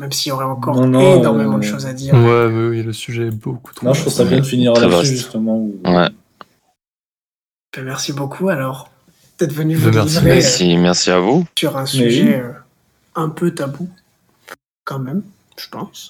[0.00, 2.14] Même s'il y aurait encore Non, non, énormément euh, de choses à dire.
[2.14, 3.86] Ouais, mais oui, le sujet est beaucoup trop.
[3.86, 5.10] Non, je trouve ça bien de finir là-dessus, vaste.
[5.12, 5.56] justement.
[5.58, 6.08] où- Ouais.
[7.76, 8.90] Ben, Merci beaucoup alors
[9.38, 10.14] d'être venu Ben, vous merci.
[10.16, 11.46] livrer euh, Merci, merci à vous.
[11.56, 12.32] sur un sujet oui.
[12.34, 12.52] euh,
[13.14, 13.88] un peu tabou,
[14.84, 15.22] quand même,
[15.56, 16.08] je pense.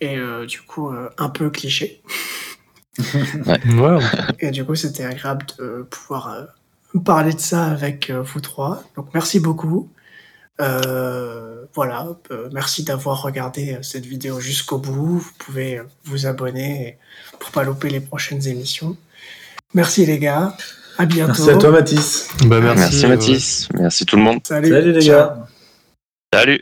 [0.00, 2.02] Et euh, du coup, euh, un peu cliché.
[3.80, 3.98] Ouais,
[4.40, 8.82] Et du coup, c'était agréable de pouvoir euh, parler de ça avec euh, vous trois.
[8.96, 9.88] Donc, merci beaucoup.
[10.60, 15.18] Euh, voilà, euh, merci d'avoir regardé cette vidéo jusqu'au bout.
[15.18, 16.98] Vous pouvez vous abonner
[17.38, 18.96] pour pas louper les prochaines émissions.
[19.72, 20.54] Merci les gars.
[20.98, 21.32] À bientôt.
[21.44, 22.28] Merci à toi, Mathis.
[22.44, 22.80] bah merci.
[22.80, 23.68] Merci, euh, Mathis.
[23.78, 24.40] Merci tout le monde.
[24.44, 24.68] Salut.
[24.68, 25.16] Salut les Ciao.
[25.28, 25.46] gars.
[26.34, 26.60] Salut.